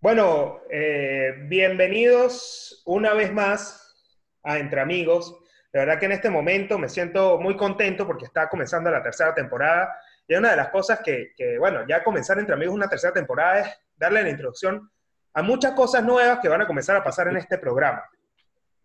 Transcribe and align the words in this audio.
Bueno, 0.00 0.60
eh, 0.68 1.34
bienvenidos 1.48 2.82
una 2.84 3.14
vez 3.14 3.32
más 3.32 3.94
a 4.42 4.58
Entre 4.58 4.80
Amigos. 4.80 5.38
De 5.72 5.78
verdad 5.80 5.98
que 5.98 6.06
en 6.06 6.12
este 6.12 6.28
momento 6.28 6.76
me 6.76 6.90
siento 6.90 7.38
muy 7.38 7.56
contento 7.56 8.06
porque 8.06 8.26
está 8.26 8.50
comenzando 8.50 8.90
la 8.90 9.02
tercera 9.02 9.34
temporada. 9.34 9.96
Y 10.28 10.34
una 10.34 10.50
de 10.50 10.56
las 10.56 10.68
cosas 10.68 11.00
que, 11.02 11.32
que, 11.34 11.56
bueno, 11.58 11.86
ya 11.88 12.04
comenzar 12.04 12.38
Entre 12.38 12.54
Amigos 12.54 12.74
una 12.74 12.88
tercera 12.88 13.14
temporada 13.14 13.60
es 13.60 13.80
darle 13.96 14.22
la 14.22 14.30
introducción 14.30 14.90
a 15.32 15.42
muchas 15.42 15.72
cosas 15.72 16.04
nuevas 16.04 16.40
que 16.40 16.48
van 16.48 16.60
a 16.60 16.66
comenzar 16.66 16.96
a 16.96 17.04
pasar 17.04 17.28
en 17.28 17.38
este 17.38 17.56
programa. 17.56 18.04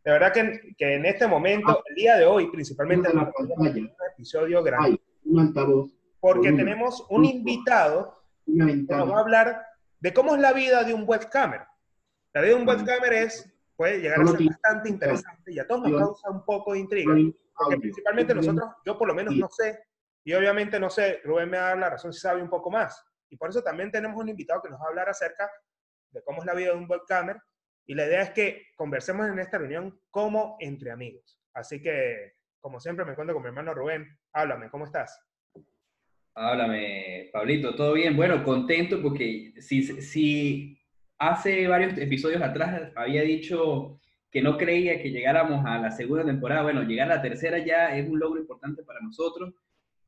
De 0.07 0.13
verdad 0.13 0.31
que, 0.31 0.73
que 0.77 0.93
en 0.93 1.05
este 1.05 1.27
momento, 1.27 1.83
el 1.85 1.95
día 1.95 2.15
de 2.15 2.25
hoy, 2.25 2.49
principalmente, 2.49 3.09
en 3.11 3.19
un 3.19 3.91
episodio 4.13 4.63
grande. 4.63 5.01
Porque 6.21 6.53
tenemos 6.53 7.05
un 7.09 7.25
invitado 7.25 8.17
que 8.45 8.53
nos 8.53 9.11
va 9.11 9.17
a 9.17 9.19
hablar 9.19 9.65
de 9.99 10.13
cómo 10.13 10.33
es 10.33 10.39
la 10.39 10.53
vida 10.53 10.85
de 10.85 10.93
un 10.93 11.03
webcamer. 11.05 11.59
La 12.33 12.39
vida 12.39 12.55
de 12.55 12.61
un 12.61 12.65
webcamer 12.65 13.11
es, 13.11 13.53
puede 13.75 13.99
llegar 13.99 14.21
a 14.21 14.27
ser 14.27 14.45
bastante 14.45 14.87
interesante 14.87 15.51
y 15.51 15.59
a 15.59 15.67
todos 15.67 15.89
nos 15.89 15.99
causa 15.99 16.29
un 16.29 16.45
poco 16.45 16.71
de 16.71 16.79
intriga. 16.79 17.13
Porque 17.57 17.77
principalmente 17.77 18.33
nosotros, 18.33 18.65
yo 18.85 18.97
por 18.97 19.09
lo 19.09 19.13
menos 19.13 19.35
no 19.35 19.49
sé, 19.49 19.77
y 20.23 20.33
obviamente 20.33 20.79
no 20.79 20.89
sé, 20.89 21.19
Rubén 21.25 21.49
me 21.49 21.57
va 21.57 21.65
a 21.65 21.67
dar 21.71 21.79
la 21.79 21.89
razón 21.89 22.13
si 22.13 22.21
sabe 22.21 22.41
un 22.41 22.49
poco 22.49 22.71
más. 22.71 23.03
Y 23.29 23.35
por 23.35 23.49
eso 23.49 23.61
también 23.61 23.91
tenemos 23.91 24.17
un 24.17 24.29
invitado 24.29 24.61
que 24.61 24.69
nos 24.69 24.79
va 24.79 24.85
a 24.85 24.87
hablar 24.87 25.09
acerca 25.09 25.51
de 26.11 26.23
cómo 26.23 26.43
es 26.43 26.45
la 26.45 26.53
vida 26.53 26.71
de 26.71 26.77
un 26.77 26.89
webcamer. 26.89 27.41
Y 27.87 27.95
la 27.95 28.05
idea 28.05 28.21
es 28.21 28.31
que 28.31 28.67
conversemos 28.75 29.27
en 29.27 29.39
esta 29.39 29.57
reunión 29.57 29.99
como 30.11 30.57
entre 30.59 30.91
amigos. 30.91 31.39
Así 31.53 31.81
que, 31.81 32.33
como 32.59 32.79
siempre, 32.79 33.05
me 33.05 33.15
cuento 33.15 33.33
con 33.33 33.41
mi 33.41 33.47
hermano 33.47 33.73
Rubén. 33.73 34.05
Háblame, 34.33 34.69
¿cómo 34.69 34.85
estás? 34.85 35.19
Háblame, 36.35 37.29
Pablito, 37.31 37.75
¿todo 37.75 37.93
bien? 37.93 38.15
Bueno, 38.15 38.43
contento 38.43 39.01
porque 39.01 39.53
si, 39.59 39.81
si 40.01 40.77
hace 41.17 41.67
varios 41.67 41.97
episodios 41.97 42.41
atrás 42.41 42.91
había 42.95 43.23
dicho 43.23 43.99
que 44.29 44.41
no 44.41 44.57
creía 44.57 45.01
que 45.01 45.09
llegáramos 45.09 45.65
a 45.65 45.79
la 45.79 45.89
segunda 45.89 46.25
temporada, 46.25 46.63
bueno, 46.63 46.83
llegar 46.83 47.09
a 47.09 47.15
la 47.15 47.21
tercera 47.21 47.57
ya 47.59 47.97
es 47.97 48.07
un 48.07 48.19
logro 48.19 48.39
importante 48.39 48.83
para 48.83 48.99
nosotros 48.99 49.53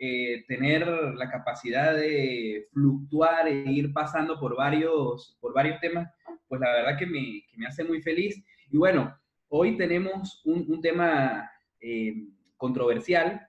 eh, 0.01 0.45
tener 0.47 0.87
la 0.87 1.29
capacidad 1.29 1.93
de 1.93 2.69
fluctuar 2.71 3.49
e 3.49 3.69
ir 3.69 3.91
pasando 3.91 4.39
por 4.39 4.55
varios, 4.55 5.37
por 5.41 5.53
varios 5.53 5.77
temas, 5.81 6.09
pues 6.49 6.59
la 6.59 6.71
verdad 6.73 6.97
que 6.97 7.05
me, 7.05 7.43
que 7.49 7.57
me 7.57 7.67
hace 7.67 7.83
muy 7.83 8.01
feliz. 8.01 8.43
Y 8.69 8.77
bueno, 8.77 9.15
hoy 9.47 9.77
tenemos 9.77 10.41
un, 10.43 10.65
un 10.67 10.81
tema 10.81 11.49
eh, 11.79 12.27
controversial, 12.57 13.47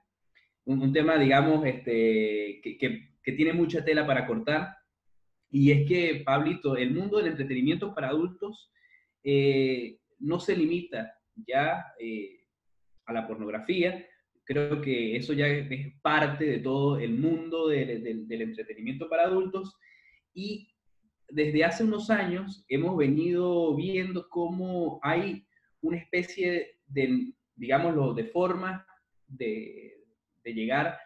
un, 0.65 0.93
tema, 0.93 1.19
digamos, 1.19 1.67
este, 1.67 2.61
que, 2.63 2.79
que, 2.79 3.09
que, 3.23 3.33
tiene 3.33 3.53
mucha 3.53 3.85
tela 3.85 4.07
para 4.07 4.27
cortar. 4.27 4.77
Y 5.51 5.73
es 5.73 5.89
que, 5.89 6.23
Pablito, 6.25 6.77
el 6.77 6.93
mundo 6.93 7.19
del 7.19 7.29
entretenimiento 7.29 7.93
para 7.93 8.11
adultos 8.11 8.71
eh, 9.25 9.99
no 10.21 10.39
se 10.39 10.55
limita 10.55 11.13
ya 11.35 11.87
eh, 11.99 12.45
a 13.07 13.13
la 13.13 13.27
pornografía, 13.27 14.07
Creo 14.51 14.81
que 14.81 15.15
eso 15.15 15.33
ya 15.33 15.47
es 15.47 15.95
parte 16.03 16.45
de 16.45 16.59
todo 16.59 16.99
el 16.99 17.13
mundo 17.13 17.69
del, 17.69 18.03
del, 18.03 18.27
del 18.27 18.43
entretenimiento 18.43 19.09
para 19.09 19.23
adultos 19.23 19.79
y 20.35 20.69
desde 21.31 21.65
hace 21.65 21.85
unos 21.85 22.11
años 22.11 22.65
hemos 22.69 22.97
venido 22.97 23.75
viendo 23.77 24.29
cómo 24.29 25.01
hay 25.03 25.47
una 25.81 25.99
especie 25.99 26.79
de, 26.87 27.33
digámoslo, 27.55 28.15
de 28.15 28.25
forma 28.25 28.87
de, 29.27 29.97
llegar 30.45 30.99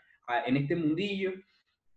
en 0.46 0.56
este 0.56 0.74
mundillo 0.74 1.32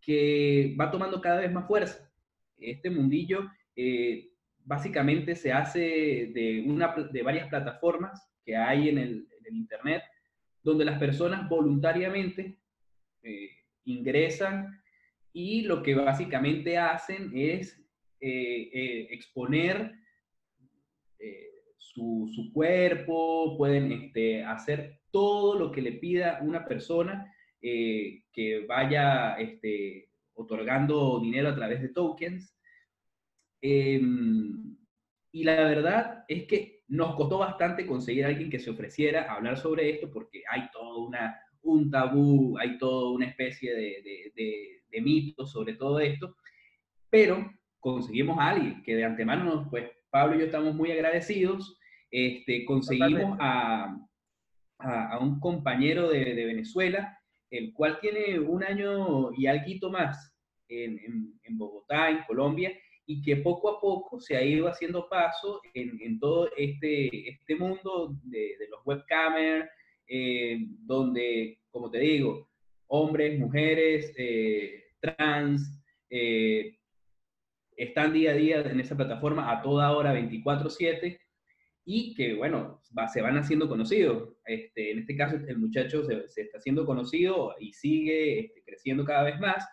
que 0.01 0.75
va 0.77 0.91
tomando 0.91 1.21
cada 1.21 1.39
vez 1.39 1.51
más 1.51 1.65
fuerza. 1.65 2.11
Este 2.57 2.89
mundillo 2.89 3.49
eh, 3.73 4.31
básicamente 4.65 5.33
se 5.33 5.53
hace 5.53 6.31
de, 6.33 6.65
una, 6.67 6.93
de 6.93 7.23
varias 7.23 7.47
plataformas 7.47 8.29
que 8.43 8.57
hay 8.57 8.89
en 8.89 8.97
el, 8.97 9.27
en 9.39 9.45
el 9.45 9.55
Internet 9.55 10.03
donde 10.67 10.83
las 10.83 10.99
personas 10.99 11.47
voluntariamente 11.47 12.59
eh, 13.23 13.49
ingresan 13.85 14.81
y 15.31 15.61
lo 15.61 15.81
que 15.81 15.95
básicamente 15.95 16.77
hacen 16.77 17.31
es 17.33 17.86
eh, 18.19 18.69
eh, 18.73 19.07
exponer 19.11 19.93
eh, 21.19 21.51
su, 21.77 22.31
su, 22.33 22.51
cuerpo, 22.51 23.55
pueden 23.57 23.91
este, 23.91 24.43
hacer 24.43 25.01
todo 25.11 25.57
lo 25.57 25.71
que 25.71 25.81
le 25.81 25.93
pida 25.93 26.39
una 26.41 26.65
persona 26.65 27.33
que 27.59 28.65
vaya 28.67 29.35
este, 29.35 30.09
otorgando 30.33 31.19
dinero 31.19 31.49
a 31.49 31.55
través 31.55 31.81
de 31.81 31.89
tokens. 31.89 32.55
Em, 33.61 34.77
y 35.31 35.43
la 35.43 35.55
verdad 35.63 36.23
es 36.27 36.45
que 36.45 36.83
nos 36.87 37.15
costó 37.15 37.39
bastante 37.39 37.85
conseguir 37.85 38.25
a 38.25 38.29
alguien 38.29 38.49
que 38.49 38.59
se 38.59 38.69
ofreciera 38.69 39.23
a 39.23 39.35
hablar 39.35 39.57
sobre 39.57 39.89
esto 39.89 40.09
porque 40.11 40.43
hay 40.49 40.69
todo 40.71 41.05
una, 41.05 41.39
un 41.63 41.91
tabú, 41.91 42.57
hay 42.57 42.77
toda 42.77 43.11
una 43.11 43.25
especie 43.25 43.73
de, 43.73 44.01
de, 44.03 44.31
de, 44.35 44.83
de 44.89 45.01
mito 45.01 45.45
sobre 45.45 45.73
todo 45.73 45.99
esto, 45.99 46.35
pero 47.09 47.51
conseguimos 47.93 48.37
a 48.37 48.49
alguien 48.49 48.83
que 48.83 48.95
de 48.95 49.05
antemano, 49.05 49.65
pues 49.69 49.89
Pablo 50.09 50.35
y 50.35 50.39
yo 50.39 50.45
estamos 50.47 50.75
muy 50.75 50.91
agradecidos, 50.91 51.79
este, 52.11 52.65
conseguimos 52.65 53.37
a, 53.39 53.97
a, 54.79 55.11
a, 55.13 55.19
un 55.19 55.39
compañero 55.39 56.09
de, 56.09 56.33
de, 56.33 56.45
Venezuela, 56.45 57.17
el 57.49 57.71
cual 57.73 57.97
tiene 58.01 58.39
un 58.39 58.61
año 58.61 59.31
y 59.37 59.47
algo 59.47 59.89
más 59.89 60.35
en, 60.67 60.99
en, 60.99 61.39
en 61.43 61.57
Bogotá, 61.57 62.09
en 62.09 62.23
Colombia, 62.23 62.73
y 63.05 63.21
que 63.21 63.37
poco 63.37 63.69
a 63.69 63.79
poco 63.79 64.19
se 64.19 64.35
ha 64.35 64.43
ido 64.43 64.67
haciendo 64.67 65.07
paso 65.07 65.61
en, 65.73 65.97
en 66.01 66.19
todo 66.19 66.49
este, 66.57 67.29
este 67.29 67.55
mundo 67.55 68.17
de, 68.23 68.57
de 68.59 68.67
los 68.69 68.85
webcamers, 68.85 69.69
eh, 70.09 70.57
donde, 70.81 71.59
como 71.71 71.89
te 71.89 71.99
digo, 71.99 72.49
hombres, 72.87 73.39
mujeres, 73.39 74.13
eh, 74.17 74.83
trans, 74.99 75.81
eh, 76.09 76.76
están 77.77 78.11
día 78.11 78.31
a 78.31 78.33
día 78.33 78.61
en 78.61 78.79
esa 78.79 78.97
plataforma 78.97 79.51
a 79.51 79.61
toda 79.61 79.91
hora, 79.91 80.13
24/7, 80.13 81.19
y 81.85 82.13
que, 82.15 82.33
bueno, 82.33 82.81
se 83.13 83.21
van 83.21 83.37
haciendo 83.37 83.69
conocidos. 83.69 84.33
Este, 84.45 84.91
en 84.91 84.99
este 84.99 85.15
caso, 85.15 85.37
el 85.37 85.57
muchacho 85.57 86.03
se, 86.03 86.27
se 86.27 86.41
está 86.41 86.57
haciendo 86.57 86.85
conocido 86.85 87.55
y 87.59 87.71
sigue 87.71 88.39
este, 88.41 88.63
creciendo 88.65 89.05
cada 89.05 89.23
vez 89.23 89.39
más. 89.39 89.65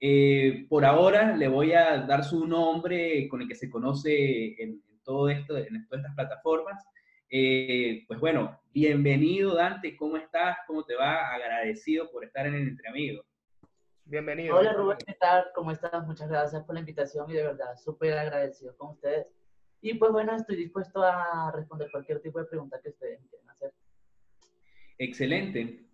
Eh, 0.00 0.66
por 0.68 0.84
ahora 0.84 1.36
le 1.36 1.46
voy 1.46 1.72
a 1.74 1.98
dar 1.98 2.24
su 2.24 2.44
nombre 2.48 3.28
con 3.28 3.42
el 3.42 3.46
que 3.46 3.54
se 3.54 3.70
conoce 3.70 4.60
en, 4.60 4.82
en 4.88 5.02
todo 5.04 5.28
esto, 5.28 5.56
en 5.56 5.86
todas 5.86 6.00
estas 6.00 6.16
plataformas. 6.16 6.84
Eh, 7.30 8.04
pues 8.08 8.18
bueno, 8.18 8.60
bienvenido 8.74 9.54
Dante, 9.54 9.96
¿cómo 9.96 10.16
estás? 10.16 10.58
¿Cómo 10.66 10.84
te 10.84 10.96
va? 10.96 11.32
Agradecido 11.32 12.10
por 12.10 12.24
estar 12.24 12.46
en 12.46 12.54
el 12.54 12.68
Entre 12.68 12.88
Amigos. 12.88 13.24
Bienvenido. 14.12 14.56
Hola 14.56 14.74
Rubén, 14.74 14.98
¿qué 15.06 15.14
tal? 15.14 15.46
¿Cómo 15.54 15.70
estás? 15.70 16.06
Muchas 16.06 16.28
gracias 16.28 16.62
por 16.64 16.74
la 16.74 16.80
invitación 16.80 17.30
y 17.30 17.32
de 17.32 17.44
verdad 17.44 17.74
súper 17.82 18.18
agradecido 18.18 18.76
con 18.76 18.90
ustedes. 18.90 19.26
Y 19.80 19.94
pues 19.94 20.12
bueno, 20.12 20.36
estoy 20.36 20.56
dispuesto 20.56 21.02
a 21.02 21.50
responder 21.56 21.90
cualquier 21.90 22.20
tipo 22.20 22.38
de 22.38 22.44
pregunta 22.44 22.78
que 22.82 22.90
ustedes 22.90 23.20
quieran 23.30 23.48
hacer. 23.48 23.72
Excelente. 24.98 25.86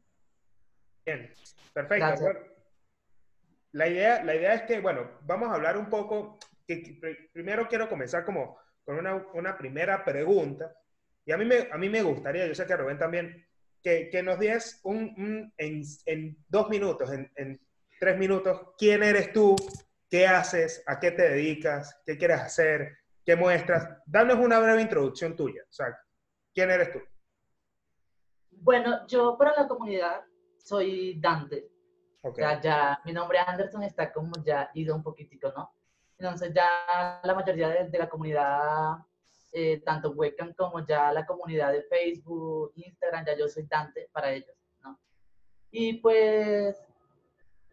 Bien, 1.06 1.32
perfecto. 1.72 2.06
Gracias. 2.06 2.36
La 3.70 3.86
idea, 3.86 4.24
la 4.24 4.34
idea 4.34 4.54
es 4.54 4.62
que, 4.62 4.80
bueno, 4.80 5.08
vamos 5.22 5.50
a 5.50 5.54
hablar 5.54 5.78
un 5.78 5.88
poco, 5.88 6.40
que, 6.66 6.82
que 6.82 7.28
primero 7.32 7.68
quiero 7.68 7.88
comenzar 7.88 8.24
como 8.24 8.58
con 8.82 8.98
una, 8.98 9.14
una, 9.32 9.56
primera 9.56 10.04
pregunta, 10.04 10.74
y 11.24 11.30
a 11.30 11.36
mí, 11.36 11.44
me, 11.44 11.68
a 11.70 11.78
mí 11.78 11.88
me 11.88 12.02
gustaría, 12.02 12.48
yo 12.48 12.54
sé 12.56 12.66
que 12.66 12.72
a 12.72 12.78
Rubén 12.78 12.98
también, 12.98 13.46
que, 13.81 14.10
que 14.10 14.25
nos 14.25 14.40
des 14.40 14.81
un, 14.82 15.14
un 15.16 15.54
en, 15.56 15.82
en, 16.06 16.37
dos 16.48 16.69
minutos, 16.69 17.12
en, 17.12 17.31
en, 17.37 17.60
tres 17.98 18.16
minutos, 18.16 18.60
quién 18.76 19.02
eres 19.02 19.32
tú, 19.32 19.56
qué 20.08 20.26
haces, 20.26 20.82
a 20.86 20.98
qué 20.98 21.10
te 21.10 21.22
dedicas, 21.30 22.00
qué 22.04 22.16
quieres 22.16 22.40
hacer, 22.40 22.98
qué 23.24 23.36
muestras. 23.36 23.88
Danos 24.06 24.38
una 24.38 24.58
breve 24.58 24.82
introducción 24.82 25.36
tuya, 25.36 25.62
o 25.62 25.72
sea, 25.72 25.98
quién 26.54 26.70
eres 26.70 26.92
tú. 26.92 27.00
Bueno, 28.50 29.06
yo 29.06 29.36
para 29.38 29.54
la 29.54 29.68
comunidad 29.68 30.22
soy 30.58 31.18
Dante, 31.20 31.70
Okay. 32.20 32.42
Ya, 32.42 32.60
ya, 32.60 33.00
mi 33.04 33.12
nombre 33.12 33.38
Anderson 33.38 33.84
está 33.84 34.12
como 34.12 34.32
ya 34.44 34.70
ido 34.74 34.94
un 34.94 35.02
poquitico, 35.02 35.52
¿no? 35.56 35.72
Entonces 36.18 36.52
ya 36.52 37.20
la 37.22 37.34
mayoría 37.34 37.68
de, 37.68 37.88
de 37.88 37.98
la 37.98 38.08
comunidad, 38.08 38.96
eh, 39.52 39.80
tanto 39.84 40.10
webcam 40.10 40.52
como 40.54 40.84
ya 40.84 41.12
la 41.12 41.24
comunidad 41.24 41.72
de 41.72 41.82
Facebook, 41.82 42.72
Instagram, 42.74 43.24
ya 43.24 43.36
yo 43.36 43.48
soy 43.48 43.64
Dante 43.64 44.08
para 44.12 44.32
ellos, 44.32 44.54
¿no? 44.82 44.98
Y 45.70 45.94
pues, 46.00 46.76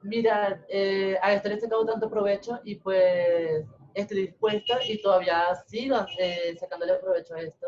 mira, 0.06 0.64
eh, 0.70 1.18
a 1.22 1.34
esto 1.34 1.50
le 1.50 1.56
he 1.56 1.60
sacado 1.60 1.86
tanto 1.86 2.10
provecho 2.10 2.60
y 2.64 2.76
pues 2.76 3.66
estoy 3.94 4.28
dispuesta 4.28 4.80
y 4.84 5.02
todavía 5.02 5.56
sigo 5.68 5.98
eh, 6.20 6.56
sacándole 6.60 6.96
provecho 6.96 7.36
a 7.36 7.42
esto. 7.42 7.68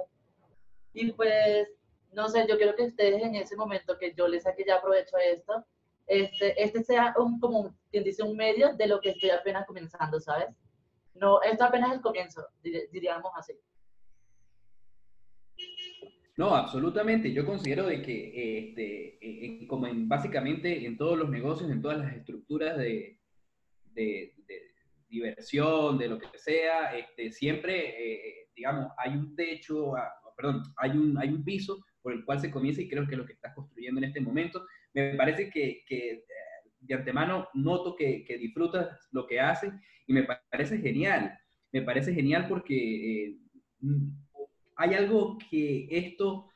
Y 0.93 1.11
pues 1.11 1.67
no 2.11 2.29
sé, 2.29 2.45
yo 2.47 2.57
quiero 2.57 2.75
que 2.75 2.85
ustedes 2.85 3.21
en 3.21 3.35
ese 3.35 3.55
momento 3.55 3.97
que 3.97 4.13
yo 4.13 4.27
les 4.27 4.43
saque 4.43 4.65
ya 4.65 4.75
aprovecho 4.75 5.17
esto, 5.17 5.65
este, 6.05 6.61
este 6.61 6.83
sea 6.83 7.13
un, 7.17 7.39
como 7.39 7.75
quien 7.91 8.03
dice, 8.03 8.23
un 8.23 8.37
medio 8.37 8.73
de 8.75 8.87
lo 8.87 8.99
que 9.01 9.09
estoy 9.09 9.29
apenas 9.29 9.65
comenzando, 9.65 10.19
¿sabes? 10.19 10.47
No, 11.13 11.41
esto 11.41 11.65
apenas 11.65 11.89
es 11.89 11.95
el 11.97 12.01
comienzo, 12.01 12.47
diríamos 12.61 13.31
así. 13.35 13.53
No, 16.37 16.55
absolutamente. 16.55 17.33
Yo 17.33 17.45
considero 17.45 17.87
de 17.87 18.01
que, 18.03 18.59
este, 18.59 19.67
como 19.67 19.87
en, 19.87 20.07
básicamente 20.07 20.85
en 20.85 20.95
todos 20.95 21.17
los 21.17 21.29
negocios, 21.29 21.71
en 21.71 21.81
todas 21.81 21.97
las 21.97 22.13
estructuras 22.13 22.77
de, 22.77 23.19
de, 23.93 24.35
diversión, 25.09 25.97
de 25.97 26.09
lo 26.09 26.19
que 26.19 26.27
sea, 26.37 26.95
este, 26.95 27.31
siempre, 27.31 27.95
eh, 27.97 28.49
digamos, 28.55 28.91
hay 28.97 29.13
un 29.13 29.35
techo, 29.35 29.95
ah, 29.95 30.11
perdón, 30.35 30.61
hay 30.77 30.91
un, 30.91 31.17
hay 31.17 31.29
un 31.29 31.43
piso 31.43 31.83
por 32.03 32.13
el 32.13 32.23
cual 32.23 32.39
se 32.39 32.51
comienza 32.51 32.81
y 32.81 32.89
creo 32.89 33.07
que 33.07 33.13
es 33.13 33.17
lo 33.17 33.25
que 33.25 33.33
estás 33.33 33.55
construyendo 33.55 33.99
en 33.99 34.05
este 34.05 34.21
momento. 34.21 34.65
Me 34.93 35.15
parece 35.15 35.49
que, 35.49 35.83
que 35.87 36.11
eh, 36.11 36.23
de 36.81 36.93
antemano 36.93 37.47
noto 37.55 37.95
que, 37.95 38.23
que, 38.23 38.37
disfrutas 38.37 39.07
lo 39.11 39.25
que 39.25 39.39
haces 39.39 39.73
y 40.05 40.13
me 40.13 40.27
parece 40.51 40.77
genial. 40.77 41.35
Me 41.71 41.81
parece 41.81 42.13
genial 42.13 42.47
porque 42.47 43.25
eh, 43.25 43.37
hay 44.77 44.93
algo 44.93 45.37
que 45.49 45.87
esto, 45.89 46.49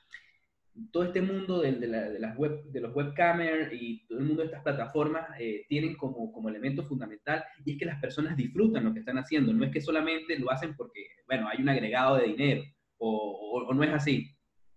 todo 0.92 1.04
este 1.04 1.22
mundo 1.22 1.62
de, 1.62 1.74
de, 1.74 2.20
las 2.20 2.38
web, 2.38 2.64
de 2.66 2.80
los 2.80 2.96
webcamers 2.96 3.74
y 3.74 4.06
todo 4.08 4.20
el 4.20 4.26
mundo 4.26 4.42
de 4.42 4.48
estas 4.48 4.64
plataformas 4.64 5.28
eh, 5.40 5.66
tienen 5.68 5.96
como, 5.98 6.32
como 6.32 6.50
elemento 6.50 6.84
fundamental 6.84 7.44
y 7.66 7.74
es 7.74 7.80
que 7.80 7.86
las 7.86 8.00
personas 8.00 8.38
disfrutan 8.38 8.86
lo 8.86 8.94
que 8.94 9.00
están 9.00 9.18
haciendo. 9.18 9.52
No 9.54 9.66
es 9.66 9.72
que 9.72 9.82
solamente 9.82 10.40
lo 10.40 10.52
hacen 10.52 10.76
porque, 10.76 11.06
bueno, 11.28 11.50
hay 11.50 11.62
un 11.62 11.70
agregado 11.70 12.18
de 12.18 12.28
dinero 12.28 12.64
o, 12.98 13.66
o, 13.68 13.74
no 13.74 13.84
es 13.84 13.92
así. 13.92 14.28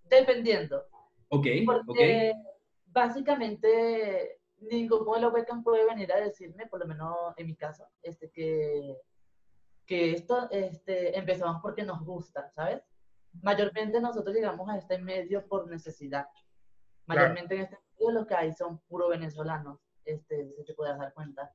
Dependiendo. 0.09 0.83
Ok, 1.29 1.47
porque 1.67 2.33
Básicamente, 2.95 4.39
ningún 4.71 5.05
modelo 5.05 5.31
webcam 5.31 5.65
puede 5.65 5.85
venir 5.85 6.13
a 6.13 6.21
decirme, 6.21 6.69
por 6.69 6.79
lo 6.79 6.87
menos 6.87 7.35
en 7.37 7.49
mi 7.49 7.57
caso, 7.57 7.89
este, 8.01 8.31
que, 8.31 8.97
que 9.85 10.13
esto 10.13 10.49
este, 10.53 11.19
empezamos 11.19 11.61
porque 11.61 11.83
nos 11.83 12.05
gusta, 12.05 12.53
¿sabes? 12.55 12.81
Mayormente 13.43 14.01
nosotros 14.01 14.35
llegamos 14.35 14.69
a 14.69 14.79
este 14.79 14.99
medio 14.99 15.47
por 15.47 15.69
necesidad. 15.69 16.27
Mayormente 17.07 17.55
en 17.55 17.63
este 17.63 17.79
medio 17.99 18.11
lo 18.13 18.27
que 18.27 18.35
hay 18.35 18.53
son 18.53 18.79
puro 18.81 19.09
venezolanos, 19.09 19.79
este, 20.05 20.53
si 20.57 20.65
te 20.65 20.75
puedes 20.75 20.99
dar 20.99 21.13
cuenta. 21.13 21.53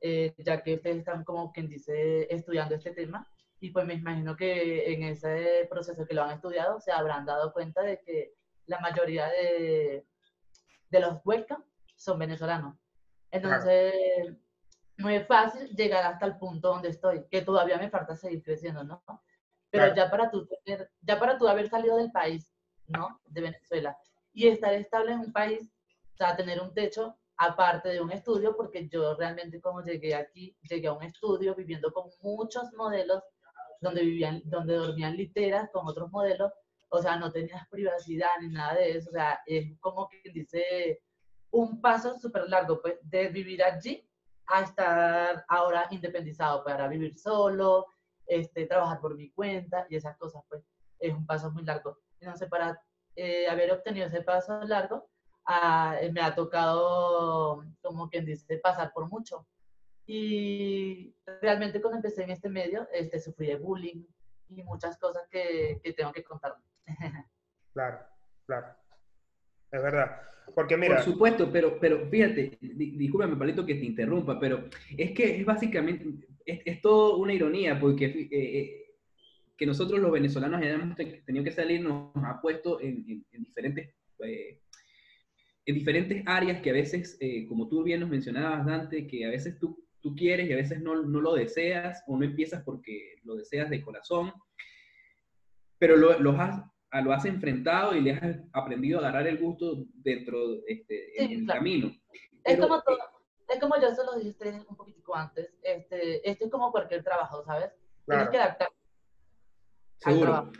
Eh, 0.00 0.34
ya 0.38 0.62
que 0.62 0.74
ustedes 0.74 0.98
están 0.98 1.24
como 1.24 1.50
quien 1.52 1.68
dice 1.68 2.26
estudiando 2.32 2.74
este 2.74 2.90
tema 2.90 3.26
y 3.58 3.70
pues 3.70 3.86
me 3.86 3.94
imagino 3.94 4.36
que 4.36 4.92
en 4.92 5.04
ese 5.04 5.66
proceso 5.70 6.04
que 6.04 6.12
lo 6.12 6.22
han 6.22 6.32
estudiado 6.32 6.78
se 6.80 6.92
habrán 6.92 7.24
dado 7.24 7.52
cuenta 7.52 7.80
de 7.80 8.00
que 8.00 8.34
la 8.66 8.80
mayoría 8.80 9.26
de, 9.28 10.06
de 10.90 11.00
los 11.00 11.20
webcam 11.24 11.64
son 11.96 12.18
venezolanos. 12.18 12.76
Entonces, 13.30 14.36
no 14.98 15.08
es 15.08 15.26
fácil 15.26 15.68
llegar 15.74 16.04
hasta 16.04 16.26
el 16.26 16.36
punto 16.36 16.68
donde 16.68 16.90
estoy, 16.90 17.24
que 17.30 17.42
todavía 17.42 17.78
me 17.78 17.90
falta 17.90 18.14
seguir 18.14 18.42
creciendo, 18.42 18.84
¿no? 18.84 19.02
Pero 19.74 19.94
ya 19.94 20.08
para 20.08 20.30
tú 20.30 20.48
ya 21.02 21.18
para 21.18 21.36
tú 21.36 21.48
haber 21.48 21.68
salido 21.68 21.96
del 21.96 22.12
país, 22.12 22.48
¿no? 22.86 23.20
De 23.26 23.40
Venezuela, 23.40 23.96
y 24.32 24.46
estar 24.46 24.72
estable 24.72 25.12
en 25.12 25.18
un 25.20 25.32
país, 25.32 25.72
o 26.12 26.16
sea, 26.16 26.36
tener 26.36 26.60
un 26.60 26.72
techo 26.72 27.16
aparte 27.36 27.88
de 27.88 28.00
un 28.00 28.12
estudio, 28.12 28.56
porque 28.56 28.88
yo 28.88 29.16
realmente 29.16 29.60
como 29.60 29.82
llegué 29.82 30.14
aquí, 30.14 30.56
llegué 30.70 30.86
a 30.86 30.92
un 30.92 31.02
estudio 31.02 31.56
viviendo 31.56 31.92
con 31.92 32.08
muchos 32.20 32.72
modelos, 32.74 33.22
donde 33.80 34.02
vivían, 34.02 34.42
donde 34.44 34.76
dormían 34.76 35.16
literas 35.16 35.68
con 35.72 35.88
otros 35.88 36.08
modelos, 36.12 36.52
o 36.88 37.02
sea, 37.02 37.16
no 37.16 37.32
tenías 37.32 37.66
privacidad 37.68 38.28
ni 38.40 38.48
nada 38.48 38.74
de 38.74 38.96
eso, 38.96 39.10
o 39.10 39.12
sea, 39.12 39.40
es 39.46 39.76
como 39.80 40.08
que 40.08 40.30
dice 40.30 41.02
un 41.50 41.80
paso 41.80 42.16
súper 42.18 42.48
largo, 42.48 42.80
pues, 42.80 42.98
de 43.02 43.28
vivir 43.28 43.62
allí 43.64 44.08
a 44.46 44.62
estar 44.62 45.44
ahora 45.48 45.88
independizado, 45.90 46.62
para 46.62 46.86
vivir 46.86 47.18
solo, 47.18 47.86
este, 48.26 48.66
trabajar 48.66 49.00
por 49.00 49.16
mi 49.16 49.30
cuenta 49.30 49.86
y 49.88 49.96
esas 49.96 50.16
cosas, 50.16 50.42
pues 50.48 50.62
es 50.98 51.12
un 51.12 51.26
paso 51.26 51.50
muy 51.50 51.64
largo. 51.64 51.98
Entonces, 52.20 52.48
para 52.48 52.80
eh, 53.16 53.48
haber 53.48 53.72
obtenido 53.72 54.06
ese 54.06 54.22
paso 54.22 54.62
largo, 54.62 55.08
ah, 55.46 55.96
me 56.12 56.20
ha 56.20 56.34
tocado, 56.34 57.64
como 57.82 58.08
quien 58.08 58.24
dice, 58.24 58.58
pasar 58.58 58.92
por 58.92 59.08
mucho. 59.08 59.46
Y 60.06 61.14
realmente 61.40 61.80
cuando 61.80 61.96
empecé 61.96 62.24
en 62.24 62.30
este 62.30 62.48
medio, 62.48 62.88
este, 62.92 63.20
sufrí 63.20 63.46
de 63.46 63.56
bullying 63.56 64.04
y 64.50 64.62
muchas 64.62 64.98
cosas 64.98 65.26
que, 65.30 65.80
que 65.82 65.92
tengo 65.92 66.12
que 66.12 66.24
contar. 66.24 66.56
Claro, 67.74 67.98
claro. 68.46 68.68
Es 69.72 69.82
verdad. 69.82 70.22
Porque 70.54 70.76
mira. 70.76 70.96
Por 70.96 71.04
supuesto, 71.04 71.50
pero, 71.50 71.78
pero 71.80 72.06
fíjate, 72.08 72.58
discúlpame, 72.60 73.36
Palito, 73.36 73.66
que 73.66 73.74
te 73.74 73.84
interrumpa, 73.84 74.38
pero 74.38 74.68
es 74.96 75.12
que 75.12 75.40
es 75.40 75.44
básicamente, 75.44 76.04
es, 76.44 76.60
es 76.64 76.80
todo 76.80 77.16
una 77.18 77.32
ironía, 77.32 77.78
porque 77.78 78.06
eh, 78.06 78.28
eh, 78.30 78.80
que 79.56 79.66
nosotros 79.66 80.00
los 80.00 80.12
venezolanos 80.12 80.60
hayamos 80.60 80.96
tenido 80.96 81.44
que 81.44 81.52
salir 81.52 81.80
nos 81.80 82.10
ha 82.16 82.40
puesto 82.40 82.80
en, 82.80 83.04
diferentes, 83.32 83.94
eh, 84.20 84.60
en 85.64 85.74
diferentes 85.74 86.22
áreas 86.26 86.60
que 86.60 86.70
a 86.70 86.74
veces, 86.74 87.18
como 87.48 87.68
tú 87.68 87.82
bien 87.82 88.00
nos 88.00 88.10
mencionabas, 88.10 88.66
Dante, 88.66 89.06
que 89.06 89.24
a 89.24 89.30
veces 89.30 89.58
tú, 89.58 89.84
tú 90.00 90.14
quieres 90.14 90.48
y 90.48 90.52
a 90.52 90.56
veces 90.56 90.80
no, 90.80 91.02
no, 91.02 91.20
lo 91.20 91.34
deseas 91.34 92.02
o 92.06 92.16
no 92.16 92.24
empiezas 92.24 92.62
porque 92.64 93.16
lo 93.22 93.36
deseas 93.36 93.70
de 93.70 93.80
corazón, 93.80 94.32
pero 95.78 95.96
lo, 95.96 96.18
los 96.18 96.38
has, 96.38 96.62
lo 97.04 97.12
has 97.12 97.24
enfrentado 97.24 97.96
y 97.96 98.00
le 98.00 98.12
has 98.12 98.38
aprendido 98.52 98.98
a 98.98 99.02
agarrar 99.08 99.28
el 99.28 99.38
gusto 99.38 99.86
dentro 99.94 100.64
este, 100.66 101.24
el 101.24 101.46
camino. 101.46 101.92
Es 102.44 102.58
como 102.58 102.82
todo 102.82 102.98
es 103.48 103.60
como 103.60 103.80
yo 103.80 103.94
se 103.94 104.04
lo 104.04 104.18
dije 104.18 104.64
un 104.68 104.76
poquitico 104.76 105.14
antes, 105.14 105.50
este, 105.62 106.28
esto 106.28 106.44
es 106.46 106.50
como 106.50 106.70
cualquier 106.70 107.02
trabajo, 107.02 107.44
¿sabes? 107.44 107.70
Tienes 108.06 108.28
que 108.28 108.36
adaptar. 108.36 108.68
Seguro. 109.98 110.52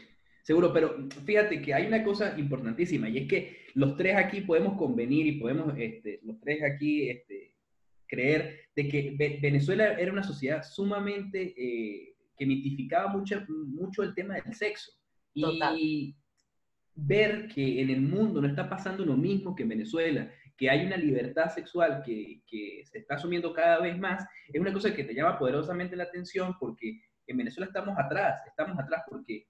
Seguro, 0.42 0.72
pero 0.74 1.08
fíjate 1.24 1.62
que 1.62 1.72
hay 1.72 1.86
una 1.86 2.04
cosa 2.04 2.38
importantísima 2.38 3.08
y 3.08 3.18
es 3.18 3.28
que 3.28 3.66
los 3.74 3.96
tres 3.96 4.16
aquí 4.16 4.42
podemos 4.42 4.76
convenir 4.76 5.26
y 5.26 5.40
podemos, 5.40 5.72
este, 5.78 6.20
los 6.22 6.38
tres 6.38 6.62
aquí, 6.62 7.08
este, 7.08 7.54
creer 8.06 8.60
de 8.76 8.88
que 8.88 9.38
Venezuela 9.40 9.94
era 9.94 10.12
una 10.12 10.22
sociedad 10.22 10.62
sumamente 10.62 11.54
eh, 11.56 12.14
que 12.36 12.46
mitificaba 12.46 13.08
mucho, 13.08 13.42
mucho 13.48 14.02
el 14.02 14.14
tema 14.14 14.34
del 14.34 14.54
sexo. 14.54 14.92
Y 15.32 16.14
ver 16.94 17.48
que 17.48 17.80
en 17.80 17.90
el 17.90 18.02
mundo 18.02 18.40
no 18.40 18.46
está 18.46 18.68
pasando 18.68 19.04
lo 19.04 19.16
mismo 19.16 19.54
que 19.54 19.64
en 19.64 19.70
Venezuela, 19.70 20.30
que 20.56 20.70
hay 20.70 20.86
una 20.86 20.96
libertad 20.96 21.50
sexual 21.50 22.02
que, 22.04 22.42
que, 22.46 22.82
se 22.84 22.98
está 22.98 23.16
asumiendo 23.16 23.52
cada 23.52 23.80
vez 23.80 23.98
más, 23.98 24.24
es 24.52 24.60
una 24.60 24.72
cosa 24.72 24.94
que 24.94 25.04
te 25.04 25.14
llama 25.14 25.38
poderosamente 25.38 25.96
la 25.96 26.04
atención 26.04 26.56
porque 26.58 27.00
en 27.26 27.36
Venezuela 27.36 27.66
estamos 27.66 27.96
atrás, 27.98 28.42
estamos 28.46 28.78
atrás 28.78 29.02
porque... 29.08 29.46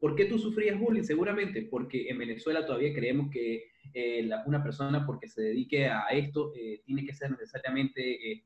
¿Por 0.00 0.16
qué 0.16 0.24
tú 0.24 0.38
sufrías 0.38 0.78
bullying? 0.78 1.02
Seguramente 1.02 1.68
porque 1.70 2.08
en 2.08 2.16
Venezuela 2.16 2.64
todavía 2.64 2.94
creemos 2.94 3.30
que 3.30 3.64
eh, 3.92 4.30
una 4.46 4.62
persona 4.62 5.04
porque 5.04 5.28
se 5.28 5.42
dedique 5.42 5.88
a 5.88 6.06
esto 6.08 6.52
eh, 6.56 6.80
tiene 6.86 7.04
que 7.04 7.12
ser 7.12 7.30
necesariamente 7.32 8.32
eh, 8.32 8.44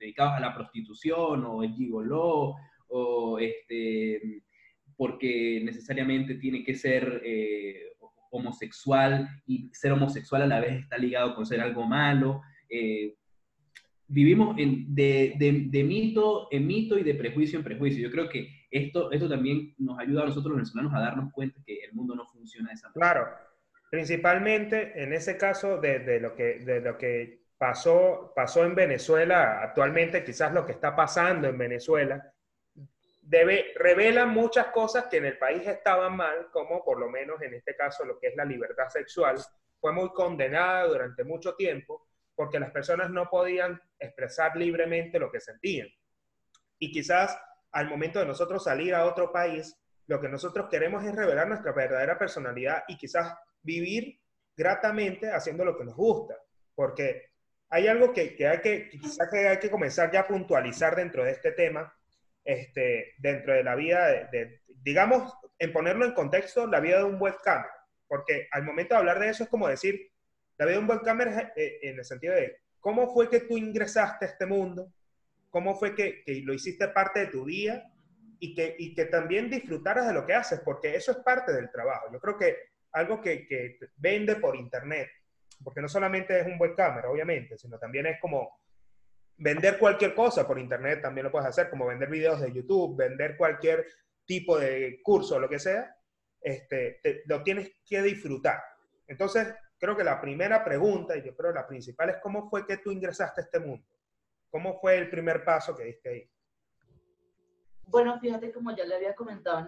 dedicado 0.00 0.30
a 0.30 0.40
la 0.40 0.54
prostitución 0.54 1.44
o 1.44 1.62
el 1.62 1.74
gigoló 1.74 2.54
o 2.88 3.38
este, 3.38 4.42
porque 4.96 5.60
necesariamente 5.62 6.36
tiene 6.36 6.64
que 6.64 6.74
ser 6.74 7.20
homosexual 8.30 9.28
y 9.46 9.70
ser 9.72 9.92
homosexual 9.92 10.42
a 10.42 10.46
la 10.46 10.60
vez 10.60 10.80
está 10.80 10.98
ligado 10.98 11.34
con 11.34 11.46
ser 11.46 11.60
algo 11.60 11.84
malo. 11.84 12.42
Eh, 12.68 13.14
vivimos 14.06 14.56
en, 14.58 14.94
de, 14.94 15.84
mito 15.86 16.48
en 16.50 16.66
mito 16.66 16.98
y 16.98 17.02
de 17.02 17.14
prejuicio 17.14 17.58
en 17.58 17.64
prejuicio. 17.64 18.02
Yo 18.02 18.10
creo 18.10 18.28
que 18.28 18.48
esto, 18.70 19.12
esto 19.12 19.28
también 19.28 19.74
nos 19.78 19.98
ayuda 19.98 20.22
a 20.22 20.26
nosotros 20.26 20.50
los 20.50 20.56
venezolanos 20.56 20.94
a 20.94 21.00
darnos 21.00 21.32
cuenta 21.32 21.60
que 21.64 21.80
el 21.84 21.92
mundo 21.92 22.14
no 22.14 22.26
funciona 22.26 22.68
de 22.68 22.74
esa 22.74 22.88
manera. 22.88 23.12
Claro, 23.12 23.28
principalmente 23.90 25.02
en 25.02 25.12
ese 25.12 25.36
caso 25.36 25.78
de, 25.78 26.00
de, 26.00 26.20
lo, 26.20 26.34
que, 26.34 26.60
de 26.60 26.80
lo 26.80 26.98
que 26.98 27.42
pasó, 27.58 28.32
pasó 28.34 28.64
en 28.64 28.74
Venezuela, 28.74 29.62
actualmente 29.62 30.24
quizás 30.24 30.52
lo 30.52 30.64
que 30.64 30.72
está 30.72 30.94
pasando 30.96 31.48
en 31.48 31.58
Venezuela, 31.58 32.32
revela 33.30 34.26
muchas 34.26 34.68
cosas 34.68 35.06
que 35.06 35.18
en 35.18 35.26
el 35.26 35.38
país 35.38 35.66
estaban 35.66 36.16
mal, 36.16 36.50
como 36.50 36.84
por 36.84 36.98
lo 36.98 37.10
menos 37.10 37.40
en 37.42 37.54
este 37.54 37.76
caso 37.76 38.04
lo 38.04 38.18
que 38.18 38.28
es 38.28 38.36
la 38.36 38.44
libertad 38.44 38.88
sexual, 38.88 39.36
fue 39.80 39.92
muy 39.92 40.10
condenada 40.10 40.86
durante 40.86 41.24
mucho 41.24 41.54
tiempo 41.54 42.06
porque 42.34 42.60
las 42.60 42.70
personas 42.70 43.10
no 43.10 43.28
podían 43.28 43.80
expresar 43.98 44.56
libremente 44.56 45.18
lo 45.18 45.30
que 45.30 45.40
sentían. 45.40 45.88
Y 46.78 46.92
quizás 46.92 47.36
al 47.72 47.88
momento 47.88 48.20
de 48.20 48.26
nosotros 48.26 48.64
salir 48.64 48.94
a 48.94 49.04
otro 49.04 49.32
país, 49.32 49.76
lo 50.06 50.20
que 50.20 50.28
nosotros 50.28 50.68
queremos 50.70 51.04
es 51.04 51.14
revelar 51.14 51.48
nuestra 51.48 51.72
verdadera 51.72 52.16
personalidad 52.18 52.84
y 52.88 52.96
quizás 52.96 53.34
vivir 53.60 54.20
gratamente 54.56 55.30
haciendo 55.30 55.64
lo 55.64 55.76
que 55.76 55.84
nos 55.84 55.96
gusta. 55.96 56.36
Porque 56.74 57.32
hay 57.68 57.88
algo 57.88 58.12
que, 58.12 58.34
que 58.34 58.46
hay 58.46 58.60
que, 58.60 58.88
quizás 58.88 59.28
que 59.30 59.48
hay 59.48 59.58
que 59.58 59.70
comenzar 59.70 60.10
ya 60.10 60.20
a 60.20 60.26
puntualizar 60.28 60.96
dentro 60.96 61.24
de 61.24 61.32
este 61.32 61.52
tema, 61.52 61.92
este, 62.48 63.12
dentro 63.18 63.52
de 63.52 63.62
la 63.62 63.74
vida, 63.74 64.26
de, 64.32 64.62
digamos, 64.82 65.34
en 65.58 65.70
ponerlo 65.70 66.06
en 66.06 66.14
contexto, 66.14 66.66
la 66.66 66.80
vida 66.80 66.96
de 66.98 67.04
un 67.04 67.20
webcam. 67.20 67.62
porque 68.06 68.48
al 68.52 68.62
momento 68.62 68.94
de 68.94 69.00
hablar 69.00 69.18
de 69.18 69.28
eso 69.28 69.44
es 69.44 69.50
como 69.50 69.68
decir, 69.68 70.10
la 70.56 70.64
vida 70.64 70.78
de 70.78 70.82
un 70.82 70.88
webcamer 70.88 71.52
eh, 71.54 71.78
en 71.82 71.98
el 71.98 72.04
sentido 72.06 72.34
de, 72.34 72.56
¿cómo 72.80 73.12
fue 73.12 73.28
que 73.28 73.40
tú 73.40 73.58
ingresaste 73.58 74.24
a 74.24 74.28
este 74.28 74.46
mundo? 74.46 74.90
¿Cómo 75.50 75.78
fue 75.78 75.94
que, 75.94 76.24
que 76.24 76.40
lo 76.40 76.54
hiciste 76.54 76.88
parte 76.88 77.20
de 77.20 77.26
tu 77.26 77.44
día? 77.44 77.84
Y 78.40 78.54
que, 78.54 78.76
y 78.78 78.94
que 78.94 79.04
también 79.04 79.50
disfrutaras 79.50 80.06
de 80.06 80.14
lo 80.14 80.24
que 80.24 80.32
haces, 80.32 80.62
porque 80.64 80.96
eso 80.96 81.12
es 81.12 81.18
parte 81.18 81.52
del 81.52 81.70
trabajo. 81.70 82.06
Yo 82.10 82.18
creo 82.18 82.38
que 82.38 82.56
algo 82.92 83.20
que, 83.20 83.46
que 83.46 83.78
vende 83.98 84.36
por 84.36 84.56
internet, 84.56 85.10
porque 85.62 85.82
no 85.82 85.88
solamente 85.88 86.40
es 86.40 86.46
un 86.46 86.58
webcamer, 86.58 87.04
obviamente, 87.04 87.58
sino 87.58 87.78
también 87.78 88.06
es 88.06 88.18
como 88.22 88.58
vender 89.38 89.78
cualquier 89.78 90.14
cosa 90.14 90.46
por 90.46 90.58
internet, 90.58 91.00
también 91.00 91.24
lo 91.24 91.32
puedes 91.32 91.48
hacer, 91.48 91.70
como 91.70 91.86
vender 91.86 92.10
videos 92.10 92.40
de 92.40 92.52
YouTube, 92.52 92.96
vender 92.96 93.36
cualquier 93.36 93.86
tipo 94.24 94.58
de 94.58 95.00
curso, 95.02 95.38
lo 95.38 95.48
que 95.48 95.58
sea, 95.58 95.96
este, 96.40 97.00
lo 97.26 97.42
tienes 97.42 97.72
que 97.86 98.02
disfrutar. 98.02 98.60
Entonces, 99.06 99.54
creo 99.78 99.96
que 99.96 100.04
la 100.04 100.20
primera 100.20 100.64
pregunta, 100.64 101.16
y 101.16 101.22
yo 101.22 101.34
creo 101.34 101.52
la 101.52 101.66
principal, 101.66 102.10
es 102.10 102.16
cómo 102.22 102.50
fue 102.50 102.66
que 102.66 102.78
tú 102.78 102.90
ingresaste 102.90 103.40
a 103.40 103.44
este 103.44 103.60
mundo. 103.60 103.86
¿Cómo 104.50 104.78
fue 104.80 104.98
el 104.98 105.08
primer 105.08 105.44
paso 105.44 105.76
que 105.76 105.84
diste 105.84 106.08
ahí? 106.08 106.30
Bueno, 107.84 108.18
fíjate, 108.20 108.52
como 108.52 108.74
ya 108.76 108.84
le 108.84 108.96
había 108.96 109.14
comentado 109.14 109.66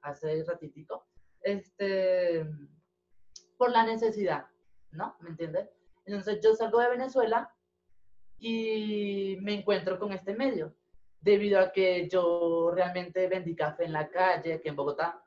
hace 0.00 0.44
ratitico, 0.44 1.06
este, 1.42 2.44
por 3.56 3.70
la 3.70 3.84
necesidad, 3.84 4.46
¿no? 4.90 5.16
¿Me 5.20 5.30
entiendes? 5.30 5.68
Entonces 6.04 6.40
yo 6.42 6.54
salgo 6.54 6.80
de 6.80 6.90
Venezuela 6.90 7.52
y 8.38 9.36
me 9.40 9.54
encuentro 9.54 9.98
con 9.98 10.12
este 10.12 10.34
medio, 10.34 10.74
debido 11.20 11.60
a 11.60 11.72
que 11.72 12.08
yo 12.08 12.70
realmente 12.74 13.26
vendí 13.28 13.54
café 13.54 13.84
en 13.84 13.92
la 13.92 14.08
calle, 14.08 14.54
aquí 14.54 14.68
en 14.68 14.76
Bogotá, 14.76 15.22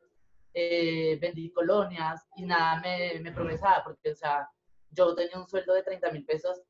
eh, 0.54 1.18
vendí 1.22 1.51
colonias 1.51 2.28
y 2.36 2.46
nada 2.46 2.80
me, 2.82 3.20
me, 3.20 3.32
progresaba, 3.32 3.84
porque, 3.84 4.12
o 4.12 4.16
sea, 4.16 4.50
yo 4.92 5.13
tenía 5.16 5.39
un 5.39 5.48
sueldo 5.48 5.74
de 5.74 5.84
30 5.84 6.12
mil 6.12 6.25
pesos 6.25 6.62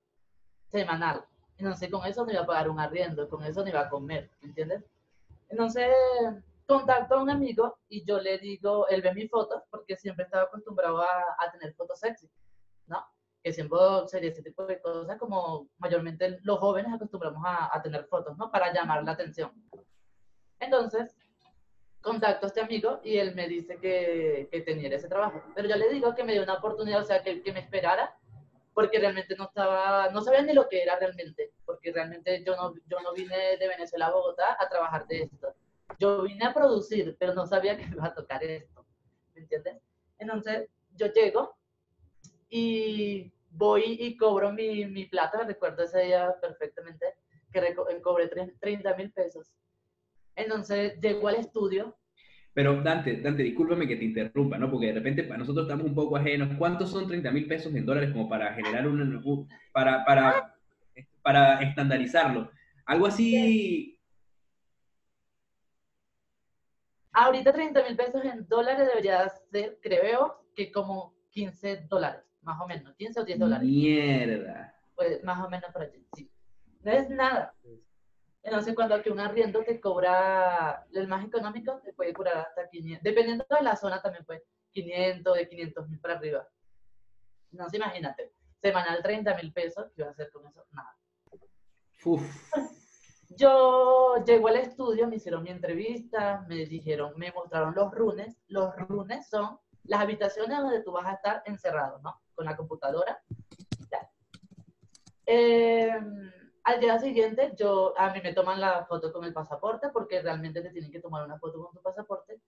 semanal, 0.68 1.26
entonces 1.58 1.90
con 1.90 2.06
eso 2.06 2.26
no 2.26 2.32
iba 2.32 2.42
a 2.42 2.46
pagar 2.46 2.70
un 2.70 2.80
arriendo, 2.80 3.28
con 3.30 3.44
eso 3.44 3.64
no 3.64 3.70
iba 3.70 3.82
a 3.82 3.90
comer, 3.90 4.30
¿me 4.42 4.50
entiendes? 4.50 4.84
Entonces 5.50 5.90
contacto 6.68 7.16
a 7.16 7.24
un 7.24 7.32
amigo 7.32 7.80
y 7.90 8.06
yo 8.06 8.20
le 8.20 8.38
digo, 8.38 8.88
él 8.90 9.02
ve 9.02 9.14
mis 9.14 9.30
fotos, 9.30 9.64
porque 9.72 9.96
siempre 9.96 10.26
estaba 10.26 10.44
acostumbrado 10.44 11.02
a, 11.02 11.08
a 11.40 11.52
tener 11.52 11.74
fotos 11.74 12.00
sexy, 12.00 12.30
¿no? 12.86 13.04
Que 13.44 13.54
siempre 13.54 13.80
sería 14.08 14.30
ese 14.30 14.44
tipo 14.44 14.66
de 14.66 14.82
cosas, 14.82 15.18
como 15.18 15.70
mayormente 15.78 16.40
los 16.44 16.60
jóvenes 16.60 16.94
acostumbramos 16.94 17.44
a, 17.46 17.76
a, 17.76 17.82
tener 17.82 18.06
fotos, 18.06 18.38
¿no? 18.38 18.52
Para 18.52 18.74
llamar 18.74 19.04
la 19.04 19.14
atención. 19.14 19.52
Entonces, 20.60 21.16
contacto 22.02 22.46
a 22.46 22.48
este 22.48 22.62
amigo 22.62 23.00
y 23.04 23.18
él 23.18 23.36
me 23.36 23.48
dice 23.48 23.78
que, 23.78 24.48
que 24.52 24.62
tenía 24.62 24.90
ese 24.90 25.08
trabajo. 25.08 25.42
Pero 25.56 25.68
yo 25.68 25.76
le 25.76 25.90
digo 25.90 26.16
que 26.16 26.24
me 26.24 26.34
dio 26.34 26.44
una 26.44 26.56
oportunidad, 26.56 27.02
o 27.02 27.06
sea, 27.06 27.24
que, 27.24 27.42
que 27.42 27.54
me 27.54 27.60
esperara, 27.60 28.18
porque 28.74 29.00
realmente 29.00 29.36
no 29.36 29.46
estaba, 29.46 30.10
no 30.10 30.22
sabía 30.22 30.42
ni 30.42 30.54
lo 30.54 30.70
que 30.70 30.82
era 30.82 30.98
realmente, 30.98 31.52
porque 31.66 31.92
realmente 31.92 32.44
yo 32.46 32.56
no, 32.56 32.74
yo 32.88 33.00
no 33.02 33.14
vine 33.14 33.58
de 33.58 33.68
Venezuela 33.68 34.08
a 34.08 34.12
Bogotá 34.12 34.58
a 34.60 34.70
trabajar 34.70 35.08
de 35.08 35.24
esto. 35.24 35.54
Yo 35.98 36.24
vine 36.24 36.46
a 36.46 36.54
producir, 36.54 37.16
pero 37.20 37.34
no 37.34 37.46
sabía 37.46 37.78
que 37.78 37.86
me 37.86 37.96
iba 37.96 38.06
a 38.06 38.14
tocar 38.14 38.44
esto, 38.44 38.86
¿me 39.34 39.42
entiendes? 39.42 39.78
Entonces, 40.18 40.70
yo 40.96 41.08
llego 41.08 41.58
y 42.50 43.32
voy 43.52 43.98
y 44.00 44.18
cobro 44.18 44.52
mi, 44.52 44.86
mi 44.86 45.06
plata, 45.06 45.44
recuerdo 45.44 45.84
ese 45.84 46.02
día 46.02 46.36
perfectamente, 46.42 47.06
que 47.52 47.60
eh, 47.60 48.02
cobré 48.02 48.28
30 48.28 48.96
mil 48.96 49.12
pesos. 49.12 49.52
Entonces 50.36 51.00
llego 51.00 51.28
al 51.28 51.36
estudio. 51.36 51.98
Pero 52.54 52.82
Dante, 52.82 53.22
Dante, 53.22 53.44
discúlpame 53.44 53.88
que 53.88 53.96
te 53.96 54.06
interrumpa, 54.06 54.58
¿no? 54.58 54.70
Porque 54.72 54.88
de 54.88 54.94
repente 54.94 55.24
para 55.24 55.40
nosotros 55.40 55.66
estamos 55.66 55.86
un 55.86 55.96
poco 55.96 56.18
ajenos. 56.18 56.50
¿Cuántos 56.58 56.90
son 56.90 57.08
30 57.08 57.32
mil 57.32 57.48
pesos 57.48 57.74
en 57.74 57.86
dólares 57.86 58.12
como 58.12 58.28
para 58.28 58.54
generar 58.54 58.88
un, 58.88 59.48
para, 59.72 60.04
para, 60.04 60.56
para 61.22 61.62
estandarizarlo? 61.62 62.50
Algo 62.86 63.06
así. 63.06 64.00
Ahorita 67.12 67.54
30 67.54 67.84
mil 67.84 67.96
pesos 67.96 68.24
en 68.26 68.48
dólares 68.48 68.88
debería 68.88 69.30
ser, 69.52 69.78
creo, 69.82 70.44
que 70.56 70.72
como 70.72 71.14
15 71.32 71.86
dólares 71.88 72.29
más 72.50 72.60
o 72.62 72.68
menos, 72.68 72.96
15 72.96 73.20
o 73.20 73.24
10 73.24 73.40
dólares. 73.40 73.68
Mierda. 73.68 74.76
Pues 74.96 75.24
más 75.24 75.46
o 75.46 75.50
menos 75.50 75.72
para 75.72 75.86
allí, 75.86 76.06
sí. 76.16 76.32
No 76.82 76.92
es 76.92 77.10
nada. 77.10 77.54
Entonces, 78.42 78.74
cuando 78.74 78.96
aquí 78.96 79.10
un 79.10 79.20
arriendo 79.20 79.64
te 79.64 79.80
cobra, 79.80 80.88
el 80.94 81.08
más 81.08 81.24
económico 81.26 81.80
te 81.84 81.94
puede 81.94 82.14
cobrar 82.14 82.38
hasta 82.38 82.68
500, 82.68 83.04
dependiendo 83.04 83.46
de 83.50 83.62
la 83.62 83.76
zona 83.76 84.02
también, 84.02 84.26
pues, 84.26 84.42
500, 84.72 85.36
de 85.38 85.48
500 85.48 85.90
mil 85.90 86.00
para 86.00 86.16
arriba. 86.16 86.48
No 87.52 87.70
se 87.70 87.78
imagínate, 87.78 88.34
semanal 88.62 89.04
30 89.04 89.36
mil 89.36 89.54
pesos, 89.54 89.92
¿qué 89.96 90.02
iba 90.02 90.08
a 90.08 90.12
hacer 90.12 90.32
con 90.32 90.48
eso? 90.48 90.66
Nada. 90.72 90.96
Uf. 92.06 92.22
Yo 93.30 94.24
llego 94.26 94.48
al 94.48 94.56
estudio, 94.56 95.08
me 95.08 95.18
hicieron 95.18 95.44
mi 95.44 95.52
entrevista, 95.52 96.46
me 96.48 96.66
dijeron, 96.66 97.14
me 97.16 97.32
mostraron 97.32 97.76
los 97.76 97.92
runes. 97.94 98.42
Los 98.48 98.76
runes 98.76 99.30
son 99.30 99.60
las 99.84 100.02
habitaciones 100.02 100.58
donde 100.58 100.82
tú 100.82 100.92
vas 100.92 101.06
a 101.06 101.14
estar 101.14 101.44
encerrado, 101.46 102.00
¿no? 102.00 102.20
Con 102.40 102.46
la 102.46 102.56
computadora. 102.56 103.22
Eh, 105.26 105.92
al 106.64 106.80
día 106.80 106.98
siguiente, 106.98 107.52
yo, 107.58 107.94
a 107.98 108.14
mí 108.14 108.22
me 108.24 108.32
toman 108.32 108.62
la 108.62 108.86
foto 108.86 109.12
con 109.12 109.26
el 109.26 109.34
pasaporte 109.34 109.90
porque 109.90 110.22
realmente 110.22 110.62
te 110.62 110.70
tienen 110.70 110.90
que 110.90 111.02
tomar 111.02 111.26
una 111.26 111.38
foto 111.38 111.62
con 111.62 111.74
tu 111.74 111.82
pasaporte 111.82 112.40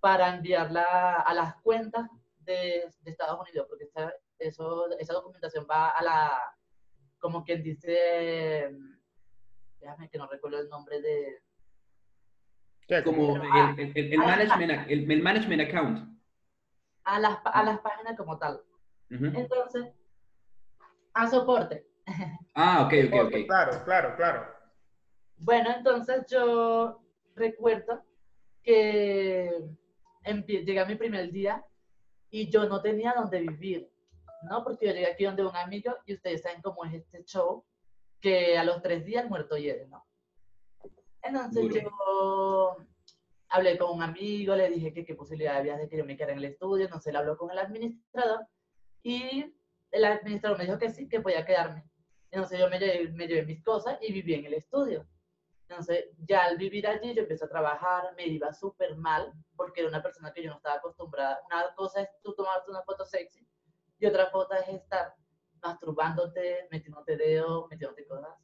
para 0.00 0.34
enviarla 0.34 1.14
a 1.14 1.32
las 1.32 1.54
cuentas 1.62 2.10
de, 2.40 2.92
de 3.00 3.10
Estados 3.10 3.40
Unidos, 3.40 3.66
porque 3.70 3.84
esa, 3.84 4.12
eso, 4.38 4.90
esa 4.98 5.14
documentación 5.14 5.66
va 5.68 5.88
a 5.88 6.02
la, 6.02 6.54
como 7.18 7.42
quien 7.42 7.62
dice, 7.62 8.70
déjame 9.80 10.10
que 10.10 10.18
no 10.18 10.26
recuerdo 10.26 10.60
el 10.60 10.68
nombre 10.68 11.00
de... 11.00 11.42
Como 13.02 13.36
el, 13.36 13.96
el, 13.96 14.18
management, 14.18 14.90
el, 14.90 15.22
management 15.22 15.62
account 15.62 16.20
a 17.04 17.18
las, 17.18 17.38
a 17.44 17.62
las 17.62 17.80
páginas 17.80 18.14
como 18.18 18.36
tal. 18.36 18.60
Entonces, 19.12 19.88
a 21.14 21.28
soporte. 21.28 21.86
Ah, 22.54 22.84
ok, 22.84 22.92
ok, 23.06 23.26
ok. 23.28 23.46
Claro, 23.46 23.84
claro, 23.84 24.14
claro. 24.14 24.46
Bueno, 25.38 25.70
entonces 25.74 26.26
yo 26.28 27.00
recuerdo 27.34 28.04
que 28.62 29.70
llegué 30.46 30.80
a 30.80 30.84
mi 30.84 30.96
primer 30.96 31.32
día 31.32 31.64
y 32.28 32.50
yo 32.50 32.68
no 32.68 32.82
tenía 32.82 33.14
dónde 33.16 33.40
vivir, 33.40 33.90
¿no? 34.42 34.62
Porque 34.62 34.86
yo 34.86 34.92
llegué 34.92 35.06
aquí 35.06 35.24
donde 35.24 35.46
un 35.46 35.56
amigo 35.56 35.94
y 36.04 36.12
ustedes 36.12 36.42
saben 36.42 36.60
cómo 36.60 36.84
es 36.84 36.92
este 36.92 37.24
show, 37.24 37.64
que 38.20 38.58
a 38.58 38.64
los 38.64 38.82
tres 38.82 39.06
días 39.06 39.26
muerto 39.30 39.56
hiede, 39.56 39.86
¿no? 39.88 40.04
Entonces 41.22 41.72
yo 41.72 42.76
hablé 43.48 43.78
con 43.78 43.96
un 43.96 44.02
amigo, 44.02 44.54
le 44.54 44.68
dije 44.68 44.92
que 44.92 45.06
qué 45.06 45.14
posibilidad 45.14 45.56
había 45.56 45.78
de 45.78 45.88
que 45.88 45.96
yo 45.96 46.04
me 46.04 46.16
quedara 46.18 46.32
en 46.32 46.38
el 46.38 46.44
estudio, 46.44 46.84
entonces 46.84 47.08
él 47.08 47.16
habló 47.16 47.38
con 47.38 47.50
el 47.50 47.58
administrador 47.58 48.46
y 49.02 49.54
el 49.90 50.04
administrador 50.04 50.58
me 50.58 50.64
dijo 50.64 50.78
que 50.78 50.90
sí, 50.90 51.08
que 51.08 51.20
podía 51.20 51.44
quedarme. 51.44 51.84
Entonces 52.30 52.58
yo 52.58 52.68
me 52.68 52.78
llevé, 52.78 53.10
me 53.12 53.26
llevé 53.26 53.44
mis 53.44 53.62
cosas 53.62 53.98
y 54.00 54.12
viví 54.12 54.34
en 54.34 54.46
el 54.46 54.54
estudio. 54.54 55.06
Entonces 55.68 56.06
ya 56.18 56.44
al 56.44 56.56
vivir 56.56 56.86
allí 56.86 57.14
yo 57.14 57.22
empecé 57.22 57.44
a 57.44 57.48
trabajar, 57.48 58.14
me 58.16 58.26
iba 58.26 58.52
súper 58.52 58.96
mal 58.96 59.32
porque 59.56 59.80
era 59.80 59.88
una 59.88 60.02
persona 60.02 60.32
que 60.32 60.42
yo 60.42 60.50
no 60.50 60.56
estaba 60.56 60.76
acostumbrada. 60.76 61.40
Una 61.46 61.74
cosa 61.74 62.02
es 62.02 62.08
tú 62.22 62.34
tomarte 62.34 62.70
una 62.70 62.82
foto 62.82 63.04
sexy 63.04 63.46
y 63.98 64.06
otra 64.06 64.30
cosa 64.30 64.58
es 64.60 64.68
estar 64.68 65.14
masturbándote, 65.62 66.68
metiéndote 66.70 67.16
dedos, 67.16 67.68
metiéndote 67.70 68.06
cosas 68.06 68.36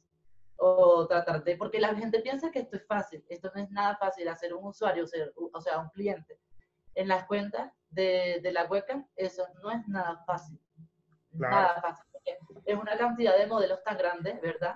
o 0.59 1.07
tratar 1.07 1.43
de, 1.43 1.55
porque 1.55 1.79
la 1.79 1.95
gente 1.95 2.19
piensa 2.19 2.51
que 2.51 2.59
esto 2.59 2.75
es 2.75 2.85
fácil, 2.85 3.23
esto 3.29 3.49
no 3.55 3.61
es 3.61 3.71
nada 3.71 3.95
fácil, 3.95 4.27
hacer 4.27 4.53
un 4.53 4.65
usuario, 4.65 5.05
o 5.05 5.61
sea, 5.61 5.79
un 5.79 5.89
cliente. 5.89 6.37
En 6.95 7.07
las 7.07 7.25
cuentas 7.25 7.71
de, 7.89 8.39
de 8.41 8.51
la 8.51 8.65
webcam, 8.65 9.07
eso 9.15 9.47
no 9.61 9.71
es 9.71 9.87
nada 9.87 10.23
fácil. 10.25 10.59
Nada 11.31 11.81
fácil. 11.81 12.05
Es 12.65 12.77
una 12.77 12.97
cantidad 12.97 13.37
de 13.37 13.47
modelos 13.47 13.83
tan 13.83 13.97
grandes, 13.97 14.39
¿verdad? 14.41 14.75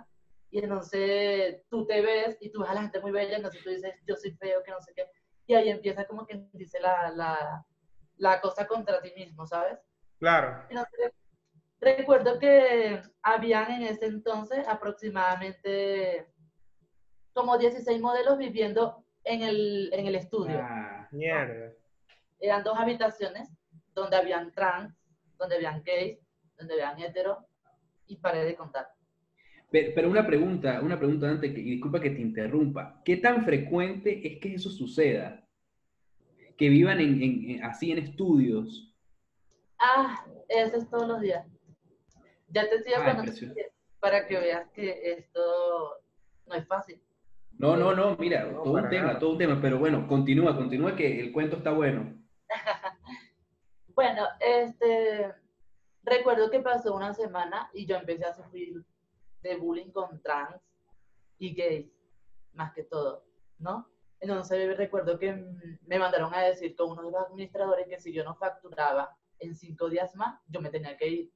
Y 0.49 0.59
entonces 0.59 1.63
tú 1.69 1.85
te 1.85 2.01
ves 2.01 2.37
y 2.39 2.51
tú 2.51 2.61
ves 2.61 2.69
a 2.69 2.75
la 2.75 2.81
gente 2.81 2.99
muy 2.99 3.11
bella, 3.11 3.37
entonces 3.37 3.63
tú 3.63 3.69
dices, 3.69 3.95
yo 4.07 4.15
soy 4.15 4.31
feo, 4.31 4.63
que 4.63 4.71
no 4.71 4.81
sé 4.81 4.93
qué. 4.95 5.07
Y 5.47 5.55
ahí 5.55 5.69
empieza 5.69 6.05
como 6.05 6.25
que 6.25 6.45
dice 6.53 6.79
la, 6.79 7.11
la, 7.11 7.65
la 8.17 8.41
cosa 8.41 8.67
contra 8.67 9.01
ti 9.01 9.11
mismo, 9.15 9.45
¿sabes? 9.45 9.79
Claro. 10.19 10.65
Entonces, 10.69 11.11
Recuerdo 11.83 12.39
que 12.39 13.01
habían 13.21 13.69
en 13.71 13.83
ese 13.83 14.05
entonces 14.05 14.65
aproximadamente 14.69 16.27
como 17.33 17.57
16 17.57 17.99
modelos 17.99 18.37
viviendo 18.37 19.03
en 19.25 19.41
el, 19.41 19.89
en 19.91 20.07
el 20.07 20.15
estudio. 20.15 20.59
Ah, 20.61 21.09
mierda. 21.11 21.73
Eran 22.43 22.61
dos 22.61 22.77
habitaciones 22.77 23.49
donde 23.95 24.17
habían 24.17 24.51
trans, 24.51 24.93
donde 25.39 25.55
habían 25.55 25.81
gays, 25.81 26.19
donde 26.57 26.73
habían 26.73 26.99
hetero 26.99 27.37
y 28.05 28.17
paré 28.17 28.43
de 28.43 28.53
contar. 28.53 28.87
Pero, 29.71 30.09
una 30.09 30.27
pregunta, 30.27 30.81
una 30.81 30.99
pregunta 30.99 31.29
antes, 31.29 31.49
y 31.51 31.63
disculpa 31.63 32.01
que 32.01 32.09
te 32.09 32.19
interrumpa. 32.19 33.01
¿Qué 33.05 33.15
tan 33.15 33.45
frecuente 33.45 34.27
es 34.27 34.41
que 34.41 34.55
eso 34.55 34.69
suceda? 34.69 35.47
Que 36.57 36.67
vivan 36.67 36.99
en, 36.99 37.23
en, 37.23 37.63
así 37.63 37.93
en 37.93 37.99
estudios 37.99 38.93
Ah, 39.79 40.25
eso 40.49 40.77
es 40.77 40.89
todos 40.89 41.07
los 41.07 41.21
días. 41.21 41.47
Ya 42.49 42.69
te 42.69 42.77
decía 42.77 42.97
ah, 42.97 43.25
para 44.01 44.27
que 44.27 44.37
veas 44.37 44.69
que 44.71 45.13
esto 45.13 46.01
no 46.45 46.55
es 46.55 46.67
fácil. 46.67 47.01
No, 47.57 47.77
no, 47.77 47.95
no, 47.95 48.17
mira, 48.17 48.49
todo 48.51 48.73
un 48.73 48.89
tema, 48.89 49.17
todo 49.17 49.31
un 49.31 49.37
tema, 49.37 49.59
pero 49.61 49.79
bueno, 49.79 50.07
continúa, 50.09 50.57
continúa 50.57 50.93
que 50.95 51.21
el 51.21 51.31
cuento 51.31 51.55
está 51.57 51.71
bueno. 51.71 52.22
bueno, 53.95 54.27
este, 54.39 55.33
recuerdo 56.03 56.49
que 56.49 56.59
pasó 56.59 56.95
una 56.95 57.13
semana 57.13 57.69
y 57.73 57.85
yo 57.85 57.95
empecé 57.95 58.25
a 58.25 58.33
sufrir 58.33 58.83
de 59.41 59.55
bullying 59.57 59.91
con 59.91 60.21
trans 60.21 60.61
y 61.37 61.53
gays, 61.53 61.91
más 62.53 62.73
que 62.73 62.83
todo, 62.83 63.25
¿no? 63.59 63.89
Entonces 64.19 64.77
recuerdo 64.77 65.19
que 65.19 65.33
me 65.85 65.99
mandaron 65.99 66.33
a 66.33 66.43
decir 66.43 66.75
con 66.75 66.91
uno 66.91 67.03
de 67.03 67.11
los 67.11 67.27
administradores 67.27 67.87
que 67.87 67.99
si 67.99 68.13
yo 68.13 68.23
no 68.23 68.35
facturaba 68.35 69.17
en 69.39 69.53
cinco 69.53 69.89
días 69.89 70.15
más, 70.15 70.39
yo 70.47 70.61
me 70.61 70.69
tenía 70.69 70.95
que 70.95 71.07
ir. 71.07 71.33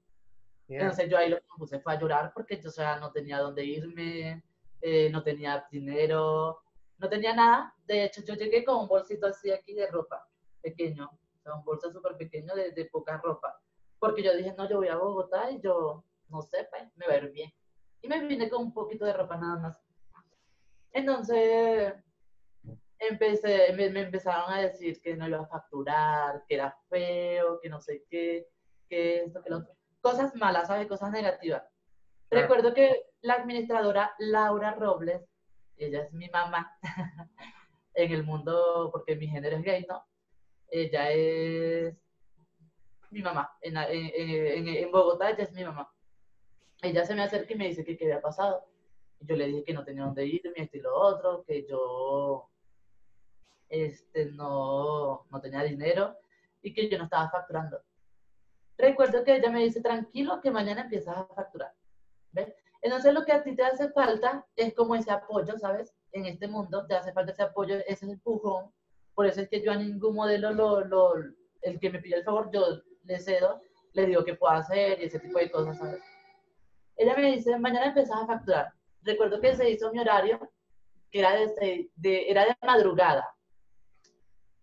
Entonces 0.70 1.10
yo 1.10 1.18
ahí 1.18 1.30
lo 1.30 1.38
que 1.38 1.44
me 1.44 1.58
puse 1.58 1.80
fue 1.80 1.94
a 1.94 2.00
llorar 2.00 2.32
porque 2.34 2.62
yo 2.62 2.70
o 2.70 2.72
sea, 2.72 2.98
no 3.00 3.12
tenía 3.12 3.40
dónde 3.40 3.66
irme, 3.66 4.44
eh, 4.82 5.10
no 5.10 5.24
tenía 5.24 5.66
dinero, 5.72 6.62
no 6.98 7.10
tenía 7.10 7.34
nada. 7.34 7.74
De 7.86 8.06
hecho, 8.06 8.22
yo 8.24 8.36
llegué 8.36 8.64
con 8.64 8.78
un 8.78 8.88
bolsito 8.88 9.28
así 9.28 9.52
aquí 9.52 9.74
de 9.74 9.88
ropa, 9.88 10.28
pequeño, 10.62 11.10
o 11.10 11.42
sea, 11.42 11.56
un 11.56 11.64
bolso 11.64 11.92
súper 11.92 12.18
pequeño 12.18 12.56
de, 12.56 12.72
de, 12.72 12.86
poca 12.86 13.18
ropa. 13.18 13.60
Porque 14.00 14.24
yo 14.24 14.36
dije, 14.36 14.54
no, 14.58 14.70
yo 14.70 14.78
voy 14.78 14.88
a 14.90 14.98
Bogotá 14.98 15.50
y 15.52 15.60
yo, 15.62 16.04
no 16.30 16.42
sé, 16.42 16.68
pues, 16.70 16.84
me 16.96 17.08
va 17.08 17.14
a 17.14 17.18
ir 17.18 17.32
bien. 17.32 17.52
Y 18.02 18.08
me 18.08 18.26
vine 18.26 18.50
con 18.50 18.64
un 18.64 18.74
poquito 18.74 19.06
de 19.06 19.14
ropa 19.14 19.38
nada 19.38 19.58
más. 19.58 19.78
Entonces, 20.92 21.94
empecé, 23.00 23.74
me, 23.74 23.90
me, 23.90 24.02
empezaron 24.02 24.52
a 24.52 24.62
decir 24.62 25.02
que 25.02 25.16
no 25.16 25.28
iba 25.28 25.40
a 25.40 25.48
facturar, 25.48 26.44
que 26.48 26.56
era 26.56 26.78
feo, 26.90 27.60
que 27.62 27.70
no 27.70 27.80
sé 27.80 28.06
qué, 28.10 28.48
que 28.90 29.24
esto, 29.24 29.42
que 29.42 29.50
lo 29.50 29.58
otro. 29.58 29.74
Cosas 30.02 30.36
malas, 30.36 30.68
¿sabes? 30.68 30.88
Cosas 30.88 31.12
negativas. 31.12 31.64
Recuerdo 32.30 32.74
que 32.74 33.06
la 33.22 33.36
administradora 33.36 34.14
Laura 34.20 34.74
Robles, 34.74 35.22
ella 35.78 36.04
es 36.04 36.14
mi 36.14 36.30
mamá 36.30 36.78
en 37.94 38.12
el 38.12 38.24
mundo, 38.24 38.90
porque 38.92 39.16
mi 39.16 39.28
género 39.28 39.58
es 39.58 39.64
gay, 39.64 39.86
¿no? 39.88 40.06
Ella 40.70 41.12
es 41.12 41.96
mi 43.12 43.22
mamá. 43.22 43.58
En, 43.62 43.78
en, 43.78 44.68
en, 44.68 44.92
Bogotá 44.92 45.30
ella 45.30 45.44
es 45.44 45.52
mi 45.54 45.64
mamá. 45.64 45.92
Ella 46.82 47.06
se 47.06 47.16
me 47.16 47.24
acerca 47.24 47.54
y 47.54 47.58
me 47.58 47.68
dice 47.68 47.84
que 47.84 47.98
qué 47.98 48.06
había 48.06 48.22
pasado. 48.22 48.66
Yo 49.20 49.36
le 49.36 49.48
dije 49.48 49.64
que 49.64 49.74
no 49.74 49.84
tenía 49.84 50.04
dónde 50.04 50.26
irme, 50.26 50.54
esto 50.56 50.78
y 50.78 50.82
lo 50.82 50.96
otro, 50.96 51.44
que 51.44 51.66
yo 51.68 52.50
este, 53.70 54.26
no, 54.32 55.26
no 55.30 55.42
tenía 55.42 55.64
dinero 55.64 56.18
y 56.62 56.74
que 56.74 56.90
yo 56.90 56.98
no 56.98 57.06
estaba 57.06 57.30
facturando. 57.30 57.82
Recuerdo 58.78 59.24
que 59.24 59.36
ella 59.36 59.50
me 59.50 59.64
dice, 59.64 59.82
tranquilo, 59.82 60.40
que 60.42 60.52
mañana 60.52 60.82
empiezas 60.82 61.18
a 61.18 61.26
facturar. 61.34 61.74
¿Ves? 62.32 62.54
Entonces 62.82 63.14
lo 63.14 63.26
que 63.26 63.32
a 63.32 63.44
ti 63.44 63.56
te 63.56 63.64
hace 63.64 63.90
falta 63.90 64.46
es 64.56 64.74
como 64.76 64.96
ese 64.96 65.12
apoyo, 65.12 65.58
¿sabes? 65.58 65.96
En 66.12 66.26
este 66.26 66.48
mundo 66.48 66.86
te 66.86 66.96
hace 66.96 67.12
falta 67.12 67.32
ese 67.32 67.44
apoyo, 67.44 67.78
ese 67.88 68.06
empujón. 68.06 68.72
Por 69.18 69.26
eso 69.26 69.42
es 69.42 69.50
que 69.50 69.64
yo 69.64 69.72
a 69.72 69.76
ningún 69.76 70.14
modelo, 70.14 70.54
lo, 70.54 70.82
lo, 70.86 71.16
el 71.64 71.80
que 71.80 71.90
me 71.90 71.98
pide 71.98 72.18
el 72.18 72.24
favor, 72.24 72.52
yo 72.54 72.84
le 73.04 73.20
cedo, 73.20 73.60
le 73.94 74.06
digo 74.06 74.24
que 74.24 74.36
puedo 74.36 74.54
hacer 74.54 75.02
y 75.02 75.06
ese 75.06 75.18
tipo 75.18 75.40
de 75.40 75.50
cosas, 75.50 75.76
¿sabes? 75.80 76.04
Ella 76.96 77.16
me 77.16 77.32
dice, 77.32 77.58
mañana 77.58 77.88
empezás 77.88 78.22
a 78.22 78.28
facturar. 78.28 78.72
Recuerdo 79.02 79.42
que 79.42 79.56
se 79.56 79.72
hizo 79.72 79.92
mi 79.92 79.98
horario, 79.98 80.40
que 81.10 81.18
era 81.18 81.34
de, 81.34 81.90
de, 81.96 82.30
era 82.30 82.46
de 82.46 82.56
madrugada. 82.62 83.28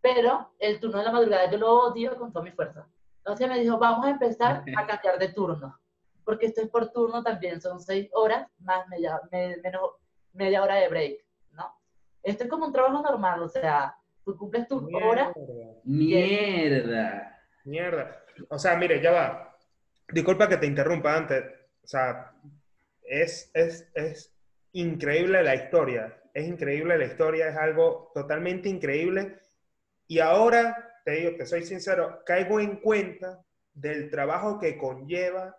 Pero 0.01 0.55
el 0.61 0.79
turno 0.79 0.99
de 0.99 1.05
la 1.05 1.11
madrugada 1.11 1.51
yo 1.51 1.59
lo 1.59 1.75
odio 1.89 2.17
con 2.17 2.33
toda 2.33 2.45
mi 2.45 2.53
fuerza. 2.53 2.87
Entonces 3.17 3.49
me 3.49 3.59
dijo, 3.59 3.77
vamos 3.77 4.07
a 4.07 4.11
empezar 4.11 4.63
a 4.77 4.87
cambiar 4.87 5.19
de 5.19 5.33
turno. 5.33 5.81
Porque 6.25 6.47
esto 6.47 6.61
es 6.61 6.69
por 6.69 6.93
turno 6.93 7.25
también, 7.25 7.61
son 7.61 7.81
seis 7.81 8.09
horas 8.13 8.47
más 8.59 8.87
media, 8.87 9.21
menos 9.33 9.91
media 10.33 10.63
hora 10.63 10.77
de 10.77 10.89
break, 10.89 11.27
¿no? 11.51 11.77
Esto 12.23 12.45
es 12.45 12.51
como 12.51 12.67
un 12.67 12.73
trabajo 12.73 13.03
normal, 13.03 13.43
o 13.43 13.49
sea, 13.49 13.99
tú 14.25 14.37
cumples 14.37 14.69
tu 14.69 14.89
hora. 14.97 15.33
Mierda. 15.85 17.41
Mierda. 17.65 18.25
O 18.49 18.59
sea, 18.59 18.77
mire, 18.77 19.01
ya 19.01 19.13
va. 19.13 19.57
Disculpa 20.13 20.49
que 20.49 20.57
te 20.57 20.67
interrumpa 20.67 21.17
antes. 21.17 21.45
O 21.83 21.87
sea, 21.87 22.33
es, 23.03 23.51
es, 23.55 23.91
es 23.95 24.35
increíble 24.73 25.43
la 25.43 25.55
historia. 25.55 26.21
Es 26.33 26.47
increíble 26.47 26.99
la 26.99 27.05
historia, 27.05 27.49
es 27.49 27.57
algo 27.57 28.11
totalmente 28.13 28.69
increíble 28.69 29.39
y 30.07 30.19
ahora, 30.19 31.01
te 31.05 31.13
digo, 31.13 31.37
te 31.37 31.47
soy 31.47 31.65
sincero, 31.65 32.23
caigo 32.27 32.61
en 32.61 32.77
cuenta 32.77 33.43
del 33.73 34.11
trabajo 34.11 34.59
que 34.59 34.77
conlleva 34.77 35.57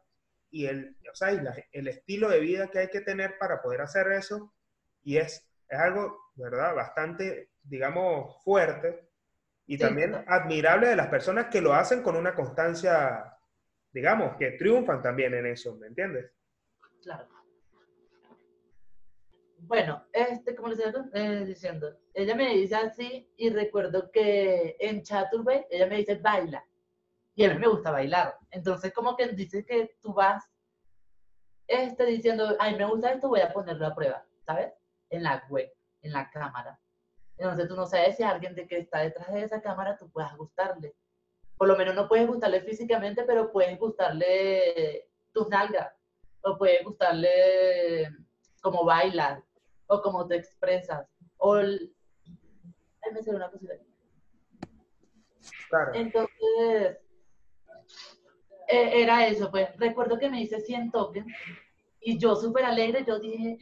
y 0.52 0.68
el, 0.68 0.96
o 1.12 1.16
sea, 1.16 1.30
el 1.72 1.88
estilo 1.88 2.30
de 2.30 2.40
vida 2.40 2.70
que 2.70 2.80
hay 2.80 2.90
que 2.90 3.02
tener 3.02 3.38
para 3.38 3.62
poder 3.62 3.82
hacer 3.82 4.12
eso. 4.12 4.54
Y 5.04 5.18
es, 5.18 5.46
es 5.68 5.80
algo, 5.80 6.18
¿verdad? 6.36 6.76
Bastante, 6.76 7.50
digamos, 7.66 8.44
fuerte 8.44 9.10
y 9.68 9.78
también 9.78 10.16
admirable 10.28 10.88
de 10.88 10.96
las 10.96 11.08
personas 11.08 11.48
que 11.48 11.62
lo 11.62 11.74
hacen 11.74 12.04
con 12.04 12.16
una 12.16 12.36
constancia, 12.36 13.36
digamos, 13.92 14.38
que 14.38 14.52
triunfan 14.52 15.02
también 15.02 15.34
en 15.34 15.48
eso, 15.48 15.76
¿me 15.76 15.88
entiendes? 15.88 16.32
Claro. 17.02 17.28
Bueno, 19.58 20.06
este, 20.14 20.56
como 20.56 20.68
les 20.68 20.80
estaba 20.80 21.06
eh, 21.14 21.44
diciendo, 21.44 21.98
ella 22.14 22.36
me 22.36 22.56
dice 22.56 22.76
así 22.76 23.28
y 23.36 23.50
recuerdo 23.50 24.12
que 24.12 24.76
en 24.80 25.02
Chaturbay 25.02 25.66
ella 25.72 25.88
me 25.88 25.98
dice 25.98 26.16
baila 26.16 26.64
y 27.34 27.46
a 27.46 27.54
mí 27.54 27.60
me 27.60 27.68
gusta 27.68 27.90
bailar. 27.90 28.38
Entonces 28.52 28.94
como 28.94 29.16
que 29.18 29.30
dice 29.30 29.66
que 29.66 29.98
tú 30.02 30.14
vas 30.14 30.44
este, 31.68 32.06
diciendo, 32.06 32.56
ay, 32.60 32.76
me 32.76 32.86
gusta 32.86 33.12
esto, 33.12 33.28
voy 33.28 33.42
a 33.42 33.52
ponerlo 33.52 33.88
a 33.88 33.96
prueba, 33.96 34.24
¿sabes? 34.46 34.72
En 35.10 35.24
la 35.24 35.44
web, 35.50 35.72
en 36.04 36.14
la 36.14 36.30
cámara. 36.30 36.80
Entonces 37.38 37.68
tú 37.68 37.76
no 37.76 37.86
sabes 37.86 38.16
si 38.16 38.24
alguien 38.24 38.56
de 38.56 38.68
que 38.68 38.80
está 38.80 39.00
detrás 39.00 39.32
de 39.34 39.44
esa 39.44 39.62
cámara 39.62 39.98
tú 39.98 40.10
puedas 40.10 40.36
gustarle. 40.38 40.96
Por 41.58 41.68
lo 41.68 41.78
menos 41.78 41.96
no 41.96 42.08
puedes 42.08 42.28
gustarle 42.28 42.62
físicamente, 42.62 43.24
pero 43.24 43.52
puedes 43.52 43.78
gustarle 43.80 45.10
tus 45.34 45.48
nalgas 45.50 45.94
o 46.42 46.58
puedes 46.58 46.84
gustarle 46.84 48.10
cómo 48.62 48.86
bailas 48.86 49.44
o 49.88 50.02
cómo 50.02 50.28
te 50.28 50.36
expresas, 50.36 51.08
o... 51.38 51.58
El... 51.58 51.94
me 53.14 53.36
una 53.36 53.52
cosita. 53.52 53.74
Claro. 55.70 55.92
Entonces, 55.94 56.98
e, 58.68 59.02
era 59.02 59.28
eso, 59.28 59.52
pues 59.52 59.70
recuerdo 59.78 60.18
que 60.18 60.30
me 60.30 60.42
hice 60.42 60.60
100 60.60 60.92
tokens 60.92 61.32
y 62.00 62.18
yo 62.18 62.36
súper 62.36 62.66
alegre, 62.66 63.04
yo 63.06 63.20
dije, 63.20 63.58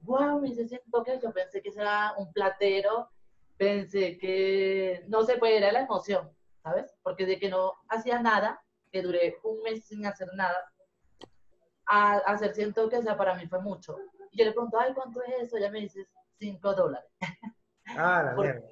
wow, 0.00 0.40
me 0.40 0.48
hice 0.48 0.66
100 0.66 0.80
tokens, 0.90 1.22
yo 1.22 1.32
pensé 1.32 1.60
que 1.62 1.70
era 1.76 2.14
un 2.16 2.32
platero, 2.32 3.10
pensé 3.56 4.18
que, 4.18 5.04
no 5.08 5.24
sé, 5.24 5.36
pues 5.38 5.52
era 5.52 5.72
la 5.72 5.80
emoción, 5.80 6.30
¿sabes? 6.62 6.94
Porque 7.02 7.26
de 7.26 7.38
que 7.38 7.48
no 7.48 7.72
hacía 7.88 8.20
nada, 8.20 8.62
que 8.90 9.02
duré 9.02 9.38
un 9.42 9.62
mes 9.62 9.84
sin 9.86 10.06
hacer 10.06 10.28
nada, 10.34 10.72
a 11.86 12.16
hacer 12.18 12.54
100 12.54 12.74
tokens, 12.74 13.02
o 13.02 13.04
sea, 13.04 13.16
para 13.16 13.34
mí 13.34 13.46
fue 13.46 13.60
mucho 13.60 13.96
yo 14.36 14.44
le 14.44 14.52
pregunto, 14.52 14.78
ay, 14.78 14.92
¿cuánto 14.94 15.22
es 15.22 15.44
eso? 15.44 15.56
Ella 15.56 15.70
me 15.70 15.80
dice 15.80 16.06
5 16.38 16.74
dólares. 16.74 17.10
Ah, 17.96 18.20
la 18.20 18.34
mierda. 18.34 18.66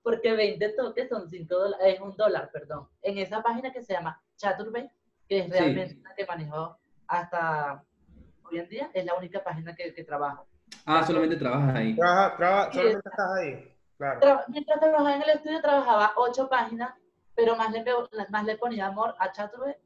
Porque 0.00 0.32
20 0.32 0.68
toques 0.74 1.08
son 1.08 1.28
5 1.28 1.52
dólares, 1.52 1.94
es 1.96 2.00
un 2.00 2.16
dólar, 2.16 2.48
perdón. 2.52 2.88
En 3.02 3.18
esa 3.18 3.42
página 3.42 3.72
que 3.72 3.82
se 3.82 3.94
llama 3.94 4.22
Chaturbay, 4.36 4.88
que 5.28 5.40
es 5.40 5.50
realmente 5.50 6.00
la 6.00 6.14
que 6.14 6.24
manejo 6.24 6.78
hasta 7.08 7.84
hoy 8.44 8.60
en 8.60 8.68
día, 8.68 8.90
es 8.94 9.04
la 9.04 9.16
única 9.16 9.42
página 9.42 9.74
que, 9.74 9.92
que 9.92 10.04
trabajo. 10.04 10.46
Ah, 10.84 11.06
solamente 11.06 11.36
trabajas 11.36 11.74
ahí. 11.74 11.96
Trabaja, 11.96 12.36
trabaja, 12.36 12.72
solamente 12.72 13.08
estás 13.08 13.30
ahí. 13.38 13.70
Claro. 13.96 14.40
mientras 14.48 14.80
trabajaba 14.80 15.14
en 15.14 15.22
el 15.22 15.30
estudio, 15.30 15.60
trabajaba 15.62 16.12
8 16.16 16.48
páginas, 16.48 16.94
pero 17.34 17.56
más 17.56 17.72
le, 17.72 17.84
más 18.28 18.44
le 18.44 18.58
ponía 18.58 18.86
amor 18.86 19.14
a 19.18 19.32
Chaturbay, 19.32 19.76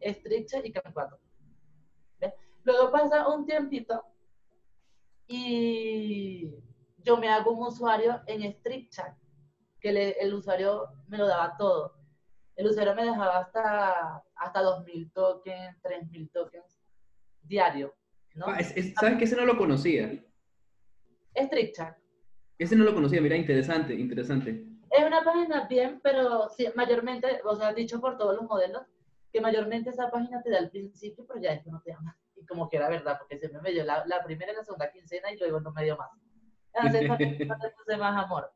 Stricture 0.00 0.66
y 0.66 0.72
Cam 0.72 0.92
4. 0.92 1.18
Luego 2.64 2.90
pasa 2.90 3.26
un 3.28 3.46
tiempito 3.46 4.04
y 5.26 6.54
yo 6.98 7.16
me 7.16 7.28
hago 7.28 7.52
un 7.52 7.66
usuario 7.66 8.20
en 8.26 8.52
StreetChat, 8.52 9.16
que 9.80 10.16
el 10.20 10.34
usuario 10.34 10.88
me 11.06 11.16
lo 11.16 11.26
daba 11.26 11.56
todo. 11.56 11.94
El 12.54 12.66
usuario 12.66 12.94
me 12.94 13.04
dejaba 13.04 13.38
hasta, 13.38 14.22
hasta 14.34 14.62
2.000 14.62 15.12
tokens, 15.12 15.80
3.000 15.82 16.30
tokens 16.32 16.78
diario. 17.42 17.94
¿no? 18.34 18.46
Ah, 18.48 18.58
¿Sabes 19.00 19.18
que 19.18 19.24
ese 19.24 19.36
no 19.36 19.46
lo 19.46 19.56
conocía? 19.56 20.22
StreetChat. 21.44 21.96
Ese 22.58 22.76
no 22.76 22.84
lo 22.84 22.94
conocía, 22.94 23.20
mira, 23.20 23.36
interesante, 23.36 23.94
interesante. 23.94 24.64
Es 24.90 25.04
una 25.04 25.22
página 25.22 25.66
bien, 25.68 26.00
pero 26.02 26.48
sí, 26.48 26.66
mayormente, 26.74 27.40
o 27.44 27.56
sea, 27.56 27.72
dicho 27.72 28.00
por 28.00 28.16
todos 28.16 28.34
los 28.36 28.44
modelos, 28.44 28.82
que 29.32 29.40
mayormente 29.40 29.90
esa 29.90 30.10
página 30.10 30.42
te 30.42 30.50
da 30.50 30.58
al 30.58 30.70
principio, 30.70 31.24
pero 31.26 31.40
ya 31.40 31.62
que 31.62 31.70
no 31.70 31.80
te 31.82 31.92
llama 31.92 32.16
y 32.40 32.46
como 32.46 32.68
que 32.68 32.76
era 32.76 32.88
verdad, 32.88 33.18
porque 33.18 33.38
se 33.38 33.60
me 33.60 33.72
dio 33.72 33.84
la, 33.84 34.04
la 34.06 34.22
primera 34.24 34.52
y 34.52 34.56
la 34.56 34.64
segunda 34.64 34.90
quincena 34.90 35.32
y 35.32 35.38
luego 35.38 35.60
no 35.60 35.72
me 35.72 35.84
dio 35.84 35.96
más. 35.96 36.10
Entonces, 36.72 37.74
puse 37.76 37.96
más 37.96 38.24
amor. 38.24 38.52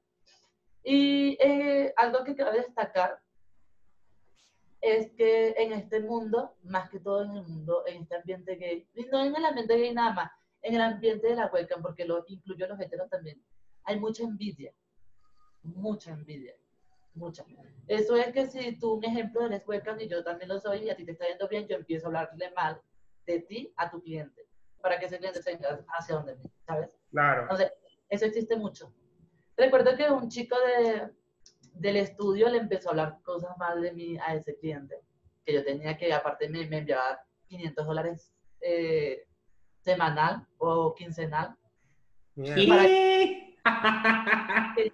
Y 0.85 1.37
eh, 1.41 1.93
algo 1.97 2.25
que 2.25 2.37
cabe 2.37 2.59
destacar 2.59 3.19
es 4.81 5.11
que 5.13 5.55
en 5.57 5.73
este 5.73 6.01
mundo, 6.01 6.57
más 6.65 6.91
que 6.91 6.99
todo 6.99 7.25
en 7.25 7.37
el 7.37 7.43
mundo, 7.43 7.85
en 7.87 8.03
este 8.03 8.17
ambiente 8.17 8.57
gay, 8.57 8.89
y 8.95 9.05
no 9.07 9.25
en 9.25 9.35
el 9.35 9.45
ambiente 9.45 9.77
gay 9.77 9.95
nada 9.95 10.13
más, 10.13 10.33
en 10.63 10.75
el 10.75 10.81
ambiente 10.81 11.29
de 11.29 11.37
la 11.37 11.47
webcam, 11.47 11.83
porque 11.83 12.05
lo 12.05 12.25
incluyo 12.29 12.65
a 12.65 12.69
los 12.69 12.81
heteros 12.81 13.11
también, 13.11 13.43
hay 13.85 13.99
mucha 13.99 14.23
envidia, 14.23 14.73
mucha 15.63 16.13
envidia, 16.13 16.55
mucha. 17.15 17.45
Eso 17.89 18.17
es 18.17 18.33
que 18.33 18.47
si 18.47 18.79
tú, 18.79 18.95
un 18.95 19.05
ejemplo, 19.05 19.45
eres 19.45 19.67
webcam 19.67 20.01
y 20.01 20.09
yo 20.09 20.23
también 20.23 20.49
lo 20.49 20.61
soy 20.61 20.85
y 20.85 20.91
a 20.91 20.97
ti 20.97 21.05
te 21.05 21.13
está 21.13 21.27
yendo 21.27 21.49
bien, 21.49 21.67
yo 21.67 21.77
empiezo 21.77 22.07
a 22.07 22.09
hablarle 22.09 22.51
mal 22.53 22.81
de 23.27 23.41
ti 23.41 23.73
a 23.77 23.91
tu 23.91 24.01
cliente, 24.01 24.47
para 24.81 24.99
que 24.99 25.07
ese 25.07 25.19
cliente 25.19 25.43
se 25.43 25.53
venga 25.53 25.85
hacia 25.89 26.17
donde 26.17 26.37
mí, 26.37 26.45
¿sabes? 26.67 26.91
Claro. 27.11 27.43
Entonces, 27.43 27.73
eso 28.09 28.27
existe 28.27 28.57
mucho. 28.57 28.95
Recuerdo 29.57 29.97
que 29.97 30.11
un 30.11 30.29
chico 30.29 30.57
de, 30.61 31.11
del 31.75 31.97
estudio 31.97 32.49
le 32.49 32.59
empezó 32.59 32.89
a 32.89 32.93
hablar 32.93 33.23
cosas 33.23 33.57
mal 33.59 33.83
de 33.83 33.93
mí 33.93 34.17
a 34.19 34.35
ese 34.35 34.57
cliente, 34.57 35.01
que 35.45 35.55
yo 35.55 35.65
tenía 35.65 35.97
que, 35.97 36.13
aparte, 36.13 36.49
me, 36.49 36.67
me 36.67 36.79
enviaba 36.79 37.21
500 37.49 37.87
dólares 37.87 38.33
eh, 38.61 39.27
semanal 39.83 40.47
o 40.59 40.95
quincenal. 40.95 41.57
¿Qué? 42.35 43.57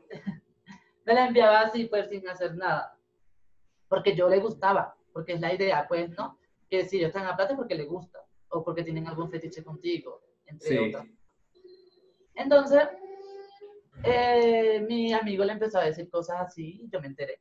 me 1.04 1.14
la 1.14 1.26
enviaba 1.26 1.60
así, 1.60 1.84
pues, 1.86 2.08
sin 2.08 2.28
hacer 2.28 2.54
nada. 2.56 2.96
Porque 3.88 4.14
yo 4.14 4.28
le 4.28 4.40
gustaba, 4.40 4.94
porque 5.12 5.34
es 5.34 5.40
la 5.40 5.54
idea, 5.54 5.86
pues, 5.88 6.10
¿no? 6.10 6.38
Que 6.68 6.84
si 6.84 6.98
ellos 6.98 7.08
están 7.08 7.26
a 7.26 7.36
plata 7.36 7.52
es 7.52 7.58
porque 7.58 7.74
le 7.74 7.86
gusta, 7.86 8.18
o 8.50 8.64
porque 8.64 8.82
tienen 8.82 9.06
algún 9.06 9.30
fetiche 9.30 9.62
contigo, 9.62 10.20
entre 10.46 10.88
otras. 10.88 11.06
Entonces, 12.34 12.88
eh, 14.04 14.84
mi 14.86 15.12
amigo 15.12 15.44
le 15.44 15.52
empezó 15.52 15.78
a 15.78 15.84
decir 15.84 16.08
cosas 16.10 16.40
así 16.40 16.82
y 16.82 16.90
yo 16.90 17.00
me 17.00 17.06
enteré. 17.06 17.40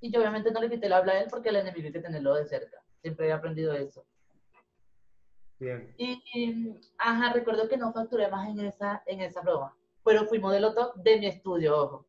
Y 0.00 0.10
yo 0.10 0.20
obviamente 0.20 0.50
no 0.50 0.60
le 0.60 0.68
quité 0.68 0.86
el 0.86 0.94
habla 0.94 1.12
a 1.12 1.20
él 1.20 1.28
porque 1.30 1.50
el 1.50 1.56
enemigo 1.56 1.86
hay 1.86 1.92
que 1.92 2.00
tenerlo 2.00 2.34
de 2.34 2.46
cerca. 2.46 2.82
Siempre 3.00 3.28
he 3.28 3.32
aprendido 3.32 3.72
eso. 3.72 4.04
Bien. 5.62 5.94
Y, 5.96 6.76
ajá, 6.98 7.32
recuerdo 7.32 7.68
que 7.68 7.76
no 7.76 7.92
facturé 7.92 8.28
más 8.28 8.48
en 8.48 8.66
esa, 8.66 9.00
en 9.06 9.20
esa 9.20 9.42
broma. 9.42 9.76
Pero 10.04 10.26
fui 10.26 10.40
modelo 10.40 10.74
top 10.74 10.96
de 10.96 11.20
mi 11.20 11.26
estudio, 11.26 11.80
ojo. 11.80 12.06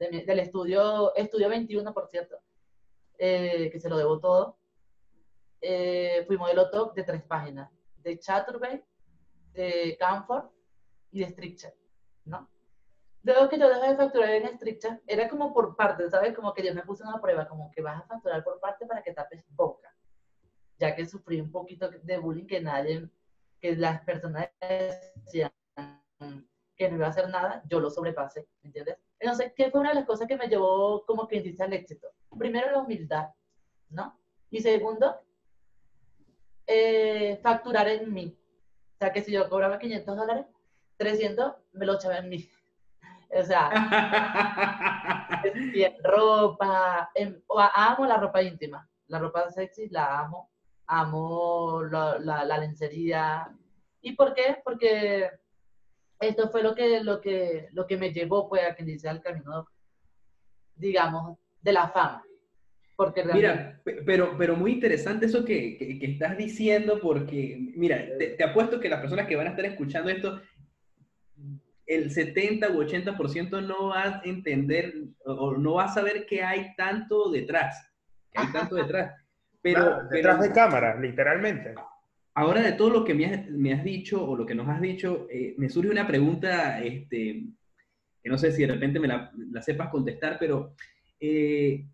del 0.00 0.40
estudio, 0.40 1.14
estudio 1.14 1.48
21, 1.48 1.94
por 1.94 2.08
cierto, 2.08 2.36
eh, 3.16 3.70
que 3.70 3.78
se 3.78 3.88
lo 3.88 3.96
debo 3.96 4.18
todo. 4.18 4.58
Eh, 5.60 6.24
fui 6.26 6.36
modelo 6.36 6.68
top 6.68 6.94
de 6.94 7.04
tres 7.04 7.22
páginas. 7.22 7.70
De 8.02 8.18
Chaturbay, 8.18 8.84
de 9.52 9.96
Camfort 10.00 10.50
y 11.12 11.20
de 11.20 11.28
Stricture, 11.28 11.74
¿no? 12.24 12.50
Luego 13.22 13.48
que 13.48 13.58
yo 13.58 13.68
dejé 13.68 13.90
de 13.90 13.96
facturar 13.96 14.30
en 14.30 14.46
estricta, 14.46 15.00
era 15.06 15.28
como 15.28 15.54
por 15.54 15.76
parte, 15.76 16.10
¿sabes? 16.10 16.34
Como 16.34 16.52
que 16.52 16.64
yo 16.66 16.74
me 16.74 16.82
puse 16.82 17.04
una 17.04 17.20
prueba, 17.20 17.46
como 17.46 17.70
que 17.70 17.82
vas 17.82 18.02
a 18.02 18.06
facturar 18.06 18.42
por 18.42 18.58
parte 18.58 18.84
para 18.84 19.02
que 19.02 19.12
tapes 19.12 19.44
boca. 19.50 19.95
Ya 20.78 20.94
que 20.94 21.06
sufrí 21.06 21.40
un 21.40 21.50
poquito 21.50 21.90
de 21.90 22.18
bullying 22.18 22.46
que 22.46 22.60
nadie, 22.60 23.08
que 23.60 23.76
las 23.76 24.02
personas 24.02 24.48
decían 24.60 25.50
que 26.76 26.88
no 26.88 26.96
iba 26.96 27.06
a 27.06 27.10
hacer 27.10 27.28
nada, 27.30 27.62
yo 27.68 27.80
lo 27.80 27.90
sobrepasé, 27.90 28.46
¿me 28.62 28.68
entiendes? 28.68 28.98
Entonces, 29.18 29.52
¿qué 29.56 29.70
fue 29.70 29.80
una 29.80 29.90
de 29.90 29.96
las 29.96 30.04
cosas 30.04 30.28
que 30.28 30.36
me 30.36 30.48
llevó 30.48 31.04
como 31.06 31.26
que 31.26 31.40
dice 31.40 31.62
al 31.62 31.72
éxito? 31.72 32.08
Primero, 32.38 32.70
la 32.70 32.80
humildad, 32.80 33.30
¿no? 33.88 34.18
Y 34.50 34.60
segundo, 34.60 35.16
eh, 36.66 37.38
facturar 37.42 37.88
en 37.88 38.12
mí. 38.12 38.38
O 38.94 38.98
sea, 38.98 39.12
que 39.12 39.22
si 39.22 39.32
yo 39.32 39.48
cobraba 39.48 39.78
500 39.78 40.16
dólares, 40.16 40.46
300 40.98 41.54
me 41.72 41.86
lo 41.86 41.94
echaba 41.94 42.18
en 42.18 42.28
mí. 42.28 42.48
O 43.30 43.42
sea, 43.42 43.70
en 45.44 45.96
ropa, 46.02 47.10
amo 47.74 48.06
la 48.06 48.16
ropa 48.18 48.42
íntima, 48.42 48.88
la 49.08 49.18
ropa 49.18 49.50
sexy 49.50 49.88
la 49.88 50.20
amo, 50.20 50.50
amo 50.86 51.82
la, 51.84 52.18
la, 52.18 52.58
lencería. 52.58 53.48
¿Y 54.00 54.12
por 54.12 54.34
qué? 54.34 54.58
Porque 54.64 55.28
esto 56.20 56.48
fue 56.50 56.62
lo 56.62 56.74
que, 56.74 57.02
lo 57.02 57.20
que, 57.20 57.68
lo 57.72 57.86
que 57.86 57.96
me 57.96 58.12
llevó, 58.12 58.48
pues, 58.48 58.62
a 58.62 58.74
quien 58.74 58.86
dice, 58.86 59.08
al 59.08 59.22
camino, 59.22 59.66
digamos, 60.74 61.38
de 61.60 61.72
la 61.72 61.88
fama. 61.88 62.22
Porque 62.96 63.24
Mira, 63.24 63.82
pero, 64.06 64.36
pero 64.38 64.56
muy 64.56 64.72
interesante 64.72 65.26
eso 65.26 65.44
que, 65.44 65.76
que, 65.76 66.06
estás 66.06 66.38
diciendo, 66.38 66.98
porque, 67.00 67.72
mira, 67.76 68.06
te, 68.18 68.28
te, 68.28 68.44
apuesto 68.44 68.80
que 68.80 68.88
las 68.88 69.00
personas 69.00 69.26
que 69.26 69.36
van 69.36 69.48
a 69.48 69.50
estar 69.50 69.66
escuchando 69.66 70.08
esto 70.08 70.40
el 71.86 72.10
70 72.10 72.70
u 72.70 72.82
80% 72.82 73.64
no 73.64 73.88
va 73.88 74.02
a 74.02 74.20
entender 74.24 74.92
o 75.24 75.56
no 75.56 75.74
va 75.74 75.84
a 75.84 75.94
saber 75.94 76.26
que 76.26 76.42
hay 76.42 76.74
tanto 76.76 77.30
detrás. 77.30 77.90
Que 78.32 78.40
hay 78.40 78.52
tanto 78.52 78.74
detrás. 78.74 79.14
Pero, 79.74 80.04
detrás 80.10 80.40
de 80.40 80.52
cámara, 80.52 81.00
literalmente. 81.00 81.74
Ahora, 82.34 82.62
de 82.62 82.72
todo 82.72 82.90
lo 82.90 83.04
que 83.04 83.14
me 83.14 83.72
has, 83.72 83.84
dicho 83.84 84.22
o 84.22 84.36
lo 84.36 84.44
que 84.44 84.54
nos 84.54 84.68
has 84.68 84.80
dicho, 84.80 85.26
eh, 85.30 85.54
me 85.56 85.68
surge 85.68 85.90
una 85.90 86.06
pregunta 86.06 86.80
este, 86.82 87.46
que 88.22 88.30
no 88.30 88.36
sé 88.36 88.52
si 88.52 88.62
de 88.62 88.72
repente 88.72 89.00
me 89.00 89.08
la, 89.08 89.32
sepas 89.62 89.88
contestar, 89.88 90.36
pero 90.38 90.74
eh, 91.18 91.86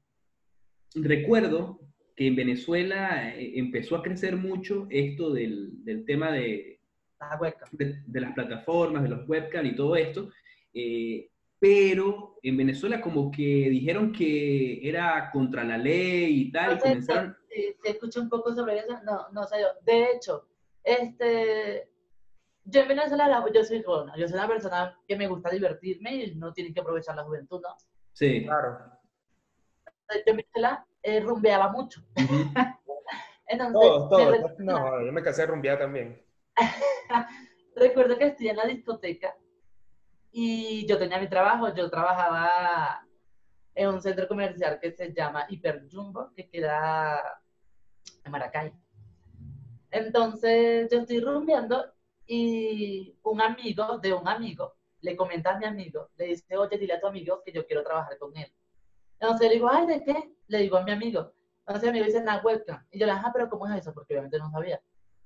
recuerdo 0.95 1.81
que 2.17 2.27
en 2.27 2.37
Venezuela 2.37 3.31
eh, 3.37 3.53
empezó 3.57 3.97
a 3.97 4.03
crecer 4.03 4.37
mucho 4.37 4.87
esto 4.91 5.33
del, 5.33 5.85
del 5.85 6.05
tema 6.05 6.33
de, 6.33 6.81
de, 7.73 8.21
las 8.21 8.33
plataformas, 8.33 9.03
de 9.03 9.09
los 9.09 9.29
webcam 9.29 9.65
y 9.67 9.77
todo 9.77 9.97
esto. 9.97 10.31
Eh, 10.75 11.29
pero 11.63 12.41
en 12.43 12.57
Venezuela 12.57 13.01
como 13.01 13.31
que 13.31 13.69
dijeron 13.71 14.11
que 14.13 14.81
era 14.83 15.31
contra 15.31 15.63
la 15.63 15.79
ley 15.79 16.41
y 16.41 16.51
tal, 16.51 16.75
y 16.75 16.79
comenzaron... 16.81 17.37
Se, 17.49 17.77
escucha 17.89 18.21
un 18.21 18.29
poco 18.29 18.53
sobre 18.53 18.79
eso, 18.79 18.99
no, 19.05 19.29
no 19.31 19.47
sé 19.47 19.61
yo. 19.61 19.69
De 19.83 20.11
hecho, 20.11 20.49
este, 20.83 21.89
yo 22.65 22.81
en 22.81 22.89
Venezuela, 22.89 23.45
yo 23.55 23.63
soy, 23.63 23.81
bueno, 23.87 24.13
yo 24.17 24.27
soy 24.27 24.39
una 24.39 24.49
persona 24.49 24.99
que 25.07 25.15
me 25.15 25.29
gusta 25.29 25.51
divertirme 25.51 26.17
y 26.17 26.35
no 26.35 26.53
tiene 26.53 26.75
que 26.75 26.81
aprovechar 26.81 27.15
la 27.15 27.23
juventud, 27.23 27.61
¿no? 27.63 27.77
Sí. 28.13 28.43
Claro. 28.43 28.81
Yo 29.87 30.21
en 30.27 30.37
Venezuela 30.39 30.85
eh, 31.01 31.21
rumbeaba 31.21 31.71
mucho. 31.71 32.03
Entonces, 33.47 33.73
todos, 33.73 34.09
todos. 34.09 34.59
No, 34.59 35.01
yo 35.07 35.13
me 35.13 35.23
casé 35.23 35.45
a 35.45 35.47
rumbear 35.47 35.79
también. 35.79 36.21
Recuerdo 37.77 38.19
que 38.19 38.27
estudié 38.27 38.51
en 38.51 38.57
la 38.57 38.67
discoteca 38.67 39.37
y 40.33 40.87
yo 40.87 40.99
tenía 40.99 41.21
mi 41.21 41.29
trabajo, 41.29 41.73
yo 41.75 41.91
trabajaba 41.91 43.07
en 43.75 43.89
un 43.89 44.03
centro 44.03 44.27
comercial 44.27 44.79
que 44.81 44.91
se 44.93 45.13
llama 45.13 45.47
Hiper 45.49 45.87
Jumbo, 45.91 46.33
que 46.35 46.49
queda 46.49 47.41
en 48.25 48.33
Maracay. 48.33 48.73
Entonces 49.91 50.89
yo 50.91 51.01
estoy 51.01 51.21
rumbeando 51.21 51.93
y 52.27 53.17
un 53.23 53.41
amigo 53.41 53.99
de 53.99 54.13
un 54.13 54.27
amigo 54.27 54.75
le 55.01 55.17
comenta 55.17 55.51
a 55.51 55.59
mi 55.59 55.67
amigo, 55.67 56.11
le 56.17 56.27
dice, 56.27 56.57
oye, 56.57 56.79
dile 56.79 56.95
a 56.95 57.01
tu 57.01 57.09
amigo 57.09 57.43
que 57.45 57.53
yo 57.53 57.67
quiero 57.67 57.83
trabajar 57.83 58.17
con 58.19 58.37
él. 58.37 58.51
Entonces 59.19 59.49
le 59.49 59.55
digo, 59.55 59.69
ay, 59.71 59.87
¿de 59.87 60.05
qué? 60.05 60.35
Le 60.47 60.59
digo 60.59 60.77
a 60.77 60.85
mi 60.85 60.93
amigo. 60.93 61.33
Entonces 61.61 61.83
mi 61.85 61.89
amigo 61.91 62.07
dice, 62.07 62.25
la 62.25 62.39
webcam. 62.39 62.85
Y 62.91 62.99
yo 62.99 63.07
le 63.07 63.13
dije, 63.13 63.25
ah, 63.27 63.31
pero 63.33 63.49
¿cómo 63.51 63.67
es 63.67 63.81
eso? 63.81 63.93
Porque 63.93 64.15
obviamente 64.15 64.39
no 64.39 64.51
sabía 64.51 64.81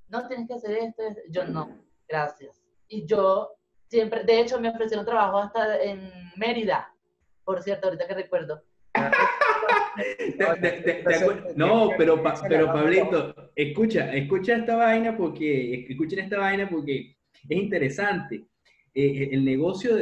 no 0.09 0.29
tienes 0.29 0.49
que 0.49 0.55
hacer 0.55 0.73
esto, 0.79 1.03
yo 1.29 1.45
no, 1.47 1.69
gracias. 2.09 2.63
Y 2.89 3.07
yo 3.07 3.56
siempre, 3.89 4.25
de 4.25 4.41
hecho 4.41 4.61
me 4.61 4.69
ofrecieron 4.69 5.07
trabajo 5.07 5.39
hasta 5.39 5.83
en 5.83 6.11
Mérida, 6.37 6.93
por 7.45 7.63
cierto, 7.63 7.89
ahorita 7.89 8.07
que 8.07 8.15
recuerdo. 8.15 8.63
no, 11.57 11.91
pero, 11.97 12.23
pero 12.49 12.67
Pablito, 12.67 13.51
escucha, 13.55 14.13
escucha 14.15 14.57
esta 14.57 14.77
vaina 14.77 15.17
porque, 15.17 15.87
escuchen 15.89 16.21
esta 16.21 16.39
vaina 16.39 16.69
porque 16.69 17.17
es 17.49 17.59
interesante. 17.59 18.45
Eh, 18.95 19.29
el 19.33 19.45
negocio, 19.45 19.95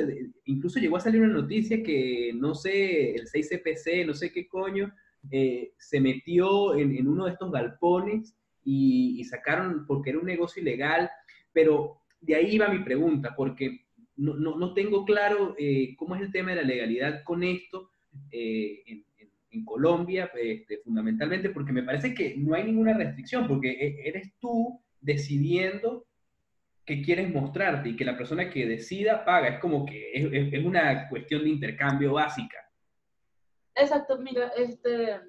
incluso 0.44 0.79
llegó 0.79 0.97
a 0.97 1.01
salir 1.01 1.20
una 1.20 1.35
noticia 1.35 1.83
que, 1.83 2.33
no 2.35 2.55
sé, 2.55 3.14
el 3.14 3.27
6CPC, 3.27 4.07
no 4.07 4.14
sé 4.14 4.33
qué 4.33 4.47
coño, 4.47 4.92
eh, 5.31 5.73
se 5.79 6.01
metió 6.01 6.77
en, 6.77 7.09
uno 7.09 7.25
de 7.25 7.33
estos 7.33 7.51
galpones 7.51 8.37
y, 8.64 9.23
sacaron 9.25 9.87
porque 9.87 10.11
era 10.11 10.18
un 10.18 10.27
negocio 10.27 10.62
ilegal, 10.62 11.11
pero 11.53 12.01
de 12.25 12.35
ahí 12.35 12.59
va 12.59 12.69
mi 12.69 12.81
pregunta, 12.81 13.35
porque 13.37 13.87
no, 14.17 14.35
no, 14.35 14.57
no 14.57 14.75
tengo 14.75 15.05
claro 15.05 15.55
eh, 15.59 15.95
cómo 15.97 16.15
es 16.15 16.23
el 16.23 16.33
tema 16.33 16.51
de 16.51 16.57
la 16.57 16.63
legalidad 16.63 17.23
con 17.25 17.43
esto 17.43 17.91
eh, 18.31 18.83
en, 18.87 19.05
Colombia, 19.65 20.33
este, 20.35 20.79
fundamentalmente, 20.79 21.51
porque 21.51 21.73
me 21.73 21.85
parece 21.85 22.13
que 22.13 22.35
no 22.37 22.57
hay 22.57 22.65
ninguna 22.65 22.93
restricción, 22.93 23.47
porque 23.47 23.71
e, 23.71 24.09
eres 24.09 24.33
tú 24.41 24.81
decidiendo 25.01 26.07
qué 26.85 27.01
quieres 27.03 27.33
mostrarte 27.33 27.91
y 27.91 27.97
que 27.97 28.05
la 28.05 28.17
persona 28.17 28.51
que 28.51 28.67
decida 28.67 29.25
paga. 29.25 29.49
Es 29.49 29.61
como 29.61 29.87
que 29.87 30.11
es, 30.13 30.53
es 30.53 30.65
una 30.65 31.09
cuestión 31.09 31.45
de 31.45 31.51
intercambio 31.51 32.15
básica. 32.15 32.59
Exacto, 33.77 34.19
mira, 34.19 34.49
este, 34.57 35.21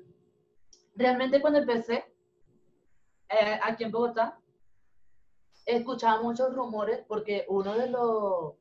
realmente 0.96 1.40
cuando 1.40 1.60
empecé, 1.60 2.04
eh, 3.30 3.60
aquí 3.64 3.84
en 3.84 3.92
Bogotá, 3.92 4.40
escuchaba 5.66 6.22
muchos 6.22 6.54
rumores 6.54 7.04
porque 7.08 7.46
uno 7.50 7.74
de 7.76 7.90
los, 7.90 8.54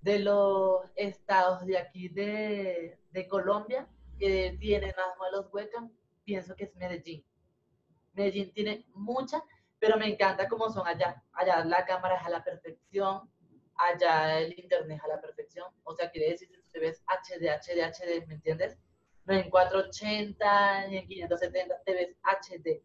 de 0.00 0.18
los 0.18 0.80
estados 0.96 1.64
de 1.66 1.78
aquí 1.78 2.08
de, 2.08 2.98
de 3.10 3.28
Colombia 3.28 3.88
que 4.18 4.56
tiene 4.60 4.94
más 4.96 5.16
malos 5.18 5.46
webcam 5.52 5.90
pienso 6.24 6.54
que 6.54 6.64
es 6.64 6.74
Medellín. 6.76 7.24
Medellín 8.14 8.52
tiene 8.52 8.86
mucha, 8.94 9.42
pero 9.78 9.96
me 9.96 10.06
encanta 10.06 10.48
cómo 10.48 10.70
son 10.70 10.86
allá. 10.86 11.22
Allá 11.32 11.64
la 11.64 11.84
cámara 11.84 12.16
es 12.16 12.26
a 12.26 12.30
la 12.30 12.44
perfección, 12.44 13.28
allá 13.76 14.38
el 14.38 14.58
internet 14.58 14.98
es 14.98 15.04
a 15.04 15.08
la 15.08 15.20
perfección. 15.20 15.66
O 15.84 15.94
sea, 15.94 16.10
quiere 16.10 16.30
decir 16.30 16.48
que 16.48 16.58
tú 16.58 16.68
te 16.72 16.80
ves 16.80 17.02
HD, 17.06 17.48
HD, 17.48 17.82
HD, 17.82 18.26
¿me 18.26 18.34
entiendes? 18.34 18.78
No 19.24 19.34
en 19.34 19.50
480 19.50 20.88
ni 20.88 20.98
en 20.98 21.06
570, 21.06 21.82
te 21.84 21.94
ves 21.94 22.16
HD. 22.22 22.82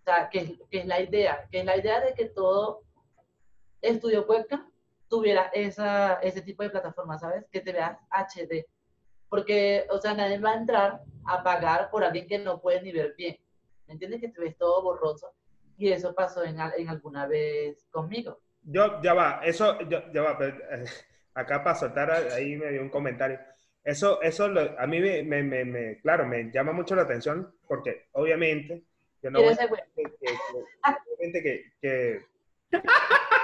O 0.00 0.02
sea, 0.02 0.28
que, 0.30 0.58
es 0.70 0.86
la 0.86 1.00
idea, 1.00 1.46
que 1.50 1.60
es 1.60 1.64
la 1.64 1.76
idea 1.76 2.00
de 2.00 2.14
que 2.14 2.26
todo 2.26 2.82
estudio 3.82 4.26
Cuenca 4.26 4.66
tuviera 5.08 5.50
esa, 5.52 6.14
ese 6.22 6.42
tipo 6.42 6.62
de 6.62 6.70
plataforma, 6.70 7.18
¿sabes? 7.18 7.44
Que 7.50 7.60
te 7.60 7.72
veas 7.72 7.98
HD. 8.10 8.66
Porque, 9.28 9.86
o 9.90 9.98
sea, 9.98 10.14
nadie 10.14 10.38
va 10.38 10.52
a 10.52 10.56
entrar 10.56 11.00
a 11.26 11.42
pagar 11.42 11.90
por 11.90 12.04
alguien 12.04 12.26
que 12.26 12.38
no 12.38 12.60
puede 12.60 12.82
ni 12.82 12.92
ver 12.92 13.14
bien. 13.16 13.36
¿Me 13.86 13.94
entiendes? 13.94 14.20
Que 14.20 14.28
te 14.28 14.40
ves 14.40 14.56
todo 14.56 14.82
borroso. 14.82 15.32
Y 15.76 15.90
eso 15.90 16.14
pasó 16.14 16.44
en, 16.44 16.58
en 16.60 16.88
alguna 16.88 17.26
vez 17.26 17.86
conmigo. 17.90 18.40
Yo, 18.62 19.00
ya 19.02 19.14
va, 19.14 19.40
eso, 19.42 19.78
ya 19.88 20.22
va, 20.22 20.38
eh, 20.46 20.84
acá 21.34 21.64
para 21.64 21.76
soltar 21.76 22.10
ahí 22.10 22.56
me 22.56 22.70
dio 22.70 22.82
un 22.82 22.90
comentario. 22.90 23.38
Eso, 23.82 24.20
eso 24.20 24.44
a 24.44 24.86
mí 24.86 25.00
me, 25.00 25.22
me, 25.22 25.64
me, 25.64 26.00
claro, 26.00 26.26
me 26.26 26.50
llama 26.52 26.72
mucho 26.72 26.94
la 26.94 27.02
atención 27.02 27.54
porque 27.66 28.08
obviamente 28.12 28.84
yo 29.22 29.30
no 29.30 29.42
voy 29.42 29.54
a 29.54 29.56
que, 29.56 30.02
que, 30.02 30.38
obviamente 31.18 31.42
que, 31.42 31.72
que 31.80 32.26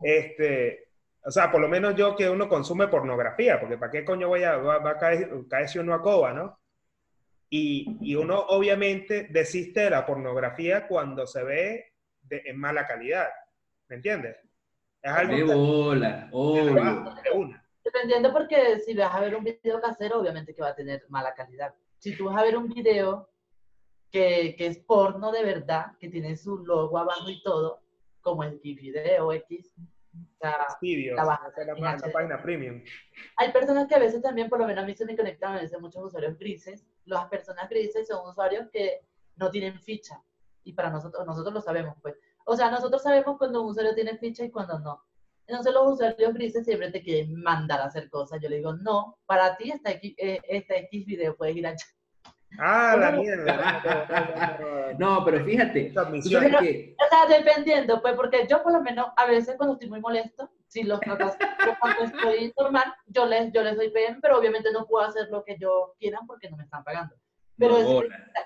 este, 0.00 0.88
o 1.24 1.30
sea, 1.30 1.50
por 1.50 1.60
lo 1.60 1.68
menos 1.68 1.94
yo 1.94 2.16
que 2.16 2.28
uno 2.30 2.48
consume 2.48 2.88
pornografía, 2.88 3.60
porque 3.60 3.76
¿para 3.76 3.90
qué 3.90 4.04
coño 4.04 4.28
voy 4.28 4.44
a, 4.44 4.56
va, 4.56 4.90
a 4.90 4.98
caer, 4.98 5.30
caerse 5.48 5.80
uno 5.80 5.94
a 5.94 6.02
coba, 6.02 6.32
no? 6.32 6.58
Y, 7.50 7.98
y, 8.00 8.14
uno 8.14 8.38
obviamente 8.48 9.28
desiste 9.30 9.80
de 9.80 9.90
la 9.90 10.04
pornografía 10.04 10.86
cuando 10.86 11.26
se 11.26 11.42
ve 11.42 11.92
de, 12.22 12.42
en 12.44 12.58
mala 12.58 12.86
calidad, 12.86 13.28
¿me 13.88 13.96
entiendes? 13.96 14.36
Es 15.02 15.12
algo 15.12 15.34
que, 15.34 15.44
bola, 15.44 16.28
una. 16.32 17.64
Dependiendo 17.84 18.32
porque 18.32 18.80
si 18.80 18.94
vas 18.94 19.14
a 19.14 19.20
ver 19.20 19.34
un 19.34 19.44
video 19.44 19.80
casero, 19.80 20.20
obviamente 20.20 20.54
que 20.54 20.62
va 20.62 20.68
a 20.68 20.74
tener 20.74 21.04
mala 21.08 21.34
calidad. 21.34 21.74
Si 21.98 22.16
tú 22.16 22.26
vas 22.26 22.36
a 22.36 22.44
ver 22.44 22.56
un 22.56 22.68
video 22.68 23.30
que, 24.10 24.54
que 24.56 24.66
es 24.66 24.78
porno 24.78 25.32
de 25.32 25.42
verdad, 25.42 25.92
que 25.98 26.08
tiene 26.08 26.36
su 26.36 26.58
logo 26.58 26.98
abajo 26.98 27.30
y 27.30 27.42
todo, 27.42 27.80
como 28.30 28.44
el 28.44 28.58
Video 28.58 29.32
X, 29.32 29.72
la, 30.40 30.66
la, 31.16 32.12
página 32.12 32.42
premium. 32.42 32.82
Hay 33.36 33.52
personas 33.52 33.86
que 33.86 33.94
a 33.94 33.98
veces 33.98 34.22
también, 34.22 34.48
por 34.48 34.58
lo 34.58 34.66
menos 34.66 34.84
a 34.84 34.86
mí 34.86 34.94
se 34.94 35.04
me 35.04 35.16
conectan 35.16 35.56
a 35.56 35.60
veces 35.60 35.80
muchos 35.80 36.04
usuarios 36.04 36.38
grises. 36.38 36.86
Las 37.04 37.26
personas 37.28 37.68
grises 37.68 38.08
son 38.08 38.28
usuarios 38.28 38.68
que 38.72 39.00
no 39.36 39.50
tienen 39.50 39.80
ficha. 39.80 40.22
Y 40.64 40.72
para 40.72 40.90
nosotros, 40.90 41.26
nosotros 41.26 41.54
lo 41.54 41.60
sabemos, 41.60 41.96
pues. 42.02 42.16
O 42.44 42.56
sea, 42.56 42.70
nosotros 42.70 43.02
sabemos 43.02 43.36
cuando 43.38 43.62
un 43.62 43.70
usuario 43.70 43.94
tiene 43.94 44.16
ficha 44.18 44.44
y 44.44 44.50
cuando 44.50 44.78
no. 44.78 45.02
Entonces 45.46 45.72
los 45.72 45.94
usuarios 45.94 46.34
grises 46.34 46.64
siempre 46.64 46.90
te 46.90 47.02
quieren 47.02 47.34
mandar 47.42 47.80
a 47.80 47.86
hacer 47.86 48.10
cosas. 48.10 48.40
Yo 48.42 48.48
le 48.48 48.56
digo, 48.56 48.74
no, 48.74 49.18
para 49.26 49.56
ti 49.56 49.70
esta 49.70 49.92
X, 49.92 50.14
eh, 50.18 50.40
X 50.46 51.06
video 51.06 51.36
puedes 51.36 51.56
ir 51.56 51.66
allá. 51.66 51.84
Ah, 52.58 52.96
la 52.98 53.12
mierda. 53.12 54.94
no, 54.98 55.24
pero 55.24 55.44
fíjate. 55.44 55.92
O 56.98 57.08
sea, 57.08 57.38
dependiendo, 57.38 58.00
pues, 58.00 58.14
porque 58.14 58.46
yo 58.48 58.62
por 58.62 58.72
lo 58.72 58.82
menos 58.82 59.08
a 59.16 59.26
veces 59.26 59.56
cuando 59.56 59.74
estoy 59.74 59.88
muy 59.90 60.00
molesto, 60.00 60.50
si 60.66 60.82
los 60.82 61.00
tratas 61.00 61.36
cuando 61.80 62.04
estoy 62.04 62.52
normal, 62.58 62.94
yo 63.06 63.26
les, 63.26 63.52
yo 63.52 63.62
les 63.62 63.76
doy 63.76 63.90
PM, 63.90 64.18
pero 64.20 64.38
obviamente 64.38 64.72
no 64.72 64.86
puedo 64.86 65.04
hacer 65.04 65.28
lo 65.30 65.44
que 65.44 65.56
yo 65.58 65.94
quiera 65.98 66.20
porque 66.26 66.50
no 66.50 66.56
me 66.56 66.64
están 66.64 66.84
pagando. 66.84 67.14
Pero 67.56 67.76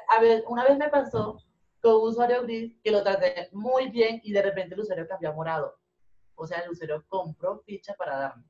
a 0.08 0.20
ver, 0.20 0.44
una 0.48 0.64
vez 0.64 0.78
me 0.78 0.88
pasó 0.88 1.38
con 1.80 1.96
un 1.96 2.08
usuario 2.08 2.42
gris 2.42 2.78
que 2.82 2.90
lo 2.90 3.02
traté 3.02 3.48
muy 3.52 3.90
bien 3.90 4.20
y 4.22 4.32
de 4.32 4.42
repente 4.42 4.74
el 4.74 4.80
usuario 4.80 5.06
cambió 5.06 5.30
a 5.30 5.34
morado. 5.34 5.78
O 6.34 6.46
sea, 6.46 6.60
el 6.60 6.70
usuario 6.70 7.04
compró 7.08 7.60
ficha 7.66 7.94
para 7.94 8.16
darme. 8.16 8.44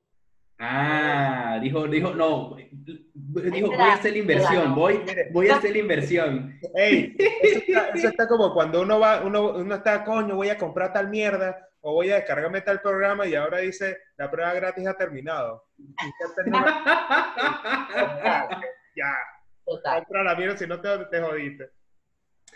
Ah, 0.64 1.58
dijo, 1.60 1.88
dijo, 1.88 2.14
no, 2.14 2.54
dijo, 2.54 3.66
voy 3.66 3.80
a 3.80 3.94
hacer 3.94 4.12
la 4.12 4.18
inversión, 4.18 4.76
voy, 4.76 5.04
voy 5.32 5.48
a 5.48 5.56
hacer 5.56 5.72
la 5.72 5.78
inversión. 5.78 6.56
Ey, 6.76 7.16
eso 7.42 8.08
está, 8.08 8.28
como 8.28 8.54
cuando 8.54 8.82
uno 8.82 9.00
va, 9.00 9.22
uno, 9.22 9.54
uno 9.56 9.74
está, 9.74 10.04
coño, 10.04 10.36
voy 10.36 10.50
a 10.50 10.58
comprar 10.58 10.92
tal 10.92 11.08
mierda, 11.08 11.68
o 11.80 11.94
voy 11.94 12.12
a 12.12 12.14
descargarme 12.14 12.60
tal 12.60 12.80
programa 12.80 13.26
y 13.26 13.34
ahora 13.34 13.58
dice, 13.58 13.98
la 14.16 14.30
prueba 14.30 14.54
gratis 14.54 14.86
ha 14.86 14.96
terminado. 14.96 15.64
ya, 18.94 19.16
compra 19.64 20.22
la 20.22 20.36
mierda 20.36 20.56
si 20.56 20.68
no 20.68 20.80
te, 20.80 21.06
te 21.06 21.20
jodiste. 21.20 21.70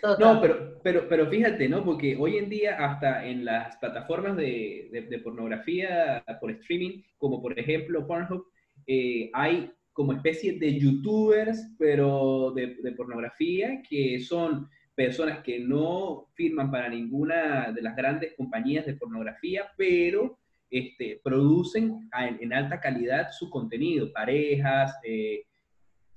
No, 0.02 0.40
pero, 0.40 0.78
pero, 0.82 1.08
pero 1.08 1.26
fíjate, 1.28 1.68
¿no? 1.68 1.84
Porque 1.84 2.16
hoy 2.18 2.36
en 2.36 2.48
día 2.50 2.76
hasta 2.84 3.26
en 3.26 3.44
las 3.44 3.76
plataformas 3.78 4.36
de, 4.36 5.06
de, 5.08 5.18
pornografía 5.20 6.22
por 6.40 6.50
streaming, 6.50 7.02
como 7.16 7.40
por 7.40 7.58
ejemplo 7.58 8.06
Pornhub, 8.06 8.46
eh, 8.86 9.30
hay 9.32 9.72
como 9.92 10.12
especie 10.12 10.58
de 10.58 10.78
youtubers, 10.78 11.74
pero 11.78 12.52
de, 12.54 12.92
pornografía, 12.94 13.82
que 13.88 14.20
son 14.20 14.68
personas 14.94 15.42
que 15.42 15.58
no 15.58 16.28
firman 16.34 16.70
para 16.70 16.90
ninguna 16.90 17.72
de 17.72 17.80
las 17.80 17.96
grandes 17.96 18.34
compañías 18.36 18.84
de 18.84 18.94
pornografía, 18.94 19.70
pero 19.78 20.38
este, 20.70 21.20
producen 21.24 22.10
en, 22.40 22.52
alta 22.52 22.78
calidad 22.78 23.30
su 23.32 23.48
contenido, 23.48 24.12
parejas, 24.12 24.94
eh, 25.02 25.44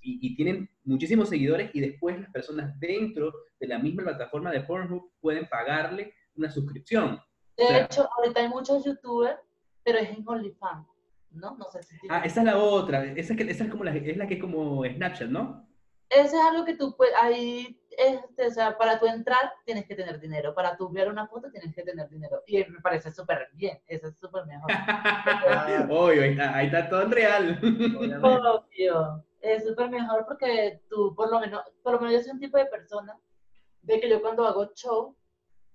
y, 0.01 0.35
tienen 0.35 0.69
muchísimos 0.89 1.29
seguidores 1.29 1.69
y 1.73 1.79
después 1.79 2.19
las 2.19 2.31
personas 2.31 2.77
dentro 2.79 3.31
de 3.59 3.67
la 3.67 3.79
misma 3.79 4.03
plataforma 4.03 4.51
de 4.51 4.61
Pornhub 4.61 5.11
pueden 5.21 5.47
pagarle 5.47 6.13
una 6.35 6.49
suscripción. 6.49 7.21
De 7.55 7.81
hecho, 7.81 8.09
ahorita 8.17 8.41
hay 8.41 8.49
muchos 8.49 8.83
youtubers, 8.83 9.39
pero 9.83 9.99
es 9.99 10.09
en 10.09 10.27
OnlyFans, 10.27 10.87
¿no? 11.31 11.55
No 11.57 11.65
sé 11.71 11.83
si... 11.83 11.95
Ah, 12.09 12.21
esa 12.25 12.41
es 12.41 12.45
la 12.45 12.57
otra, 12.57 13.03
esa, 13.03 13.35
que, 13.35 13.43
esa 13.43 13.65
es, 13.65 13.69
como 13.69 13.83
la, 13.83 13.95
es 13.95 14.17
la 14.17 14.27
que 14.27 14.35
es 14.35 14.41
como 14.41 14.83
Snapchat, 14.83 15.29
¿no? 15.29 15.67
Ese 16.09 16.37
es 16.37 16.43
algo 16.43 16.65
que 16.65 16.75
tú 16.75 16.95
puedes, 16.97 17.13
ahí, 17.21 17.79
este, 17.95 18.47
o 18.47 18.51
sea, 18.51 18.75
para 18.75 18.99
tú 18.99 19.05
entrar 19.05 19.51
tienes 19.65 19.85
que 19.85 19.93
tener 19.93 20.19
dinero, 20.19 20.55
para 20.55 20.75
tú 20.75 20.89
ver 20.89 21.07
una 21.07 21.27
foto 21.27 21.51
tienes 21.51 21.75
que 21.75 21.83
tener 21.83 22.09
dinero. 22.09 22.41
Y 22.47 22.65
me 22.65 22.79
parece 22.81 23.11
súper 23.11 23.47
bien, 23.53 23.79
eso 23.85 24.07
es 24.07 24.17
súper 24.17 24.43
mejor. 24.47 24.71
Obvio, 25.91 26.23
ahí 26.23 26.31
está, 26.31 26.55
ahí 26.55 26.65
está 26.65 26.89
todo 26.89 27.03
en 27.03 27.11
real. 27.11 27.59
Obvio 28.23 29.23
es 29.41 29.65
súper 29.65 29.89
mejor 29.89 30.25
porque 30.25 30.81
tú, 30.89 31.15
por 31.15 31.31
lo 31.31 31.39
menos, 31.39 31.63
por 31.83 31.93
lo 31.93 31.99
menos 31.99 32.15
yo 32.15 32.21
soy 32.21 32.31
un 32.31 32.39
tipo 32.39 32.57
de 32.57 32.65
persona 32.65 33.17
de 33.81 33.99
que 33.99 34.09
yo 34.09 34.21
cuando 34.21 34.45
hago 34.45 34.73
show, 34.73 35.15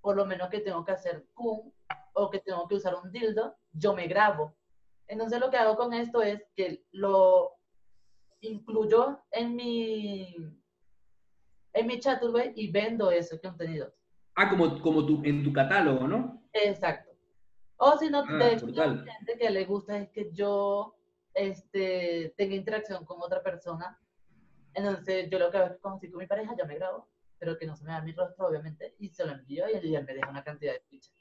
por 0.01 0.15
lo 0.15 0.25
menos 0.25 0.49
que 0.49 0.59
tengo 0.59 0.83
que 0.85 0.91
hacer 0.91 1.25
cum 1.33 1.71
o 2.13 2.29
que 2.29 2.39
tengo 2.39 2.67
que 2.67 2.75
usar 2.75 2.95
un 2.95 3.11
dildo, 3.11 3.55
yo 3.73 3.93
me 3.93 4.07
grabo. 4.07 4.55
Entonces 5.07 5.39
lo 5.39 5.49
que 5.49 5.57
hago 5.57 5.75
con 5.75 5.93
esto 5.93 6.21
es 6.21 6.43
que 6.55 6.83
lo 6.91 7.51
incluyo 8.41 9.19
en 9.31 9.55
mi 9.55 10.35
en 11.73 11.87
mi 11.87 11.99
Chaturbay 11.99 12.53
y 12.55 12.71
vendo 12.71 13.11
ese 13.11 13.39
contenido. 13.39 13.93
Ah, 14.35 14.49
como, 14.49 14.81
como 14.81 15.05
tu, 15.05 15.21
en 15.25 15.43
tu 15.43 15.51
catálogo, 15.51 16.07
¿no? 16.07 16.41
Exacto. 16.53 17.11
O 17.77 17.97
si 17.97 18.09
no, 18.09 18.23
ah, 18.27 18.37
de 18.37 18.53
hecho, 18.53 18.67
gente 18.67 19.37
que 19.37 19.49
le 19.49 19.65
gusta 19.65 19.97
es 19.97 20.09
que 20.09 20.31
yo 20.31 20.95
este, 21.35 22.33
tenga 22.37 22.55
interacción 22.55 23.05
con 23.05 23.21
otra 23.21 23.43
persona. 23.43 23.99
Entonces, 24.73 25.29
yo 25.29 25.37
lo 25.37 25.51
que 25.51 25.57
hago 25.57 25.73
es 25.73 25.79
con 25.79 25.99
mi 26.01 26.25
pareja, 26.25 26.55
yo 26.57 26.65
me 26.65 26.75
grabo, 26.75 27.07
pero 27.37 27.57
que 27.57 27.67
no 27.67 27.75
se 27.75 27.83
me 27.83 27.91
vea 27.91 28.01
mi 28.01 28.13
rostro, 28.13 28.47
obviamente, 28.47 28.95
y 28.99 29.09
se 29.09 29.25
lo 29.25 29.33
envío 29.33 29.65
y 29.69 29.95
él 29.95 30.05
me 30.05 30.13
deja 30.13 30.29
una 30.29 30.43
cantidad 30.43 30.73
de 30.73 30.81
fichas. 30.89 31.13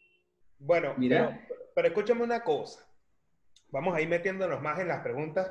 Bueno, 0.59 0.95
Mira. 0.97 1.47
Pero, 1.75 1.89
escúchame 1.89 2.23
una 2.23 2.43
cosa. 2.43 2.87
Vamos 3.71 3.95
a 3.95 4.01
ir 4.01 4.09
metiéndonos 4.09 4.63
más 4.63 4.79
en 4.79 4.89
las 4.89 5.03
preguntas, 5.03 5.51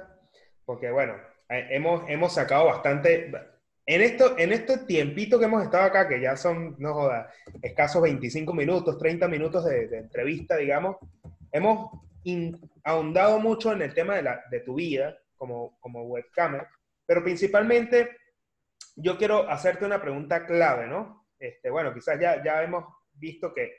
porque 0.65 0.89
bueno, 0.89 1.15
eh, 1.49 1.67
hemos, 1.71 2.09
hemos 2.09 2.33
sacado 2.33 2.65
bastante. 2.65 3.31
En 3.85 4.01
esto, 4.01 4.37
en 4.37 4.53
este 4.53 4.77
tiempito 4.79 5.37
que 5.37 5.45
hemos 5.45 5.61
estado 5.61 5.83
acá, 5.83 6.07
que 6.07 6.21
ya 6.21 6.37
son, 6.37 6.77
no 6.79 6.93
joda, 6.93 7.29
escasos 7.61 8.01
25 8.01 8.53
minutos, 8.53 8.97
30 8.97 9.27
minutos 9.27 9.65
de, 9.65 9.89
de 9.89 9.97
entrevista, 9.97 10.55
digamos, 10.55 10.95
hemos 11.51 11.91
ahondado 12.83 13.39
mucho 13.39 13.71
en 13.71 13.81
el 13.81 13.93
tema 13.93 14.15
de, 14.15 14.23
la, 14.23 14.43
de 14.49 14.59
tu 14.61 14.75
vida 14.75 15.17
como, 15.35 15.77
como 15.79 16.03
webcamer, 16.03 16.67
pero 17.05 17.23
principalmente 17.23 18.17
yo 18.95 19.17
quiero 19.17 19.49
hacerte 19.49 19.85
una 19.85 20.01
pregunta 20.01 20.45
clave, 20.45 20.87
¿no? 20.87 21.27
Este, 21.39 21.69
bueno, 21.69 21.93
quizás 21.93 22.19
ya, 22.19 22.43
ya 22.43 22.63
hemos 22.63 22.85
visto 23.13 23.53
que, 23.53 23.71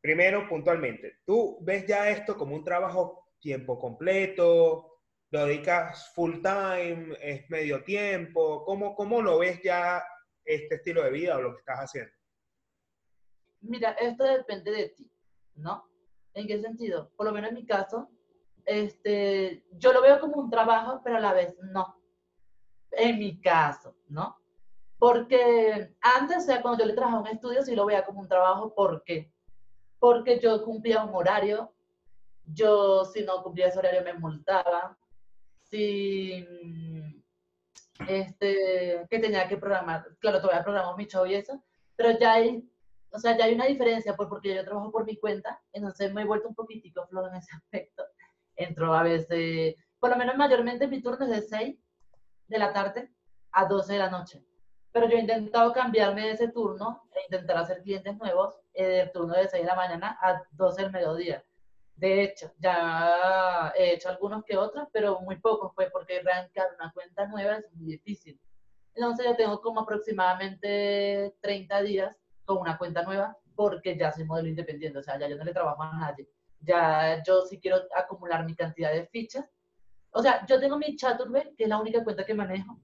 primero, 0.00 0.48
puntualmente, 0.48 1.18
¿tú 1.24 1.58
ves 1.62 1.86
ya 1.86 2.10
esto 2.10 2.36
como 2.36 2.56
un 2.56 2.64
trabajo 2.64 3.30
tiempo 3.40 3.78
completo? 3.78 5.00
¿Lo 5.30 5.46
dedicas 5.46 6.12
full 6.14 6.40
time? 6.42 7.16
¿Es 7.20 7.48
medio 7.50 7.82
tiempo? 7.84 8.64
¿Cómo, 8.64 8.94
cómo 8.94 9.20
lo 9.22 9.38
ves 9.38 9.60
ya 9.62 10.02
este 10.44 10.76
estilo 10.76 11.02
de 11.02 11.10
vida 11.10 11.36
o 11.36 11.42
lo 11.42 11.52
que 11.52 11.60
estás 11.60 11.78
haciendo? 11.78 12.12
Mira, 13.60 13.92
esto 13.92 14.24
depende 14.24 14.70
de 14.70 14.88
ti, 14.90 15.10
¿no? 15.56 15.88
¿En 16.36 16.46
qué 16.46 16.60
sentido? 16.60 17.10
Por 17.16 17.26
lo 17.26 17.32
menos 17.32 17.48
en 17.48 17.54
mi 17.56 17.64
caso, 17.64 18.10
este, 18.66 19.64
yo 19.72 19.94
lo 19.94 20.02
veo 20.02 20.20
como 20.20 20.36
un 20.36 20.50
trabajo, 20.50 21.00
pero 21.02 21.16
a 21.16 21.20
la 21.20 21.32
vez 21.32 21.56
no. 21.72 21.98
En 22.90 23.18
mi 23.18 23.40
caso, 23.40 23.96
¿no? 24.08 24.36
Porque 24.98 25.96
antes, 26.02 26.36
o 26.36 26.40
sea, 26.42 26.60
cuando 26.60 26.82
yo 26.82 26.86
le 26.86 26.92
trabajaba 26.92 27.22
un 27.22 27.28
estudio, 27.28 27.62
sí 27.62 27.74
lo 27.74 27.86
veía 27.86 28.04
como 28.04 28.20
un 28.20 28.28
trabajo. 28.28 28.74
¿Por 28.74 29.02
qué? 29.02 29.32
Porque 29.98 30.38
yo 30.38 30.62
cumplía 30.62 31.02
un 31.02 31.14
horario. 31.14 31.72
Yo, 32.44 33.06
si 33.06 33.24
no 33.24 33.42
cumplía 33.42 33.68
ese 33.68 33.78
horario, 33.78 34.04
me 34.04 34.12
multaba. 34.12 34.98
Si, 35.62 36.46
este, 38.06 39.06
que 39.08 39.18
tenía 39.18 39.48
que 39.48 39.56
programar, 39.56 40.06
claro, 40.18 40.42
todavía 40.42 40.62
programo 40.62 40.96
mi 40.98 41.06
show 41.06 41.24
y 41.24 41.34
eso, 41.34 41.62
pero 41.96 42.18
ya 42.18 42.34
hay, 42.34 42.62
o 43.16 43.18
sea, 43.18 43.36
ya 43.36 43.46
hay 43.46 43.54
una 43.54 43.64
diferencia, 43.64 44.14
pues, 44.14 44.28
porque 44.28 44.54
yo 44.54 44.64
trabajo 44.64 44.92
por 44.92 45.06
mi 45.06 45.16
cuenta, 45.16 45.58
entonces 45.72 46.12
me 46.12 46.22
he 46.22 46.26
vuelto 46.26 46.48
un 46.48 46.54
poquitico 46.54 47.06
flojo 47.06 47.28
en 47.28 47.36
ese 47.36 47.50
aspecto. 47.56 48.04
Entro 48.54 48.94
a 48.94 49.02
veces, 49.02 49.74
por 49.98 50.10
lo 50.10 50.16
menos 50.16 50.36
mayormente 50.36 50.86
mi 50.86 51.00
turno 51.02 51.24
es 51.24 51.30
de 51.30 51.42
6 51.42 51.78
de 52.48 52.58
la 52.58 52.72
tarde 52.72 53.10
a 53.52 53.64
12 53.64 53.94
de 53.94 53.98
la 53.98 54.10
noche. 54.10 54.44
Pero 54.92 55.08
yo 55.08 55.16
he 55.16 55.20
intentado 55.20 55.72
cambiarme 55.72 56.22
de 56.22 56.30
ese 56.32 56.48
turno 56.48 57.04
e 57.14 57.20
intentar 57.24 57.56
hacer 57.56 57.82
clientes 57.82 58.16
nuevos 58.18 58.54
eh, 58.74 58.86
del 58.86 59.12
turno 59.12 59.34
de 59.34 59.48
6 59.48 59.62
de 59.62 59.68
la 59.68 59.74
mañana 59.74 60.18
a 60.20 60.42
12 60.50 60.82
del 60.82 60.92
mediodía. 60.92 61.44
De 61.94 62.22
hecho, 62.22 62.52
ya 62.58 63.72
he 63.76 63.94
hecho 63.94 64.10
algunos 64.10 64.44
que 64.44 64.58
otros, 64.58 64.88
pero 64.92 65.20
muy 65.20 65.36
pocos, 65.36 65.72
pues, 65.74 65.90
porque 65.90 66.18
arrancar 66.18 66.68
una 66.78 66.92
cuenta 66.92 67.26
nueva 67.26 67.56
es 67.56 67.72
muy 67.72 67.86
difícil. 67.86 68.38
Entonces, 68.94 69.24
yo 69.26 69.36
tengo 69.36 69.60
como 69.62 69.80
aproximadamente 69.80 71.34
30 71.40 71.82
días 71.82 72.25
con 72.46 72.58
una 72.58 72.78
cuenta 72.78 73.02
nueva, 73.02 73.36
porque 73.54 73.96
ya 73.98 74.12
soy 74.12 74.24
modelo 74.24 74.48
independiente, 74.48 74.98
o 74.98 75.02
sea, 75.02 75.18
ya 75.18 75.28
yo 75.28 75.36
no 75.36 75.44
le 75.44 75.52
trabajo 75.52 75.82
a 75.82 75.98
nadie. 75.98 76.28
Ya 76.60 77.22
yo 77.22 77.42
sí 77.42 77.60
quiero 77.60 77.78
acumular 77.94 78.44
mi 78.44 78.54
cantidad 78.54 78.92
de 78.92 79.06
fichas. 79.06 79.44
O 80.10 80.22
sea, 80.22 80.46
yo 80.46 80.58
tengo 80.58 80.78
mi 80.78 80.96
Chaturbate, 80.96 81.54
que 81.56 81.64
es 81.64 81.68
la 81.68 81.78
única 81.78 82.02
cuenta 82.02 82.24
que 82.24 82.32
manejo, 82.32 82.80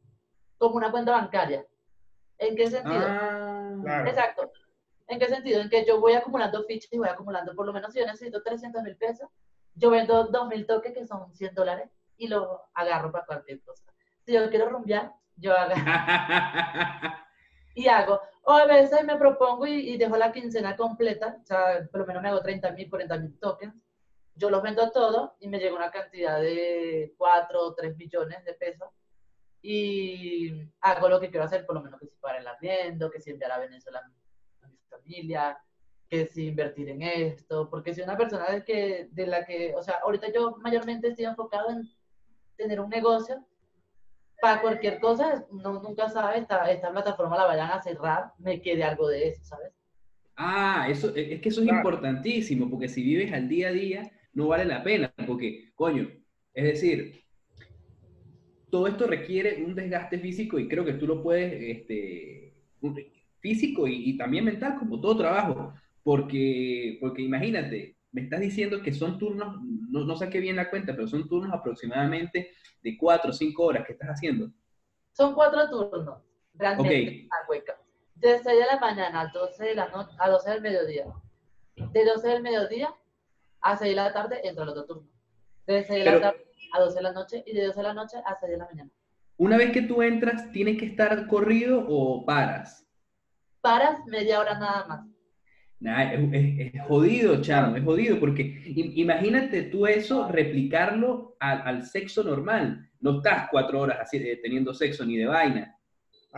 como 0.59 0.77
una 0.77 0.91
cuenta 0.91 1.13
bancaria. 1.13 1.65
¿En 2.39 2.57
qué 2.57 2.69
sentido? 2.69 3.07
Ah, 3.07 4.05
Exacto. 4.07 4.53
¿En 5.07 5.19
qué 5.19 5.29
sentido? 5.29 5.61
En 5.61 5.71
que 5.71 5.85
yo 5.87 6.01
voy 6.01 6.15
acumulando 6.15 6.65
fichas 6.65 6.93
y 6.93 6.99
voy 6.99 7.09
acumulando, 7.09 7.55
por 7.55 7.67
lo 7.67 7.73
menos 7.73 7.93
si 7.93 8.01
yo 8.01 8.07
necesito 8.07 8.43
300 8.43 8.83
mil 8.83 8.97
pesos, 8.97 9.29
yo 9.75 9.91
vendo 9.91 10.25
2 10.25 10.49
mil 10.49 10.67
toques, 10.67 10.93
que 10.93 11.07
son 11.07 11.35
100 11.35 11.55
dólares, 11.55 11.89
y 12.17 12.29
lo 12.29 12.63
agarro 12.75 13.11
para 13.11 13.25
cualquier 13.25 13.63
cosa. 13.63 13.85
Si 14.25 14.33
yo 14.33 14.49
quiero 14.51 14.69
rumbear, 14.69 15.13
yo 15.37 15.57
agarro. 15.57 15.75
y 17.75 17.89
hago. 17.89 18.21
O 18.45 18.53
a 18.53 18.67
veces 18.67 19.05
me 19.05 19.17
propongo 19.17 19.67
y, 19.67 19.97
dejo 19.97 20.17
la 20.17 20.33
quincena 20.33 20.77
completa, 20.77 21.39
o 21.43 21.47
sea, 21.47 21.89
por 21.91 22.01
lo 22.01 22.07
menos 22.07 22.23
me 22.23 22.29
hago 22.29 22.41
30 22.41 22.73
mil, 22.73 22.91
40 22.91 23.19
mil 23.19 23.39
tokens. 23.39 23.75
Yo 24.35 24.51
los 24.51 24.63
vendo 24.63 24.91
todos 24.91 25.33
y 25.41 25.49
me 25.49 25.59
llega 25.59 25.77
una 25.77 25.91
cantidad 25.91 26.41
de 26.41 27.15
4 27.19 27.61
o 27.61 27.75
3 27.75 27.97
millones 27.97 28.45
de 28.45 28.55
pesos 28.55 28.89
y 29.61 30.69
hago 30.81 31.09
lo 31.09 31.21
que 31.21 31.31
quiero 31.31 31.45
hacer, 31.45 31.65
por 31.67 31.77
lo 31.77 31.83
menos 31.83 32.01
que 32.01 32.07
si 32.07 32.17
para 32.17 32.39
el 32.39 32.47
arriendo, 32.47 33.11
que 33.11 33.21
si 33.21 33.31
enviar 33.31 33.53
a 33.53 33.59
Venezuela 33.59 34.03
a 34.63 34.69
mi 34.69 34.77
familia, 34.89 35.59
que 36.09 36.27
si 36.27 36.49
invertir 36.49 36.89
en 36.89 37.03
esto, 37.03 37.71
porque 37.71 37.95
si 37.95 38.03
una 38.03 38.17
persona 38.17 38.51
de, 38.51 38.65
que, 38.65 39.09
de 39.13 39.27
la 39.27 39.47
que, 39.47 39.75
o 39.75 39.83
sea, 39.83 40.01
ahorita 40.03 40.33
yo 40.33 40.57
mayormente 40.59 41.09
estoy 41.09 41.27
enfocado 41.27 41.71
en 41.71 41.89
tener 42.57 42.81
un 42.81 42.91
negocio, 42.91 43.47
para 44.43 44.61
cualquier 44.61 44.99
cosa, 44.99 45.47
no, 45.53 45.81
nunca 45.81 46.09
sabe, 46.09 46.41
esta, 46.41 46.69
esta 46.69 46.91
plataforma 46.91 47.37
la 47.37 47.45
vayan 47.45 47.71
a 47.71 47.81
cerrar, 47.81 48.33
me 48.41 48.61
quede 48.61 48.83
algo 48.83 49.07
de 49.07 49.29
eso, 49.29 49.45
¿sabes? 49.45 49.73
Ah, 50.35 50.89
eso, 50.91 51.15
es 51.15 51.41
que 51.41 51.49
eso 51.49 51.63
es 51.63 51.69
importantísimo, 51.69 52.69
porque 52.69 52.89
si 52.89 53.05
vives 53.05 53.33
al 53.33 53.49
día 53.49 53.69
a 53.69 53.73
día, 53.73 54.11
no 54.33 54.49
vale 54.49 54.65
la 54.65 54.83
pena, 54.83 55.15
porque, 55.29 55.71
coño, 55.77 56.11
es 56.55 56.65
decir, 56.65 57.23
todo 58.69 58.89
esto 58.89 59.07
requiere 59.07 59.63
un 59.63 59.77
desgaste 59.77 60.19
físico 60.19 60.59
y 60.59 60.67
creo 60.67 60.85
que 60.85 60.95
tú 60.95 61.07
lo 61.07 61.23
puedes, 61.23 61.63
este, 61.63 62.57
físico 63.39 63.87
y, 63.87 64.17
también 64.17 64.45
mental, 64.45 64.75
como 64.77 65.01
todo 65.01 65.19
trabajo, 65.19 65.73
porque, 66.03 66.99
porque 67.01 67.23
imagínate, 67.23 67.95
me 68.13 68.23
estás 68.23 68.41
diciendo 68.41 68.83
que 68.83 68.93
son 68.93 69.19
turnos, 69.19 69.57
no, 69.63 70.05
no 70.05 70.17
saqué 70.17 70.39
bien 70.39 70.57
la 70.57 70.71
cuenta, 70.71 70.95
pero 70.95 71.09
son 71.09 71.27
turnos 71.29 71.53
aproximadamente 71.53 72.53
de 72.83 72.97
cuatro 72.99 73.31
o 73.31 73.35
cinco 73.35 73.65
horas 73.65 73.87
que 73.87 73.93
estás 73.93 74.11
haciendo. 74.11 74.51
Son 75.13 75.35
cuatro 75.35 75.69
turnos, 75.69 76.23
realmente, 76.55 77.29
De 78.15 78.39
6 78.39 78.45
de 78.45 78.67
la 78.67 78.79
mañana 78.79 79.23
a 79.23 79.27
12 79.29 79.65
de 79.65 79.75
la 79.75 79.89
noche, 79.89 80.15
a 80.19 80.29
12 80.29 80.51
del 80.51 80.61
mediodía. 80.61 81.07
De 81.75 82.05
12 82.05 82.29
del 82.29 82.43
mediodía 82.43 82.95
a 83.61 83.77
6 83.77 83.91
de 83.91 83.97
la 83.97 84.13
tarde 84.13 84.41
entra 84.47 84.65
el 84.65 84.71
otro 84.71 84.85
turno. 84.85 85.09
De 85.67 85.83
6 85.83 86.05
de 86.05 86.11
la 86.11 86.21
tarde 86.21 86.47
a 86.73 86.81
12 86.81 86.95
de 86.95 87.03
la 87.03 87.13
noche 87.13 87.43
y 87.47 87.55
de 87.55 87.67
12 87.67 87.79
de 87.79 87.83
la 87.83 87.95
noche 87.95 88.19
a 88.25 88.37
6 88.39 88.53
de 88.53 88.59
la 88.59 88.67
mañana. 88.67 88.91
Una 89.39 89.57
vez 89.57 89.73
que 89.73 89.83
tú 89.83 90.03
entras, 90.03 90.53
¿tienes 90.53 90.79
que 90.79 90.87
estar 90.87 91.27
corrido 91.27 91.85
o 91.89 92.25
paras? 92.25 92.87
Paras 93.61 94.05
media 94.07 94.39
hora 94.39 94.59
nada 94.59 94.87
más. 94.87 95.12
Nah, 95.83 96.13
es, 96.13 96.73
jodido, 96.87 97.41
chamo, 97.43 97.77
es 97.77 97.85
jodido, 97.85 98.21
porque 98.21 98.63
imagínate 98.67 99.65
tú 99.65 99.85
eso, 99.85 100.29
replicarlo 100.29 101.35
al, 101.41 101.83
sexo 101.85 102.23
normal. 102.23 102.89
No 103.01 103.17
estás 103.17 103.49
cuatro 103.51 103.81
horas 103.81 103.99
así 104.01 104.17
eh, 104.19 104.39
teniendo 104.41 104.73
sexo 104.73 105.05
ni 105.05 105.17
de 105.17 105.27
vaina. 105.27 105.77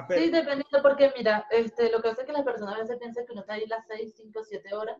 Sí, 0.08 0.30
dependiendo, 0.30 0.82
porque 0.82 1.12
mira, 1.14 1.46
este, 1.50 1.92
lo 1.92 2.00
que 2.00 2.08
hace 2.08 2.24
que 2.24 2.32
las 2.32 2.42
personas 2.42 2.74
a 2.74 2.78
veces 2.78 2.96
piensan 2.98 3.26
que 3.26 3.32
uno 3.32 3.42
está 3.42 3.52
ahí 3.52 3.66
las 3.66 3.86
6, 3.86 4.14
5, 4.16 4.44
7 4.44 4.74
horas 4.74 4.96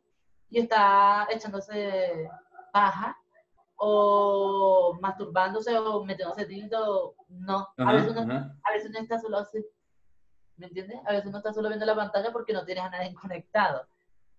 y 0.50 0.60
está 0.60 1.26
echándose 1.30 2.28
paja 2.70 3.16
o 3.76 4.98
masturbándose 5.00 5.76
o 5.78 6.04
metiéndose 6.04 6.44
tinto, 6.44 7.16
no. 7.28 7.66
a, 7.78 7.92
veces 7.94 8.10
uno, 8.14 8.52
a 8.62 8.72
veces 8.72 8.90
uno 8.90 8.98
está 8.98 9.18
solo 9.18 9.38
así, 9.38 9.64
¿me 10.58 10.66
entiendes? 10.66 11.00
A 11.06 11.12
veces 11.12 11.28
uno 11.28 11.38
está 11.38 11.50
solo 11.54 11.68
viendo 11.68 11.86
la 11.86 11.96
pantalla 11.96 12.30
porque 12.30 12.52
no 12.52 12.66
tienes 12.66 12.84
a 12.84 12.90
nadie 12.90 13.14
conectado. 13.20 13.88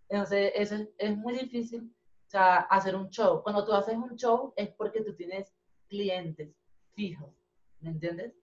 Entonces, 0.10 0.52
eso 0.56 0.76
es, 0.98 1.18
muy 1.18 1.34
difícil, 1.34 1.94
o 2.28 2.30
sea, 2.30 2.58
hacer 2.58 2.96
un 2.96 3.10
show. 3.10 3.41
Cuando 3.44 3.65
tú 3.65 3.74
haces 3.74 3.96
un 3.96 4.15
show 4.15 4.54
es 4.56 4.70
porque 4.70 5.02
tú 5.02 5.15
tienes 5.15 5.54
clientes 5.88 6.56
fijos, 6.94 7.34
¿me 7.80 7.89
entiendes? 7.89 8.34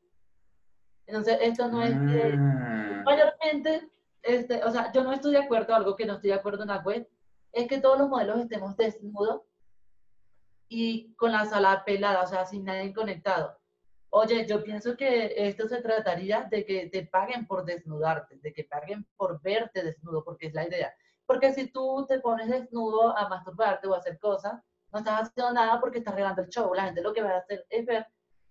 Entonces, 1.07 1.39
esto 1.41 1.69
no 1.69 1.83
es 1.83 1.93
que, 1.93 2.33
ah. 2.37 3.03
mayormente, 3.05 3.91
este, 4.23 4.63
o 4.65 4.71
sea, 4.71 4.93
yo 4.93 5.03
no 5.03 5.13
estoy 5.13 5.33
de 5.33 5.39
acuerdo, 5.39 5.75
algo 5.75 5.97
que 5.97 6.07
no 6.07 6.15
estoy 6.15 6.31
de 6.31 6.37
acuerdo 6.37 6.63
en 6.63 6.69
la 6.69 6.79
web, 6.79 7.09
es 7.53 7.69
que 7.69 7.81
todos 7.81 7.99
los 7.99 8.09
modelos 8.09 8.41
estemos 8.41 8.77
desnudos 8.77 9.43
y 10.69 11.13
con 11.15 11.33
la 11.33 11.45
sala 11.45 11.85
pelada, 11.85 12.23
o 12.23 12.27
sea, 12.27 12.47
sin 12.47 12.65
nadie 12.65 12.95
conectado. 12.95 13.59
Oye, 14.15 14.47
yo 14.47 14.63
pienso 14.63 14.97
que 14.97 15.35
esto 15.37 15.69
se 15.69 15.81
trataría 15.81 16.47
de 16.51 16.65
que 16.65 16.89
te 16.89 17.07
paguen 17.07 17.47
por 17.47 17.65
desnudarte, 17.65 18.39
de 18.43 18.53
que 18.53 18.65
paguen 18.65 19.07
por 19.17 19.41
verte 19.41 19.83
desnudo, 19.83 20.23
porque 20.25 20.49
es 20.49 20.55
la 20.55 20.67
idea. 20.67 20.95
Porque 21.27 21.53
si 21.53 21.71
tú 21.71 22.07
te 22.09 22.21
pones 22.21 22.49
desnudo 22.49 23.17
a 23.17 23.29
masturbarte 23.29 23.87
o 23.89 23.95
a 23.95 23.99
hacer 23.99 24.19
cosas, 24.19 24.61
no 24.93 24.99
estás 24.99 25.29
haciendo 25.29 25.53
nada 25.53 25.81
porque 25.81 25.99
estás 25.99 26.15
regalando 26.15 26.43
el 26.43 26.49
show. 26.49 26.73
La 26.75 26.85
gente 26.85 27.03
lo 27.03 27.13
que 27.13 27.23
va 27.23 27.31
a 27.31 27.39
hacer 27.39 27.65
es 27.71 27.87
ver. 27.87 28.07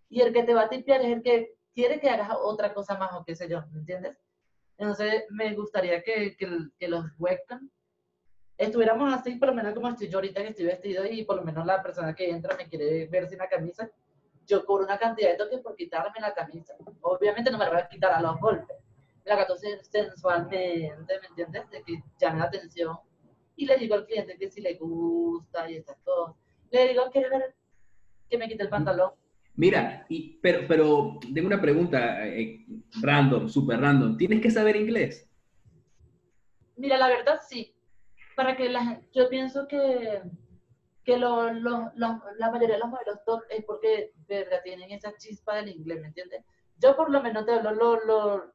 Y 0.09 0.21
el 0.21 0.33
que 0.33 0.43
te 0.43 0.53
va 0.53 0.63
a 0.63 0.69
tipear 0.69 1.01
es 1.01 1.11
el 1.13 1.21
que 1.21 1.55
quiere 1.73 1.99
que 1.99 2.09
hagas 2.09 2.31
otra 2.41 2.73
cosa 2.73 2.97
más 2.97 3.13
o 3.13 3.23
qué 3.23 3.35
sé 3.35 3.47
yo, 3.47 3.61
¿me 3.71 3.79
entiendes? 3.79 4.17
Entonces, 4.77 5.25
me 5.29 5.53
gustaría 5.53 6.01
que, 6.01 6.35
que, 6.35 6.69
que 6.77 6.87
los 6.87 7.05
webcam 7.19 7.69
estuviéramos 8.65 9.11
así, 9.13 9.35
por 9.35 9.49
lo 9.49 9.55
menos 9.55 9.73
como 9.73 9.89
estoy 9.89 10.07
yo 10.07 10.19
ahorita 10.19 10.41
que 10.43 10.49
estoy 10.49 10.65
vestido 10.65 11.05
y 11.05 11.23
por 11.23 11.35
lo 11.35 11.43
menos 11.43 11.65
la 11.65 11.81
persona 11.81 12.13
que 12.13 12.29
entra 12.29 12.55
me 12.55 12.67
quiere 12.67 13.07
ver 13.07 13.27
sin 13.27 13.39
la 13.39 13.49
camisa, 13.49 13.89
yo 14.45 14.65
cobro 14.65 14.83
una 14.83 14.99
cantidad 14.99 15.31
de 15.31 15.37
toques 15.37 15.61
por 15.61 15.75
quitarme 15.75 16.19
la 16.19 16.33
camisa. 16.33 16.75
Obviamente 17.01 17.49
no 17.49 17.57
me 17.57 17.65
la 17.65 17.71
voy 17.71 17.79
a 17.79 17.87
quitar 17.87 18.11
a 18.11 18.21
los 18.21 18.39
golpes. 18.39 18.77
La 19.25 19.35
gato 19.35 19.55
sensualmente, 19.55 20.93
¿me 20.97 21.27
entiendes? 21.27 21.69
De 21.69 21.83
que 21.83 22.03
llame 22.19 22.39
la 22.39 22.45
atención. 22.45 22.97
Y 23.55 23.65
le 23.65 23.77
digo 23.77 23.95
al 23.95 24.05
cliente 24.05 24.37
que 24.37 24.49
si 24.49 24.61
le 24.61 24.75
gusta 24.75 25.69
y 25.69 25.77
estas 25.77 25.97
cosas. 26.03 26.35
Le 26.71 26.89
digo, 26.89 27.03
¿quiere 27.11 27.29
ver 27.29 27.55
que 28.29 28.37
me 28.37 28.47
quite 28.47 28.63
el 28.63 28.69
pantalón? 28.69 29.11
Mira, 29.55 30.05
y, 30.09 30.39
pero, 30.41 30.67
pero 30.67 31.19
tengo 31.33 31.47
una 31.47 31.61
pregunta 31.61 32.25
eh, 32.25 32.65
random, 33.01 33.49
súper 33.49 33.79
random. 33.81 34.17
¿Tienes 34.17 34.41
que 34.41 34.49
saber 34.49 34.75
inglés? 34.75 35.29
Mira, 36.77 36.97
la 36.97 37.09
verdad 37.09 37.39
sí 37.47 37.75
para 38.35 38.55
que 38.55 38.69
la 38.69 39.01
yo 39.13 39.29
pienso 39.29 39.67
que, 39.67 40.21
que 41.03 41.17
lo, 41.17 41.51
lo, 41.53 41.91
la 41.95 42.51
mayoría 42.51 42.75
de 42.75 42.79
los 42.79 42.89
modelos 42.89 43.23
top 43.25 43.43
es 43.49 43.63
porque, 43.65 44.13
verga, 44.27 44.61
tienen 44.63 44.91
esa 44.91 45.15
chispa 45.17 45.57
del 45.57 45.69
inglés, 45.69 46.01
¿me 46.01 46.07
entiendes? 46.07 46.43
Yo 46.77 46.95
por 46.95 47.11
lo 47.11 47.21
menos 47.21 47.45
te 47.45 47.53
hablo 47.53 47.71
lo, 48.05 48.53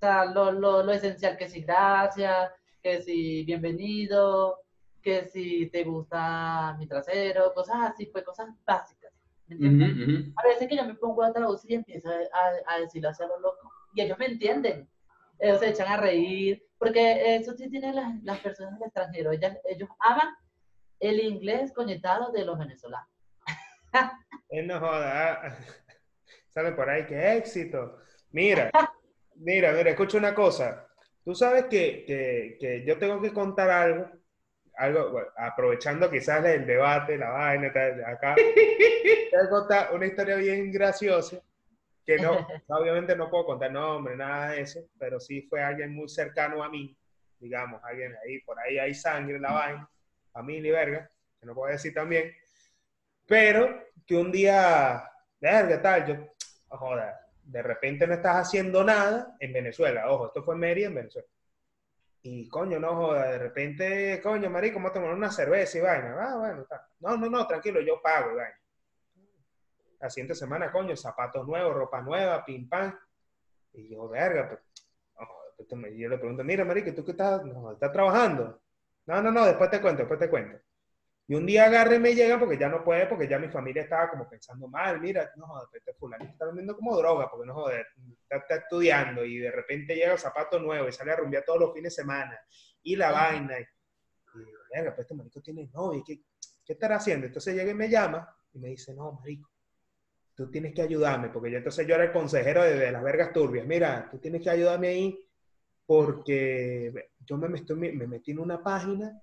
lo, 0.00 0.24
lo, 0.32 0.52
lo, 0.52 0.82
lo 0.82 0.92
esencial, 0.92 1.36
que 1.36 1.48
si 1.48 1.62
gracias, 1.62 2.52
que 2.82 3.00
si 3.02 3.44
bienvenido, 3.44 4.60
que 5.02 5.24
si 5.24 5.68
te 5.70 5.84
gusta 5.84 6.76
mi 6.78 6.86
trasero, 6.86 7.52
cosas 7.54 7.92
así, 7.92 8.06
pues 8.06 8.24
cosas 8.24 8.48
básicas. 8.64 9.12
¿me 9.48 9.68
entiendes? 9.68 10.32
A 10.36 10.42
veces 10.46 10.68
que 10.68 10.76
yo 10.76 10.84
me 10.84 10.94
pongo 10.94 11.22
a 11.22 11.32
traducir 11.32 11.70
y 11.70 11.74
empiezo 11.74 12.08
a, 12.10 12.74
a 12.74 12.80
decirlo 12.80 13.10
hacia 13.10 13.26
lo 13.26 13.38
loco, 13.38 13.70
y 13.94 14.02
ellos 14.02 14.18
me 14.18 14.26
entienden, 14.26 14.88
ellos 15.38 15.60
se 15.60 15.68
echan 15.68 15.88
a 15.88 15.96
reír, 15.96 16.66
porque 16.78 17.36
eso 17.36 17.54
sí 17.54 17.70
tienen 17.70 17.94
las, 17.94 18.22
las 18.22 18.40
personas 18.40 18.78
del 18.78 18.88
extranjero. 18.88 19.32
Ellas, 19.32 19.58
ellos 19.64 19.88
aman 20.00 20.34
el 21.00 21.20
inglés 21.20 21.72
conectado 21.72 22.32
de 22.32 22.44
los 22.44 22.58
venezolanos. 22.58 23.08
Él 24.48 24.66
no 24.66 24.78
joda. 24.80 25.56
Sale 26.48 26.72
por 26.72 26.88
ahí, 26.88 27.06
qué 27.06 27.36
éxito. 27.36 27.98
Mira, 28.30 28.70
Mira, 29.38 29.72
mira, 29.72 29.90
escucha 29.90 30.18
una 30.18 30.34
cosa. 30.34 30.86
Tú 31.24 31.34
sabes 31.34 31.64
que, 31.64 32.04
que, 32.06 32.56
que 32.60 32.84
yo 32.84 32.98
tengo 32.98 33.20
que 33.20 33.32
contar 33.32 33.70
algo, 33.70 34.10
algo 34.76 35.20
aprovechando 35.36 36.10
quizás 36.10 36.44
el 36.44 36.66
debate, 36.66 37.18
la 37.18 37.30
vaina, 37.30 37.68
acá. 38.06 38.34
Tengo 39.30 39.44
que 39.44 39.50
contar 39.50 39.94
una 39.94 40.06
historia 40.06 40.36
bien 40.36 40.70
graciosa, 40.70 41.40
que 42.04 42.16
no, 42.18 42.46
obviamente 42.68 43.16
no 43.16 43.28
puedo 43.28 43.46
contar 43.46 43.72
nombre, 43.72 44.16
nada 44.16 44.50
de 44.52 44.62
eso, 44.62 44.80
pero 44.98 45.18
sí 45.18 45.42
fue 45.42 45.62
alguien 45.62 45.92
muy 45.92 46.08
cercano 46.08 46.62
a 46.62 46.68
mí, 46.68 46.96
digamos, 47.38 47.82
alguien 47.84 48.14
ahí, 48.24 48.40
por 48.40 48.58
ahí 48.60 48.78
hay 48.78 48.94
sangre 48.94 49.36
en 49.36 49.42
la 49.42 49.52
vaina, 49.52 49.90
familia 50.32 50.68
y 50.68 50.72
verga, 50.72 51.10
que 51.40 51.46
no 51.46 51.54
puedo 51.54 51.72
decir 51.72 51.92
también, 51.92 52.32
pero 53.26 53.82
que 54.06 54.14
un 54.14 54.30
día, 54.30 55.10
verga, 55.40 55.82
tal, 55.82 56.06
yo, 56.06 56.14
joder, 56.68 57.14
de 57.46 57.62
repente 57.62 58.06
no 58.06 58.14
estás 58.14 58.36
haciendo 58.36 58.82
nada 58.82 59.36
en 59.38 59.52
Venezuela. 59.52 60.10
Ojo, 60.10 60.26
esto 60.26 60.42
fue 60.42 60.54
en 60.54 60.60
Mérida, 60.60 60.88
en 60.88 60.94
Venezuela. 60.96 61.28
Y 62.22 62.48
coño, 62.48 62.80
no 62.80 62.96
joda, 62.96 63.30
de 63.30 63.38
repente, 63.38 64.20
coño, 64.20 64.50
marico, 64.50 64.74
¿cómo 64.74 64.90
tomar 64.90 65.14
una 65.14 65.30
cerveza 65.30 65.78
y 65.78 65.80
vaina? 65.80 66.16
Ah, 66.18 66.36
bueno, 66.36 66.62
está. 66.62 66.88
No, 66.98 67.16
no, 67.16 67.30
no, 67.30 67.46
tranquilo, 67.46 67.80
yo 67.80 68.02
pago. 68.02 68.36
La 70.00 70.10
siguiente 70.10 70.34
semana, 70.34 70.72
coño, 70.72 70.96
zapatos 70.96 71.46
nuevos, 71.46 71.74
ropa 71.74 72.02
nueva, 72.02 72.44
pim 72.44 72.68
pam. 72.68 72.98
Y 73.74 73.90
yo, 73.90 74.08
verga, 74.08 74.48
pues, 74.48 74.60
yo 75.96 76.08
le 76.08 76.18
pregunto, 76.18 76.42
mira, 76.42 76.64
marico, 76.64 76.92
¿tú 76.92 77.04
qué 77.04 77.12
estás, 77.12 77.44
no, 77.44 77.72
estás 77.72 77.92
trabajando? 77.92 78.60
No, 79.06 79.22
no, 79.22 79.30
no, 79.30 79.46
después 79.46 79.70
te 79.70 79.80
cuento, 79.80 80.02
después 80.02 80.18
te 80.18 80.28
cuento. 80.28 80.58
Y 81.28 81.34
un 81.34 81.44
día 81.44 81.64
agarre 81.64 81.96
y 81.96 81.98
me 81.98 82.14
llega 82.14 82.38
porque 82.38 82.56
ya 82.56 82.68
no 82.68 82.84
puede, 82.84 83.06
porque 83.06 83.26
ya 83.26 83.38
mi 83.38 83.48
familia 83.48 83.82
estaba 83.82 84.08
como 84.08 84.28
pensando 84.28 84.68
mal, 84.68 85.00
mira, 85.00 85.28
no 85.36 85.46
joder, 85.46 85.68
este 85.72 85.92
fulano 85.94 86.24
está 86.24 86.46
vendiendo 86.46 86.76
como 86.76 86.96
droga, 86.96 87.28
porque 87.28 87.46
no 87.46 87.54
joder, 87.54 87.84
está, 88.30 88.56
estudiando 88.56 89.24
y 89.24 89.38
de 89.38 89.50
repente 89.50 89.96
llega 89.96 90.12
el 90.12 90.18
zapato 90.18 90.60
nuevo 90.60 90.88
y 90.88 90.92
sale 90.92 91.10
a 91.10 91.16
rumbear 91.16 91.44
todos 91.44 91.58
los 91.58 91.74
fines 91.74 91.96
de 91.96 92.02
semana 92.02 92.38
y 92.82 92.94
la 92.94 93.10
vaina. 93.10 93.58
Y, 93.58 93.62
y 93.62 94.44
venga, 94.72 94.94
pues 94.94 95.00
este 95.00 95.14
marico 95.14 95.40
tiene 95.40 95.68
novia, 95.74 96.00
¿qué, 96.06 96.20
¿qué 96.64 96.74
estará 96.74 96.96
haciendo? 96.96 97.26
Entonces 97.26 97.56
llega 97.56 97.72
y 97.72 97.74
me 97.74 97.88
llama 97.88 98.32
y 98.52 98.60
me 98.60 98.68
dice, 98.68 98.94
no, 98.94 99.10
marico, 99.10 99.50
tú 100.36 100.48
tienes 100.48 100.74
que 100.74 100.82
ayudarme, 100.82 101.30
porque 101.30 101.50
yo 101.50 101.58
entonces 101.58 101.88
yo 101.88 101.96
era 101.96 102.04
el 102.04 102.12
consejero 102.12 102.62
de, 102.62 102.78
de 102.78 102.92
las 102.92 103.02
vergas 103.02 103.32
turbias, 103.32 103.66
mira, 103.66 104.08
tú 104.12 104.18
tienes 104.18 104.42
que 104.42 104.50
ayudarme 104.50 104.88
ahí 104.88 105.28
porque 105.86 107.10
yo 107.18 107.36
me, 107.36 107.48
me 107.48 108.06
metí 108.06 108.30
en 108.30 108.38
una 108.38 108.62
página 108.62 109.20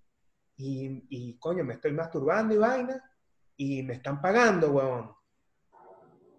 y, 0.58 1.06
y, 1.10 1.38
coño, 1.40 1.64
me 1.64 1.74
estoy 1.74 1.92
masturbando 1.92 2.54
y 2.54 2.58
vaina, 2.58 3.02
y 3.58 3.84
me 3.84 3.94
están 3.94 4.22
pagando, 4.22 4.72
weón. 4.72 5.12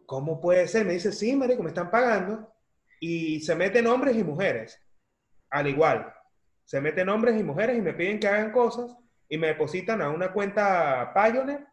¿Cómo 0.06 0.40
puede 0.40 0.68
ser? 0.68 0.86
Me 0.86 0.92
dice, 0.92 1.12
sí, 1.12 1.34
marico, 1.34 1.62
me 1.62 1.70
están 1.70 1.90
pagando. 1.90 2.52
Y 3.00 3.40
se 3.40 3.54
meten 3.54 3.86
hombres 3.86 4.16
y 4.16 4.24
mujeres, 4.24 4.80
al 5.50 5.66
igual. 5.66 6.12
Se 6.64 6.80
meten 6.80 7.08
hombres 7.08 7.38
y 7.38 7.42
mujeres 7.42 7.76
y 7.76 7.82
me 7.82 7.94
piden 7.94 8.18
que 8.18 8.28
hagan 8.28 8.52
cosas 8.52 8.96
y 9.28 9.38
me 9.38 9.48
depositan 9.48 10.00
a 10.00 10.10
una 10.10 10.32
cuenta 10.32 11.12
Pioneer 11.14 11.66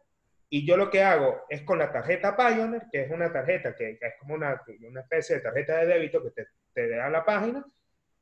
y 0.48 0.66
yo 0.66 0.76
lo 0.76 0.90
que 0.90 1.02
hago 1.02 1.42
es 1.48 1.62
con 1.62 1.78
la 1.78 1.90
tarjeta 1.90 2.36
Pioneer, 2.36 2.86
que 2.90 3.02
es 3.02 3.10
una 3.10 3.32
tarjeta 3.32 3.74
que, 3.74 3.92
es 3.92 4.14
como 4.20 4.34
una, 4.34 4.60
una, 4.86 5.00
especie 5.00 5.36
de 5.36 5.42
tarjeta 5.42 5.78
de 5.78 5.86
débito 5.86 6.22
que 6.22 6.30
te, 6.30 6.46
te 6.74 6.88
da 6.90 7.08
la 7.08 7.24
página, 7.24 7.64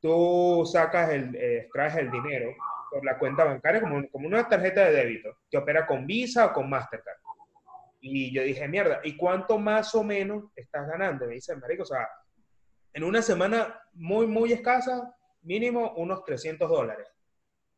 tú 0.01 0.65
sacas 0.71 1.11
el, 1.11 1.35
eh, 1.35 1.63
extraes 1.63 1.97
el 1.97 2.11
dinero 2.11 2.55
por 2.91 3.05
la 3.05 3.19
cuenta 3.19 3.45
bancaria 3.45 3.81
como, 3.81 4.09
como 4.11 4.27
una 4.27 4.49
tarjeta 4.49 4.85
de 4.85 4.93
débito 4.93 5.39
que 5.51 5.57
opera 5.57 5.87
con 5.87 6.07
Visa 6.07 6.47
o 6.47 6.53
con 6.53 6.69
Mastercard. 6.69 7.17
Y 8.01 8.33
yo 8.33 8.43
dije, 8.43 8.67
mierda, 8.67 9.01
¿y 9.05 9.17
cuánto 9.17 9.59
más 9.59 9.95
o 9.95 10.03
menos 10.03 10.45
estás 10.57 10.89
ganando? 10.89 11.27
Me 11.27 11.35
dice, 11.35 11.55
marico, 11.57 11.83
o 11.83 11.87
sea, 11.87 12.09
en 12.93 13.05
una 13.05 13.23
semana 13.23 13.81
muy, 13.93 14.27
muy 14.27 14.53
escasa, 14.53 15.15
mínimo 15.43 15.93
unos 15.97 16.25
300 16.25 16.69
dólares. 16.69 17.07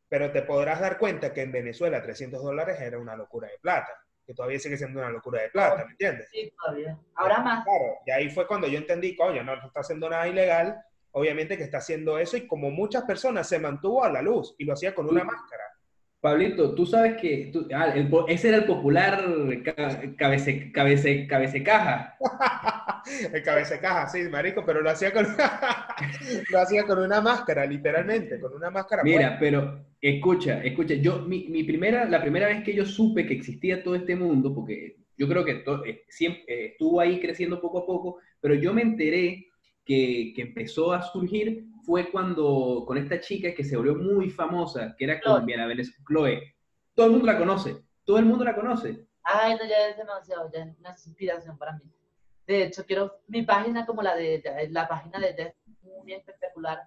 Pero 0.08 0.30
te 0.30 0.42
podrás 0.42 0.80
dar 0.80 0.98
cuenta 0.98 1.32
que 1.32 1.42
en 1.42 1.52
Venezuela 1.52 2.02
300 2.02 2.42
dólares 2.42 2.80
era 2.80 2.98
una 2.98 3.16
locura 3.16 3.48
de 3.48 3.58
plata, 3.58 3.92
que 4.24 4.34
todavía 4.34 4.58
sigue 4.58 4.76
siendo 4.76 5.00
una 5.00 5.10
locura 5.10 5.42
de 5.42 5.50
plata, 5.50 5.84
¿me 5.84 5.92
entiendes? 5.92 6.28
Sí, 6.30 6.52
todavía. 6.56 6.96
Ahora 7.16 7.40
más. 7.40 7.64
Claro, 7.64 7.98
y 8.06 8.10
ahí 8.10 8.30
fue 8.30 8.46
cuando 8.46 8.68
yo 8.68 8.78
entendí, 8.78 9.16
coño, 9.16 9.42
no, 9.42 9.56
no 9.56 9.66
está 9.66 9.80
haciendo 9.80 10.08
nada 10.08 10.28
ilegal, 10.28 10.80
obviamente 11.12 11.56
que 11.56 11.64
está 11.64 11.78
haciendo 11.78 12.18
eso 12.18 12.36
y 12.36 12.46
como 12.46 12.70
muchas 12.70 13.04
personas 13.04 13.48
se 13.48 13.58
mantuvo 13.58 14.04
a 14.04 14.10
la 14.10 14.22
luz 14.22 14.54
y 14.58 14.64
lo 14.64 14.72
hacía 14.72 14.94
con 14.94 15.08
una 15.08 15.24
máscara. 15.24 15.64
Pablito, 16.22 16.72
tú 16.76 16.86
sabes 16.86 17.20
que 17.20 17.50
ah, 17.74 17.94
ese 18.28 18.48
era 18.48 18.58
el 18.58 18.64
popular 18.64 19.24
cabece, 20.16 20.70
cabece, 20.70 21.26
cabececaja. 21.26 22.16
el 23.32 23.42
cabececaja, 23.42 24.08
sí, 24.08 24.22
marico, 24.30 24.64
pero 24.64 24.82
lo 24.82 24.90
hacía 24.90 25.12
con 25.12 25.26
lo 26.50 26.58
hacía 26.60 26.84
con 26.84 27.00
una 27.00 27.20
máscara, 27.20 27.66
literalmente, 27.66 28.38
con 28.38 28.54
una 28.54 28.70
máscara. 28.70 29.02
Mira, 29.02 29.36
pero 29.40 29.84
escucha, 30.00 30.62
escucha, 30.62 30.94
yo 30.94 31.22
mi, 31.22 31.48
mi, 31.48 31.64
primera 31.64 32.04
la 32.04 32.20
primera 32.20 32.46
vez 32.46 32.62
que 32.62 32.72
yo 32.72 32.84
supe 32.84 33.26
que 33.26 33.34
existía 33.34 33.82
todo 33.82 33.96
este 33.96 34.14
mundo 34.14 34.54
porque 34.54 34.98
yo 35.16 35.26
creo 35.26 35.44
que 35.44 35.64
eh, 35.86 36.04
siempre 36.08 36.44
eh, 36.46 36.66
estuvo 36.66 37.00
ahí 37.00 37.20
creciendo 37.20 37.60
poco 37.60 37.80
a 37.80 37.86
poco, 37.86 38.18
pero 38.40 38.54
yo 38.54 38.72
me 38.72 38.82
enteré 38.82 39.48
que, 39.84 40.32
que, 40.34 40.42
empezó 40.42 40.92
a 40.92 41.02
surgir 41.02 41.66
fue 41.84 42.10
cuando 42.10 42.84
con 42.86 42.96
esta 42.96 43.20
chica 43.20 43.54
que 43.54 43.64
se 43.64 43.76
volvió 43.76 43.94
muy 43.94 44.30
famosa, 44.30 44.94
que 44.96 45.04
era 45.04 45.20
colombiana, 45.20 45.66
Venezuela, 45.66 46.04
Chloe. 46.06 46.54
Todo 46.94 47.06
el 47.06 47.12
mundo 47.12 47.26
la 47.26 47.38
conoce, 47.38 47.76
todo 48.04 48.18
el 48.18 48.24
mundo 48.24 48.44
la 48.44 48.54
conoce. 48.54 49.06
Ay, 49.24 49.54
no, 49.54 49.64
ya 49.64 49.88
es 49.88 49.96
demasiado, 49.96 50.50
ya 50.52 50.64
es 50.64 50.78
una 50.78 50.90
inspiración 50.90 51.58
para 51.58 51.72
mí. 51.72 51.84
De 52.46 52.64
hecho, 52.64 52.84
quiero 52.84 53.20
mi 53.28 53.42
página 53.42 53.86
como 53.86 54.02
la 54.02 54.14
de 54.14 54.36
ella, 54.36 54.56
la 54.70 54.88
página 54.88 55.18
de 55.18 55.30
ella 55.30 55.46
es 55.46 55.54
muy 55.82 56.12
espectacular, 56.12 56.80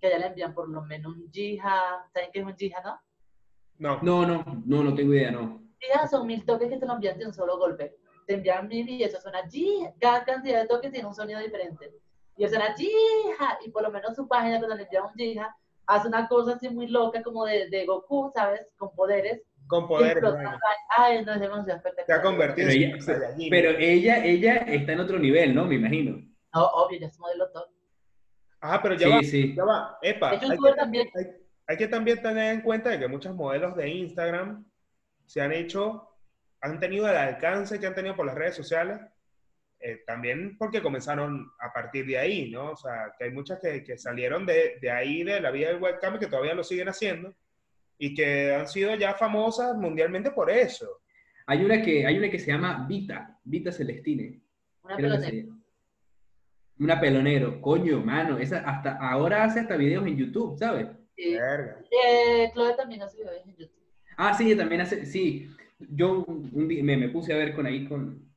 que 0.00 0.08
ella 0.08 0.18
le 0.18 0.26
envían 0.26 0.54
por 0.54 0.68
lo 0.68 0.82
menos 0.82 1.16
un 1.16 1.30
jija, 1.30 2.06
¿saben 2.12 2.30
qué 2.32 2.40
es 2.40 2.46
un 2.46 2.56
jija, 2.56 2.82
no? 2.82 3.00
No. 3.78 4.02
No, 4.02 4.26
no, 4.26 4.62
no, 4.64 4.84
no 4.84 4.94
tengo 4.94 5.14
idea, 5.14 5.30
no. 5.30 5.62
Jija 5.78 6.06
son 6.06 6.26
mil 6.26 6.44
toques 6.44 6.68
que 6.68 6.78
te 6.78 6.86
lo 6.86 6.94
envían 6.94 7.18
de 7.18 7.26
un 7.26 7.34
solo 7.34 7.58
golpe. 7.58 7.96
Te 8.26 8.34
envían 8.34 8.68
mil 8.68 8.88
y 8.88 9.02
eso 9.02 9.20
suena 9.20 9.48
jija, 9.48 9.92
cada 10.00 10.24
cantidad 10.24 10.62
de 10.62 10.68
toques 10.68 10.92
tiene 10.92 11.08
un 11.08 11.14
sonido 11.14 11.40
diferente 11.40 11.92
y 12.36 12.44
es 12.44 12.52
una 12.52 12.74
jija, 12.74 13.58
y 13.64 13.70
por 13.70 13.82
lo 13.82 13.90
menos 13.90 14.16
su 14.16 14.26
página 14.26 14.58
cuando 14.58 14.76
le 14.76 14.84
envía 14.84 15.02
un 15.02 15.12
jija, 15.14 15.56
hace 15.86 16.08
una 16.08 16.28
cosa 16.28 16.54
así 16.54 16.68
muy 16.68 16.86
loca 16.88 17.22
como 17.22 17.44
de, 17.44 17.68
de 17.68 17.86
Goku, 17.86 18.30
¿sabes? 18.34 18.66
Con 18.76 18.94
poderes. 18.94 19.42
Con 19.66 19.86
poderes. 19.86 20.22
Ay, 20.96 21.24
no, 21.24 21.32
es 21.32 21.40
demasiado 21.40 21.78
espectacular. 21.78 22.06
Se 22.06 22.12
ha 22.12 22.22
convertido 22.22 22.68
pero 22.68 22.80
ella, 22.80 23.50
pero 23.50 23.70
ella, 23.78 24.24
ella 24.24 24.56
está 24.56 24.92
en 24.92 25.00
otro 25.00 25.18
nivel, 25.18 25.54
¿no? 25.54 25.66
Me 25.66 25.76
imagino. 25.76 26.22
No, 26.54 26.66
obvio, 26.66 26.98
ya 26.98 27.06
es 27.06 27.18
modelo 27.18 27.50
top. 27.50 27.66
Ajá, 28.60 28.80
pero 28.82 28.94
ya 28.94 29.08
va, 29.08 29.20
ya 29.22 29.64
va. 29.64 29.98
Epa, 30.02 30.30
hay 30.30 30.38
que, 30.38 30.72
también. 30.74 31.08
Hay, 31.14 31.26
hay 31.66 31.76
que 31.76 31.88
también 31.88 32.22
tener 32.22 32.54
en 32.54 32.60
cuenta 32.60 32.90
de 32.90 32.98
que 32.98 33.08
muchos 33.08 33.34
modelos 33.34 33.74
de 33.76 33.88
Instagram 33.88 34.64
se 35.26 35.40
han 35.40 35.52
hecho, 35.52 36.08
han 36.60 36.78
tenido 36.78 37.08
el 37.08 37.16
alcance 37.16 37.80
que 37.80 37.86
han 37.86 37.94
tenido 37.94 38.14
por 38.14 38.26
las 38.26 38.36
redes 38.36 38.54
sociales 38.54 39.00
eh, 39.84 40.02
también 40.06 40.56
porque 40.56 40.80
comenzaron 40.80 41.50
a 41.58 41.72
partir 41.72 42.06
de 42.06 42.16
ahí, 42.16 42.50
¿no? 42.50 42.70
O 42.70 42.76
sea, 42.76 43.12
que 43.18 43.24
hay 43.24 43.30
muchas 43.32 43.58
que, 43.60 43.82
que 43.82 43.98
salieron 43.98 44.46
de, 44.46 44.78
de, 44.80 44.90
ahí, 44.90 45.24
de 45.24 45.40
la 45.40 45.50
vida 45.50 45.68
del 45.68 45.82
webcam, 45.82 46.18
que 46.20 46.28
todavía 46.28 46.54
lo 46.54 46.62
siguen 46.62 46.88
haciendo 46.88 47.34
y 47.98 48.14
que 48.14 48.54
han 48.54 48.68
sido 48.68 48.94
ya 48.94 49.14
famosas 49.14 49.76
mundialmente 49.76 50.30
por 50.30 50.50
eso. 50.50 51.02
Hay 51.46 51.64
una 51.64 51.82
que, 51.82 52.06
hay 52.06 52.16
una 52.16 52.30
que 52.30 52.38
se 52.38 52.52
llama 52.52 52.86
Vita, 52.88 53.38
Vita 53.44 53.72
Celestine. 53.72 54.40
Una 54.82 54.96
pelonero. 54.96 55.56
Una 56.78 57.00
pelonero, 57.00 57.60
coño, 57.60 58.00
mano, 58.00 58.38
esa 58.38 58.58
hasta 58.60 58.96
ahora 58.98 59.44
hace 59.44 59.60
hasta 59.60 59.76
videos 59.76 60.06
en 60.06 60.16
YouTube, 60.16 60.58
¿sabes? 60.58 60.88
Sí. 61.16 61.36
Eh, 61.36 62.50
Chloe 62.54 62.74
también 62.76 63.02
hace 63.02 63.18
videos 63.18 63.36
en 63.44 63.56
YouTube. 63.56 63.70
Ah, 64.16 64.34
sí, 64.34 64.54
también 64.56 64.80
hace, 64.80 65.06
sí. 65.06 65.50
Yo 65.78 66.24
un 66.24 66.68
día 66.68 66.82
me, 66.82 66.96
me, 66.96 67.08
puse 67.08 67.32
a 67.32 67.36
ver 67.36 67.54
con 67.54 67.66
ahí 67.66 67.86
con, 67.86 68.31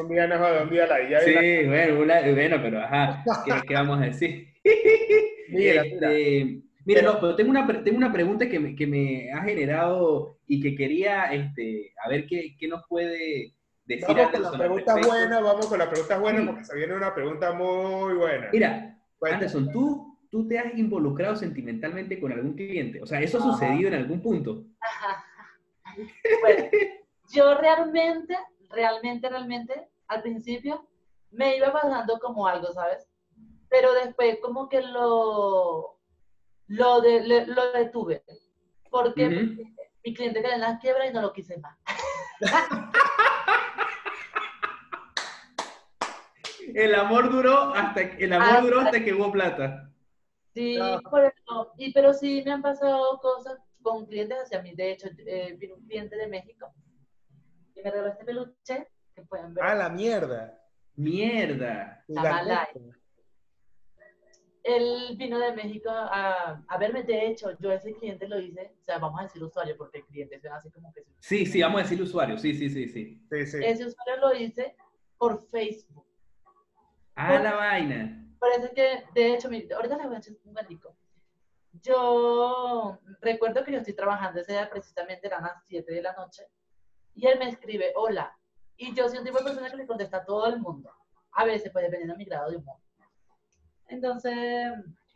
un 0.00 0.08
día 0.08 0.26
no 0.26 0.62
un 0.62 0.70
día 0.70 0.86
la 0.86 0.98
vida. 0.98 1.20
Sí, 1.20 1.66
bueno, 1.66 1.96
bueno, 1.96 2.58
pero 2.62 2.80
ajá, 2.80 3.24
¿qué, 3.44 3.52
¿qué, 3.66 3.74
vamos 3.74 4.00
a 4.00 4.06
decir? 4.06 4.48
mira, 5.48 5.82
este, 5.82 6.62
mira. 6.84 7.02
no, 7.02 7.20
pero 7.20 7.36
tengo 7.36 7.50
una, 7.50 7.66
tengo 7.84 7.98
una 7.98 8.12
pregunta 8.12 8.48
que 8.48 8.58
me, 8.58 8.74
que 8.74 8.86
me 8.86 9.30
ha 9.32 9.42
generado 9.42 10.38
y 10.46 10.60
que 10.60 10.74
quería, 10.74 11.24
este, 11.32 11.92
a 12.04 12.08
ver 12.08 12.26
qué, 12.26 12.56
qué 12.58 12.68
nos 12.68 12.82
puede 12.88 13.54
decir. 13.84 14.06
Vamos 14.08 14.30
con 14.30 14.42
las 14.42 14.56
preguntas 14.56 15.06
buenas, 15.06 15.42
vamos 15.42 15.66
con 15.66 15.78
las 15.78 15.88
preguntas 15.88 16.20
buenas, 16.20 16.46
porque 16.46 16.64
se 16.64 16.76
viene 16.76 16.94
una 16.94 17.14
pregunta 17.14 17.52
muy 17.52 18.14
buena. 18.14 18.48
Mira, 18.52 18.98
Anderson, 19.20 19.70
¿tú, 19.72 20.18
¿tú 20.30 20.46
te 20.48 20.58
has 20.58 20.76
involucrado 20.76 21.36
sentimentalmente 21.36 22.18
con 22.20 22.32
algún 22.32 22.54
cliente? 22.54 23.02
O 23.02 23.06
sea, 23.06 23.20
¿eso 23.20 23.38
ha 23.38 23.42
sucedido 23.42 23.88
en 23.88 23.94
algún 23.94 24.20
punto? 24.20 24.64
Ajá. 24.80 25.24
Bueno, 26.42 26.64
yo 27.32 27.58
realmente 27.58 28.36
realmente, 28.70 29.28
realmente, 29.28 29.88
al 30.08 30.22
principio 30.22 30.86
me 31.30 31.56
iba 31.56 31.72
pasando 31.72 32.18
como 32.18 32.46
algo, 32.46 32.72
¿sabes? 32.72 33.08
Pero 33.68 33.92
después 33.94 34.38
como 34.40 34.68
que 34.68 34.80
lo, 34.82 35.98
lo, 36.68 37.00
de, 37.00 37.46
lo 37.46 37.72
detuve. 37.72 38.22
Porque 38.90 39.28
mi 40.04 40.14
cliente 40.14 40.40
quedó 40.42 40.52
en 40.52 40.60
la 40.60 40.78
quiebra 40.78 41.06
y 41.06 41.12
no 41.12 41.20
lo 41.22 41.32
quise 41.32 41.58
más. 41.58 41.76
el 46.74 46.94
amor 46.94 47.30
duró 47.30 47.74
hasta, 47.74 48.02
el 48.02 48.32
amor 48.32 48.62
duró 48.62 48.80
hasta 48.80 49.02
que 49.02 49.12
hubo 49.12 49.32
plata. 49.32 49.90
Sí, 50.54 50.78
y, 51.76 51.92
pero 51.92 52.14
sí 52.14 52.42
me 52.44 52.52
han 52.52 52.62
pasado 52.62 53.18
cosas 53.20 53.58
con 53.82 54.06
clientes 54.06 54.38
hacia 54.38 54.62
mí. 54.62 54.74
De 54.74 54.92
hecho, 54.92 55.08
eh, 55.26 55.54
vino 55.58 55.74
un 55.74 55.86
cliente 55.86 56.16
de 56.16 56.28
México 56.28 56.72
y 57.76 57.82
me 57.82 57.90
regaló 57.90 58.08
este 58.08 58.24
peluche 58.24 58.88
que 59.14 59.22
pueden 59.22 59.54
ver. 59.54 59.64
¡Ah, 59.64 59.74
la 59.74 59.88
mierda! 59.88 60.60
¡Mierda! 60.96 62.04
Él 64.62 65.14
vino 65.16 65.38
de 65.38 65.52
México 65.52 65.90
a, 65.90 66.60
a, 66.66 66.78
verme, 66.78 67.04
de 67.04 67.28
hecho, 67.28 67.56
yo 67.60 67.70
ese 67.70 67.94
cliente 67.94 68.26
lo 68.26 68.40
hice, 68.40 68.72
o 68.80 68.84
sea, 68.84 68.98
vamos 68.98 69.20
a 69.20 69.22
decir 69.24 69.42
usuario, 69.44 69.76
porque 69.76 69.98
el 69.98 70.06
cliente 70.06 70.40
se 70.40 70.48
hace 70.48 70.72
como 70.72 70.92
que... 70.92 71.04
Sí, 71.20 71.46
sí, 71.46 71.62
vamos 71.62 71.80
a 71.80 71.82
decir 71.84 72.02
usuario, 72.02 72.36
sí, 72.36 72.52
sí, 72.52 72.68
sí, 72.68 72.88
sí. 72.88 73.22
sí, 73.30 73.46
sí. 73.46 73.58
Ese 73.62 73.86
usuario 73.86 74.16
lo 74.20 74.34
hice 74.34 74.74
por 75.18 75.46
Facebook. 75.50 76.04
Ah, 77.14 77.38
la 77.38 77.54
vaina. 77.54 78.26
Parece 78.40 78.74
que, 78.74 79.04
de 79.14 79.34
hecho, 79.34 79.48
ahorita 79.48 79.96
les 79.96 80.06
voy 80.06 80.16
a 80.16 80.18
echar 80.18 80.34
un 80.44 80.54
gatito. 80.54 80.96
Yo 81.82 82.98
recuerdo 83.20 83.64
que 83.64 83.72
yo 83.72 83.78
estoy 83.78 83.94
trabajando 83.94 84.40
ese 84.40 84.52
día, 84.52 84.68
precisamente 84.68 85.26
eran 85.28 85.44
las 85.44 85.64
7 85.68 85.94
de 85.94 86.02
la 86.02 86.12
noche, 86.14 86.48
y 87.16 87.26
él 87.26 87.38
me 87.38 87.48
escribe, 87.48 87.92
hola. 87.96 88.36
Y 88.76 88.94
yo 88.94 89.08
soy 89.08 89.18
un 89.18 89.24
tipo 89.24 89.38
de 89.38 89.44
persona 89.44 89.70
que 89.70 89.76
le 89.76 89.86
contesta 89.86 90.18
a 90.18 90.24
todo 90.24 90.46
el 90.46 90.60
mundo. 90.60 90.92
A 91.32 91.44
veces, 91.44 91.72
pues 91.72 91.84
dependiendo 91.84 92.14
de 92.14 92.18
mi 92.18 92.24
grado 92.26 92.50
de 92.50 92.58
humor. 92.58 92.76
Entonces, 93.88 94.34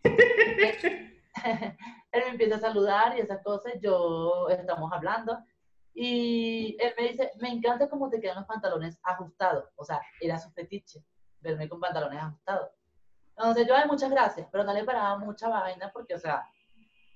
él 0.04 1.76
me 2.12 2.28
empieza 2.28 2.56
a 2.56 2.60
saludar 2.60 3.16
y 3.16 3.20
esas 3.20 3.42
cosas, 3.42 3.74
yo 3.82 4.48
estamos 4.48 4.90
hablando. 4.92 5.38
Y 5.92 6.76
él 6.80 6.94
me 6.96 7.08
dice, 7.08 7.32
me 7.38 7.50
encanta 7.50 7.90
cómo 7.90 8.08
te 8.08 8.18
quedan 8.18 8.36
los 8.36 8.46
pantalones 8.46 8.98
ajustados. 9.02 9.68
O 9.76 9.84
sea, 9.84 10.00
era 10.20 10.38
su 10.38 10.50
fetiche, 10.52 11.04
verme 11.40 11.68
con 11.68 11.80
pantalones 11.80 12.18
ajustados. 12.18 12.70
Entonces 13.36 13.66
yo, 13.66 13.76
ay, 13.76 13.86
muchas 13.86 14.10
gracias, 14.10 14.48
pero 14.50 14.64
no 14.64 14.72
le 14.72 14.84
paraba 14.84 15.18
mucha 15.18 15.48
vaina 15.48 15.90
porque, 15.92 16.14
o 16.14 16.18
sea, 16.18 16.46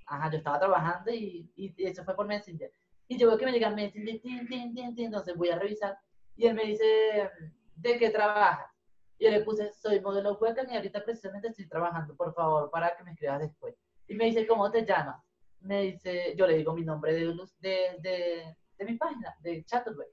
ajá, 0.06 0.30
yo 0.30 0.38
estaba 0.38 0.58
trabajando 0.58 1.10
y, 1.10 1.50
y 1.56 1.74
eso 1.86 2.04
fue 2.04 2.14
por 2.14 2.26
Messenger. 2.26 2.70
Y 3.08 3.18
yo 3.18 3.28
veo 3.28 3.38
que 3.38 3.46
me 3.46 3.52
llega 3.52 3.70
Messenger, 3.70 4.20
tin, 4.20 4.48
tin, 4.48 4.74
tin, 4.74 4.94
tin, 4.94 5.06
entonces 5.06 5.36
voy 5.36 5.50
a 5.50 5.58
revisar. 5.58 5.98
Y 6.36 6.46
él 6.46 6.54
me 6.54 6.64
dice, 6.64 7.30
¿de 7.76 7.98
qué 7.98 8.10
trabajas? 8.10 8.70
Y 9.18 9.24
yo 9.26 9.30
le 9.30 9.42
puse, 9.42 9.72
soy 9.72 10.00
modelo 10.00 10.36
webcam 10.38 10.70
y 10.70 10.76
ahorita 10.76 11.04
precisamente 11.04 11.48
estoy 11.48 11.68
trabajando, 11.68 12.16
por 12.16 12.34
favor, 12.34 12.70
para 12.70 12.96
que 12.96 13.04
me 13.04 13.12
escribas 13.12 13.40
después. 13.40 13.74
Y 14.08 14.14
me 14.14 14.26
dice, 14.26 14.46
¿cómo 14.46 14.70
te 14.70 14.84
llamas? 14.84 15.22
Me 15.60 15.82
dice, 15.82 16.34
yo 16.36 16.46
le 16.46 16.56
digo 16.56 16.74
mi 16.74 16.84
nombre 16.84 17.12
de, 17.14 17.34
de, 17.60 18.56
de, 18.78 18.84
mi 18.84 18.96
página, 18.96 19.34
de 19.40 19.64
Chatterway. 19.64 20.08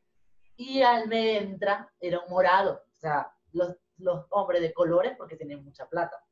Y 0.56 0.82
al 0.82 1.08
me 1.08 1.38
entra, 1.38 1.92
era 2.00 2.20
un 2.20 2.30
morado, 2.30 2.84
o 2.88 3.00
sea, 3.00 3.34
los, 3.54 3.76
los 3.98 4.26
hombres 4.30 4.62
de 4.62 4.74
colores 4.74 5.16
porque 5.18 5.36
tienen 5.36 5.64
mucha 5.64 5.88
plata. 5.90 6.24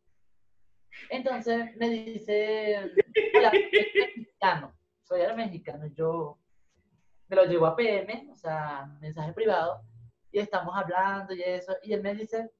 Entonces 1.10 1.76
me 1.78 1.90
dice, 1.90 2.92
hola, 3.36 3.52
soy 3.52 4.16
mexicano, 4.16 4.74
soy 5.04 5.22
mexicano, 5.36 5.88
yo 5.88 6.38
me 7.30 7.36
lo 7.36 7.46
llevo 7.46 7.68
a 7.68 7.76
PM, 7.76 8.28
o 8.32 8.36
sea, 8.36 8.88
mensaje 9.00 9.32
privado, 9.34 9.82
y 10.32 10.40
estamos 10.40 10.76
hablando 10.76 11.34
y 11.34 11.42
eso, 11.44 11.76
y 11.84 11.94
él 11.94 12.02
me 12.02 12.16
dice, 12.16 12.52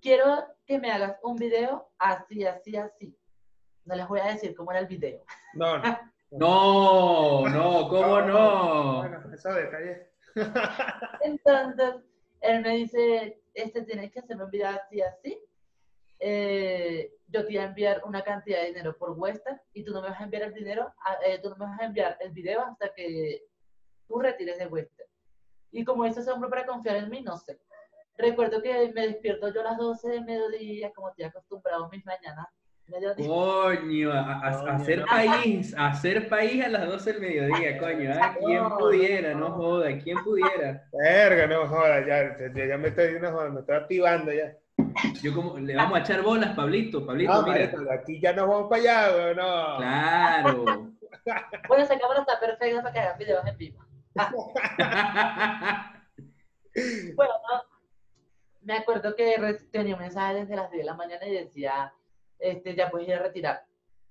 quiero 0.00 0.46
que 0.66 0.78
me 0.78 0.92
hagas 0.92 1.16
un 1.22 1.36
video 1.36 1.90
así, 1.98 2.44
así, 2.44 2.76
así. 2.76 3.18
No 3.84 3.94
les 3.94 4.06
voy 4.06 4.20
a 4.20 4.26
decir 4.26 4.54
cómo 4.54 4.70
era 4.70 4.80
el 4.80 4.86
video. 4.86 5.24
No, 5.54 5.78
no. 5.78 5.98
no, 6.30 7.48
no, 7.48 7.88
¿cómo 7.88 8.20
no? 8.20 8.98
Bueno, 8.98 9.34
eso 9.34 9.52
detalle. 9.54 10.08
Entonces, 11.22 11.94
él 12.42 12.62
me 12.62 12.76
dice, 12.76 13.42
este 13.54 13.82
tienes 13.82 14.12
que 14.12 14.20
hacerme 14.20 14.44
un 14.44 14.50
video 14.50 14.68
así, 14.68 15.00
así. 15.00 15.40
Eh, 16.20 17.14
yo 17.28 17.40
te 17.42 17.46
voy 17.46 17.58
a 17.58 17.64
enviar 17.64 18.02
una 18.04 18.22
cantidad 18.22 18.60
de 18.60 18.66
dinero 18.66 18.96
por 18.96 19.12
Western 19.12 19.60
y 19.72 19.84
tú 19.84 19.92
no 19.92 20.02
me 20.02 20.10
vas 20.10 20.20
a 20.20 20.24
enviar 20.24 20.42
el 20.42 20.54
dinero, 20.54 20.92
eh, 21.24 21.38
tú 21.40 21.50
no 21.50 21.56
me 21.56 21.66
vas 21.66 21.80
a 21.80 21.86
enviar 21.86 22.18
el 22.20 22.32
video 22.32 22.60
hasta 22.60 22.92
que 22.92 23.44
tú 24.08 24.18
retires 24.18 24.58
de 24.58 24.66
Western. 24.66 25.08
Y 25.70 25.84
como 25.84 26.06
hizo 26.06 26.20
ese 26.20 26.30
hombre 26.30 26.50
para 26.50 26.66
confiar 26.66 26.96
en 26.96 27.10
mí, 27.10 27.20
no 27.22 27.36
sé. 27.36 27.58
Recuerdo 28.16 28.60
que 28.60 28.90
me 28.94 29.06
despierto 29.06 29.52
yo 29.52 29.60
a 29.60 29.64
las 29.64 29.78
12 29.78 30.10
de 30.10 30.20
mediodía, 30.22 30.90
como 30.92 31.10
estoy 31.10 31.26
acostumbrado 31.26 31.84
a 31.84 31.88
mis 31.88 32.04
mañanas. 32.04 32.46
Coño, 33.18 34.10
a, 34.10 34.74
hacer 34.74 35.04
país, 35.04 35.74
a 35.76 35.88
hacer 35.88 36.26
país 36.26 36.64
a 36.64 36.68
las 36.68 36.88
12 36.88 37.12
del 37.12 37.20
mediodía, 37.20 37.78
coño. 37.78 38.10
¿eh? 38.10 38.20
¿Quién 38.42 38.68
pudiera? 38.78 39.34
No 39.34 39.50
joda, 39.50 39.98
¿quién 39.98 40.16
pudiera? 40.24 40.88
Verga, 40.92 41.46
no 41.46 41.68
joda, 41.68 42.06
ya, 42.06 42.38
ya, 42.54 42.78
me 42.78 42.88
estoy, 42.88 43.20
no 43.20 43.50
me 43.50 43.60
estoy 43.60 43.76
activando 43.76 44.32
ya. 44.32 44.56
Yo 45.22 45.34
como, 45.34 45.58
le 45.58 45.76
vamos 45.76 45.98
a 45.98 46.00
echar 46.00 46.22
bolas, 46.22 46.56
Pablito, 46.56 47.04
Pablito, 47.04 47.42
no, 47.42 47.52
mira. 47.52 47.70
aquí 47.92 48.20
ya 48.20 48.32
nos 48.32 48.48
vamos 48.48 48.70
para 48.70 48.82
allá, 48.82 49.34
no. 49.34 49.76
Claro. 49.76 50.64
bueno, 51.68 51.84
esa 51.84 51.98
cámara 51.98 52.20
está 52.20 52.40
perfecta 52.40 52.82
para 52.82 52.92
que 52.92 53.00
hagan 53.00 53.18
videos 53.18 53.46
en 53.46 53.58
vivo. 53.58 53.87
Bueno, 57.16 57.32
me 58.62 58.74
acuerdo 58.74 59.14
que 59.14 59.58
tenía 59.70 59.94
un 59.94 60.00
mensaje 60.00 60.34
desde 60.34 60.56
las 60.56 60.70
10 60.70 60.82
de 60.82 60.86
la 60.86 60.94
mañana 60.94 61.26
y 61.26 61.32
decía, 61.32 61.92
este, 62.38 62.74
ya 62.74 62.90
puedes 62.90 63.08
ir 63.08 63.14
a 63.14 63.22
retirar. 63.22 63.64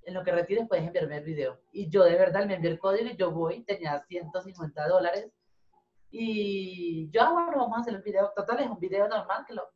En 0.03 0.13
lo 0.13 0.23
que 0.23 0.31
retires 0.31 0.67
puedes 0.67 0.85
enviarme 0.85 1.17
el 1.17 1.23
video. 1.23 1.59
Y 1.71 1.89
yo 1.89 2.03
de 2.03 2.15
verdad 2.15 2.45
me 2.45 2.55
envié 2.55 2.71
el 2.71 2.79
código 2.79 3.09
y 3.09 3.17
yo 3.17 3.31
voy, 3.31 3.63
tenía 3.63 4.01
150 4.07 4.87
dólares. 4.87 5.31
Y 6.09 7.09
yo, 7.11 7.21
ah, 7.21 7.31
bueno, 7.33 7.57
vamos 7.57 7.77
a 7.77 7.81
hacer 7.81 7.95
el 7.95 8.01
video. 8.01 8.31
Total, 8.35 8.61
es 8.61 8.69
un 8.69 8.79
video 8.79 9.07
normal 9.07 9.43
que 9.45 9.53
lo... 9.53 9.69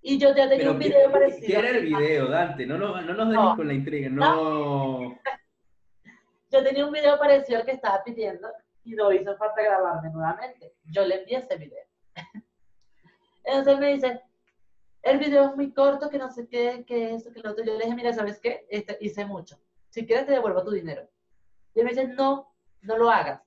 Y 0.00 0.18
yo 0.18 0.34
ya 0.34 0.48
tenía 0.48 0.70
un 0.70 0.78
video 0.78 1.10
parecido. 1.10 1.46
¿Qué 1.46 1.58
era 1.58 1.70
el 1.70 1.84
video, 1.84 2.28
Dante? 2.28 2.66
No, 2.66 2.78
no, 2.78 3.00
no 3.00 3.14
nos 3.14 3.28
demos 3.28 3.56
con 3.56 3.66
la 3.66 3.74
intriga, 3.74 4.08
no. 4.10 5.18
yo 6.50 6.62
tenía 6.62 6.86
un 6.86 6.92
video 6.92 7.18
parecido 7.18 7.58
al 7.58 7.66
que 7.66 7.72
estaba 7.72 8.04
pidiendo 8.04 8.48
y 8.84 8.92
no 8.94 9.12
hizo 9.12 9.36
falta 9.36 9.62
grabarme 9.62 10.10
nuevamente. 10.10 10.74
Yo 10.84 11.04
le 11.04 11.20
envié 11.20 11.38
ese 11.38 11.56
video. 11.56 11.84
Entonces 13.44 13.78
me 13.78 13.92
dice, 13.94 14.22
el 15.02 15.18
video 15.18 15.50
es 15.50 15.56
muy 15.56 15.72
corto, 15.72 16.08
que 16.08 16.18
no 16.18 16.30
sé 16.30 16.48
qué, 16.48 16.84
que 16.86 17.14
eso, 17.14 17.32
que 17.32 17.40
lo 17.40 17.52
otro. 17.52 17.64
Yo 17.64 17.76
le 17.76 17.84
dije, 17.84 17.94
mira, 17.96 18.12
¿sabes 18.12 18.40
qué? 18.40 18.66
Este, 18.68 18.96
hice 19.00 19.24
mucho. 19.26 19.58
Si 19.90 20.06
quieres 20.06 20.26
te 20.26 20.32
devuelvo 20.32 20.64
tu 20.64 20.70
dinero. 20.70 21.08
Y 21.74 21.80
él 21.80 21.84
me 21.84 21.90
dice, 21.90 22.08
no, 22.08 22.54
no 22.82 22.96
lo 22.96 23.10
hagas. 23.10 23.42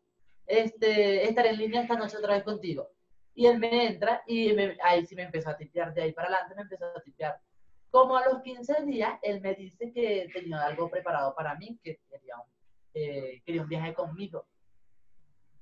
Este, 0.45 1.27
estaré 1.27 1.49
en 1.49 1.57
línea 1.57 1.81
esta 1.81 1.95
noche 1.95 2.17
otra 2.17 2.35
vez 2.35 2.43
contigo. 2.43 2.89
Y 3.33 3.45
él 3.45 3.59
me 3.59 3.87
entra 3.87 4.23
y 4.25 4.55
ahí 4.81 5.05
sí 5.05 5.15
me 5.15 5.23
empezó 5.23 5.49
a 5.49 5.57
tipear, 5.57 5.93
de 5.93 6.01
ahí 6.01 6.11
para 6.11 6.27
adelante 6.27 6.55
me 6.55 6.63
empezó 6.63 6.85
a 6.85 7.01
tipear. 7.01 7.39
Como 7.91 8.17
a 8.17 8.25
los 8.25 8.41
15 8.41 8.83
días, 8.85 9.19
él 9.21 9.41
me 9.41 9.53
dice 9.53 9.91
que 9.91 10.27
tenía 10.33 10.63
algo 10.63 10.89
preparado 10.89 11.35
para 11.35 11.55
mí, 11.55 11.79
que 11.83 11.99
quería 12.09 12.35
un, 12.37 12.49
eh, 12.93 13.41
quería 13.45 13.61
un 13.61 13.69
viaje 13.69 13.93
conmigo. 13.93 14.45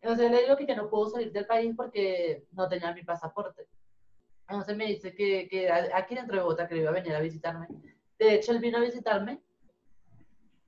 Entonces 0.05 0.29
le 0.29 0.43
digo 0.43 0.55
que 0.55 0.67
yo 0.67 0.75
no 0.75 0.87
puedo 0.87 1.09
salir 1.09 1.31
del 1.31 1.47
país 1.47 1.73
porque 1.75 2.45
no 2.51 2.69
tenía 2.69 2.93
mi 2.93 3.01
pasaporte. 3.01 3.67
Entonces 4.47 4.77
me 4.77 4.85
dice 4.85 5.15
que, 5.15 5.47
que 5.49 5.71
aquí 5.71 6.13
dentro 6.13 6.35
de 6.35 6.43
Bogotá 6.43 6.67
que 6.67 6.77
iba 6.77 6.91
a 6.91 6.93
venir 6.93 7.15
a 7.15 7.21
visitarme. 7.21 7.65
De 8.19 8.35
hecho, 8.35 8.51
él 8.51 8.59
vino 8.59 8.77
a 8.77 8.81
visitarme 8.81 9.41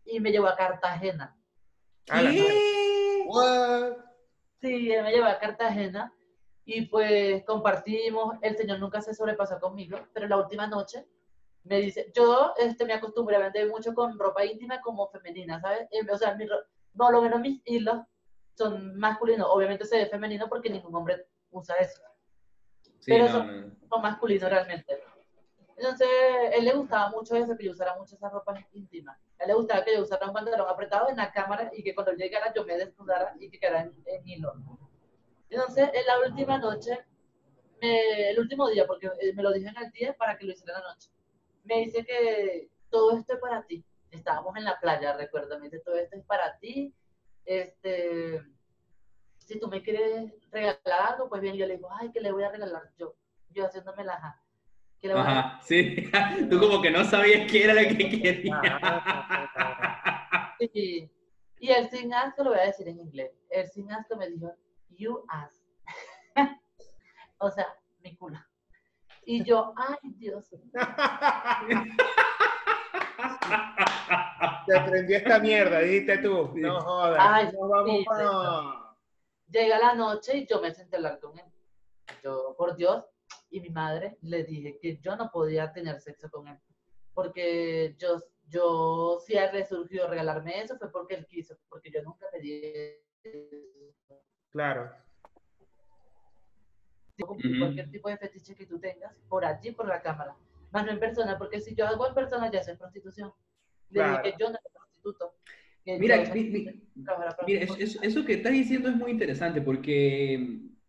y 0.06 0.20
me 0.20 0.32
llevó 0.32 0.48
a 0.48 0.56
Cartagena. 0.56 1.38
¿Qué? 2.06 3.28
Sí, 4.60 4.92
él 4.92 5.04
me 5.04 5.12
llevó 5.12 5.28
a 5.28 5.38
Cartagena 5.38 6.12
y 6.66 6.88
pues 6.88 7.44
compartimos. 7.46 8.38
El 8.42 8.58
señor 8.58 8.80
nunca 8.80 9.02
se 9.02 9.14
sobrepasó 9.14 9.60
conmigo, 9.60 10.00
pero 10.14 10.28
la 10.28 10.38
última 10.38 10.66
noche 10.66 11.06
me 11.64 11.80
dice, 11.80 12.12
yo 12.16 12.56
este, 12.58 12.86
me 12.86 12.94
acostumbré 12.94 13.36
a 13.36 13.40
vender 13.40 13.70
mucho 13.70 13.94
con 13.94 14.18
ropa 14.18 14.44
íntima 14.44 14.82
como 14.82 15.08
femenina, 15.10 15.62
¿sabes? 15.62 15.88
O 16.12 16.18
sea, 16.18 16.34
mi, 16.34 16.48
no, 16.96 17.12
lo 17.12 17.22
menos 17.22 17.40
mis 17.40 17.62
hilos 17.66 18.00
son 18.58 18.98
masculinos. 18.98 19.48
Obviamente 19.52 19.86
se 19.86 19.98
ve 19.98 20.06
femenino 20.08 20.50
porque 20.50 20.70
ningún 20.70 20.96
hombre 20.96 21.28
usa 21.52 21.76
eso. 21.76 22.02
pero 23.06 23.28
son, 23.30 23.78
masculinos 24.02 24.50
realmente. 24.50 25.02
Entonces, 25.78 26.08
él 26.54 26.66
le 26.66 26.74
gustaba 26.74 27.10
mucho 27.12 27.36
eso, 27.36 27.56
que 27.56 27.66
yo 27.66 27.72
usara 27.72 27.96
mucho 27.96 28.16
esas 28.16 28.34
ropas 28.34 28.66
íntimas. 28.74 29.16
A 29.40 29.44
él 29.44 29.50
le 29.50 29.54
gustaba 29.54 29.86
que 29.86 29.94
yo 29.94 30.02
usara 30.02 30.26
un 30.26 30.34
pantalón 30.34 30.68
apretado 30.68 31.08
en 31.10 31.18
la 31.18 31.32
cámara 31.32 31.70
y 31.72 31.84
que 31.84 31.94
cuando 31.94 32.14
llegara 32.14 32.52
yo 32.54 32.66
me 32.66 32.78
desnudara 32.78 33.36
y 33.40 33.50
que 33.52 33.60
quedara 33.60 33.82
en, 33.84 34.28
hilo. 34.28 34.54
Entonces, 35.50 35.90
en 35.94 36.06
la 36.08 36.20
última 36.28 36.58
noche, 36.58 37.06
el 37.80 38.40
último 38.40 38.68
día, 38.70 38.88
porque 38.88 39.12
me 39.36 39.44
lo 39.44 39.54
dijo 39.54 39.70
en 39.70 39.78
el 39.78 39.92
día 39.92 40.16
para 40.18 40.36
que 40.36 40.46
lo 40.46 40.54
hiciera 40.54 40.78
en 40.78 40.84
la 40.84 40.90
noche, 40.90 41.12
me 41.64 41.80
dice 41.82 42.04
que 42.04 42.70
todo 42.90 43.16
esto 43.16 43.36
es 43.36 43.40
para 43.40 43.64
ti. 43.64 43.86
Estábamos 44.10 44.56
en 44.58 44.64
la 44.64 44.80
playa, 44.80 45.16
recuerdo, 45.16 45.60
me 45.60 45.66
dice, 45.66 45.80
todo 45.80 45.96
esto 45.96 46.16
es 46.16 46.26
para 46.26 46.58
ti, 46.58 46.92
este, 47.48 48.42
si 49.38 49.60
tú 49.60 49.68
me 49.70 49.82
quieres 49.82 50.32
regalar 50.52 51.14
algo, 51.14 51.30
pues 51.30 51.42
bien, 51.42 51.56
yo 51.56 51.66
le 51.66 51.78
digo, 51.78 51.90
ay, 51.92 52.12
¿qué 52.12 52.20
le 52.20 52.32
voy 52.32 52.44
a 52.44 52.52
regalar 52.52 52.84
yo? 52.98 53.16
Yo 53.50 53.66
haciéndome 53.66 54.04
la 54.04 54.20
ja. 54.20 54.44
Ajá, 55.16 55.60
sí. 55.64 55.96
Tú 56.50 56.60
como 56.60 56.82
que 56.82 56.90
no 56.90 57.04
sabías 57.06 57.50
qué 57.50 57.64
era 57.64 57.74
lo 57.74 57.82
que 57.82 58.10
quería. 58.22 58.62
sí. 60.74 61.10
Y 61.60 61.70
el 61.72 61.90
sin 61.90 62.14
asco 62.14 62.44
lo 62.44 62.52
voy 62.52 62.60
a 62.60 62.66
decir 62.66 62.88
en 62.88 63.00
inglés. 63.00 63.32
El 63.50 63.68
sin 63.68 63.92
asco 63.92 64.16
me 64.18 64.30
dijo, 64.30 64.52
you 64.90 65.24
ask. 65.30 65.64
o 67.40 67.50
sea, 67.50 67.68
mi 68.04 68.16
culo. 68.16 68.38
Y 69.26 69.44
yo, 69.44 69.74
ay, 69.76 69.98
Dios. 70.18 70.50
Te 74.68 74.80
prendió 74.82 75.18
esta 75.18 75.40
mierda, 75.40 75.80
dijiste 75.80 76.18
tú. 76.20 76.52
No 76.56 76.82
jodas. 76.82 77.20
Ay, 77.20 77.50
no 77.54 77.68
vamos 77.68 78.06
Llega 79.50 79.80
la 79.80 79.96
noche 79.96 80.38
y 80.38 80.46
yo 80.46 80.62
me 80.62 80.74
senté 80.74 80.98
a 80.98 81.00
hablar 81.00 81.20
con 81.20 81.38
él. 81.40 81.46
Yo, 82.24 82.54
por 82.58 82.76
Dios, 82.76 83.06
y 83.50 83.62
mi 83.62 83.70
madre 83.70 84.18
le 84.22 84.44
dije 84.44 84.78
que 84.82 84.98
yo 84.98 85.16
no 85.16 85.32
podía 85.32 85.72
tener 85.72 86.02
sexo 86.02 86.30
con 86.30 86.48
él. 86.48 86.60
Porque 87.14 87.96
yo, 87.98 88.22
yo 88.48 89.20
si 89.26 89.38
a 89.38 89.46
él 89.46 89.56
le 89.56 89.66
surgió 89.66 90.08
regalarme 90.08 90.62
eso 90.62 90.78
fue 90.78 90.92
porque 90.92 91.16
él 91.16 91.26
quiso, 91.28 91.58
porque 91.70 91.90
yo 91.92 92.02
nunca 92.04 92.28
pedí 92.32 92.98
Claro. 94.52 94.92
Cualquier 97.18 97.90
tipo 97.90 98.10
de 98.10 98.18
fetiche 98.18 98.56
que 98.56 98.66
tú 98.66 98.80
tengas, 98.80 99.14
por 99.28 99.44
allí, 99.44 99.72
por 99.72 99.88
la 99.88 100.02
cámara. 100.02 100.36
Más 100.72 100.86
no 100.86 100.92
en 100.92 101.00
persona, 101.00 101.38
porque 101.38 101.62
si 101.62 101.76
yo 101.76 101.88
hago 101.88 102.08
en 102.08 102.14
persona 102.14 102.52
ya 102.52 102.60
es 102.60 102.78
prostitución. 102.78 103.32
Dije 103.90 104.20
que 104.24 104.34
yo 104.38 104.50
no 104.50 104.58
soy 104.62 104.72
prostituto. 104.74 105.34
Mira, 105.96 106.18
mira 106.34 106.74
eso 108.02 108.26
que 108.26 108.34
estás 108.34 108.52
diciendo 108.52 108.90
es 108.90 108.96
muy 108.96 109.12
interesante 109.12 109.62
porque 109.62 110.38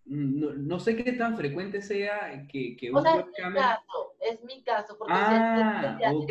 mm, 0.07 0.67
no, 0.67 0.81
sé 0.81 0.97
qué 0.97 1.13
tan 1.13 1.37
frecuente 1.37 1.81
sea 1.81 2.47
que, 2.51 2.77
que 2.77 2.91
un 2.91 2.97
o 2.97 3.03
sea, 3.03 3.21
es 3.21 3.25
mi 3.25 3.55
caso, 3.55 4.15
es 4.21 4.45
mi 4.45 4.63
caso, 4.65 4.99
porque 4.99 5.15
ah, 5.17 5.97
si 6.01 6.05
ok, 6.05 6.23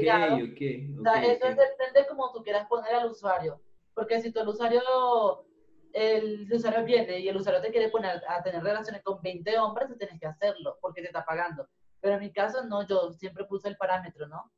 ok. 0.51 0.99
O 0.99 1.03
sea, 1.03 1.23
eso 1.23 1.47
depende 1.47 2.07
como 2.09 2.33
tú 2.33 2.43
quieras 2.43 2.67
poner 2.67 2.93
al 2.95 3.09
usuario, 3.09 3.61
porque 3.93 4.19
si 4.19 4.33
tu 4.33 4.41
usuario, 4.41 4.81
el 5.93 6.51
usuario 6.51 6.83
viene 6.83 7.19
y 7.21 7.29
el 7.29 7.37
usuario 7.37 7.61
te 7.61 7.71
quiere 7.71 7.87
poner 7.87 8.21
a 8.27 8.43
tener 8.43 8.61
relaciones 8.61 9.01
con 9.01 9.21
20 9.21 9.57
hombres, 9.59 9.87
tú 9.87 9.95
tienes 9.95 10.19
que 10.19 10.27
hacerlo, 10.27 10.77
porque 10.81 11.01
te 11.01 11.07
está 11.07 11.23
pagando. 11.23 11.69
Pero 12.07 12.19
en 12.19 12.23
mi 12.23 12.31
caso, 12.31 12.63
no, 12.63 12.87
yo 12.87 13.11
siempre 13.11 13.43
puse 13.43 13.67
el 13.67 13.75
parámetro, 13.75 14.29
¿no? 14.29 14.49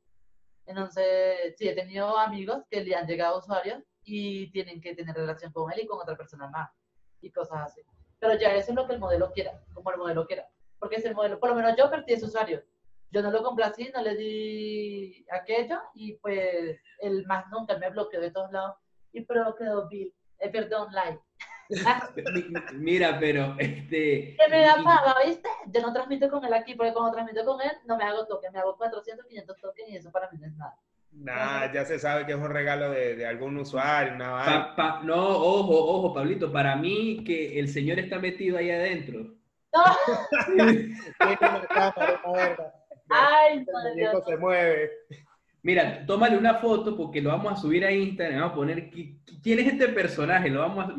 Entonces, 0.66 1.56
sí, 1.58 1.66
he 1.66 1.74
tenido 1.74 2.16
amigos 2.16 2.62
que 2.70 2.80
le 2.80 2.94
han 2.94 3.08
llegado 3.08 3.40
usuarios 3.40 3.82
y 4.04 4.52
tienen 4.52 4.80
que 4.80 4.94
tener 4.94 5.16
relación 5.16 5.52
con 5.52 5.72
él 5.72 5.80
y 5.80 5.86
con 5.88 6.00
otra 6.00 6.16
persona 6.16 6.46
más 6.46 6.70
y 7.20 7.32
cosas 7.32 7.62
así. 7.62 7.80
Pero 8.20 8.34
ya 8.34 8.54
eso 8.54 8.70
es 8.70 8.76
lo 8.76 8.86
que 8.86 8.92
el 8.92 9.00
modelo 9.00 9.32
quiera, 9.32 9.60
como 9.74 9.90
el 9.90 9.98
modelo 9.98 10.28
quiera. 10.28 10.48
Porque 10.78 10.94
es 10.94 11.04
el 11.04 11.16
modelo, 11.16 11.40
por 11.40 11.48
lo 11.48 11.56
menos 11.56 11.74
yo 11.76 11.90
perdí 11.90 12.12
ese 12.12 12.26
usuario. 12.26 12.62
Yo 13.10 13.20
no 13.20 13.32
lo 13.32 13.42
complací, 13.42 13.90
no 13.92 14.00
le 14.00 14.14
di 14.14 15.26
aquello 15.32 15.80
y 15.94 16.12
pues 16.18 16.78
el 17.00 17.26
más 17.26 17.50
nunca 17.50 17.76
me 17.78 17.90
bloqueó 17.90 18.20
de 18.20 18.30
todos 18.30 18.52
lados. 18.52 18.76
Y 19.10 19.22
pero 19.22 19.56
quedó 19.56 19.88
Bill, 19.88 20.14
eh, 20.38 20.50
perdón, 20.50 20.92
like. 20.92 21.20
Mira, 22.74 23.18
pero 23.18 23.54
este. 23.58 24.36
Que 24.36 24.48
me 24.50 24.62
da 24.62 24.76
paga, 24.82 25.14
¿viste? 25.24 25.48
Yo 25.66 25.80
no 25.80 25.92
transmito 25.92 26.28
con 26.28 26.44
él 26.44 26.52
aquí, 26.52 26.74
porque 26.74 26.92
cuando 26.92 27.12
transmito 27.12 27.44
con 27.44 27.60
él 27.60 27.70
no 27.86 27.96
me 27.96 28.04
hago 28.04 28.26
toques, 28.26 28.52
me 28.52 28.58
hago 28.58 28.76
400, 28.76 29.26
500 29.26 29.60
toques 29.60 29.88
y 29.88 29.96
eso 29.96 30.10
para 30.10 30.30
mí 30.30 30.38
no 30.38 30.46
es 30.46 30.56
nada. 30.56 30.76
Nah, 31.12 31.72
ya 31.72 31.84
se 31.84 31.98
sabe 31.98 32.24
que 32.24 32.32
es 32.32 32.38
un 32.38 32.50
regalo 32.50 32.90
de, 32.90 33.16
de 33.16 33.26
algún 33.26 33.56
usuario, 33.56 34.16
nada. 34.16 34.74
no, 35.02 35.28
ojo, 35.28 35.76
ojo, 35.76 36.14
Pablito, 36.14 36.52
para 36.52 36.76
mí 36.76 37.24
que 37.24 37.58
el 37.58 37.68
señor 37.68 37.98
está 37.98 38.18
metido 38.18 38.58
ahí 38.58 38.70
adentro. 38.70 39.34
No. 39.72 39.80
Ay, 43.10 43.64
el 43.96 44.22
se 44.24 44.36
mueve. 44.36 44.90
Mira, 45.62 46.04
tómale 46.06 46.38
una 46.38 46.54
foto 46.54 46.96
porque 46.96 47.20
lo 47.20 47.30
vamos 47.30 47.52
a 47.52 47.56
subir 47.56 47.84
a 47.84 47.92
Instagram, 47.92 48.40
vamos 48.40 48.52
a 48.52 48.56
poner 48.56 48.90
quién 48.90 49.58
es 49.58 49.66
este 49.66 49.88
personaje, 49.88 50.48
lo 50.48 50.60
vamos 50.60 50.86
a, 50.86 50.96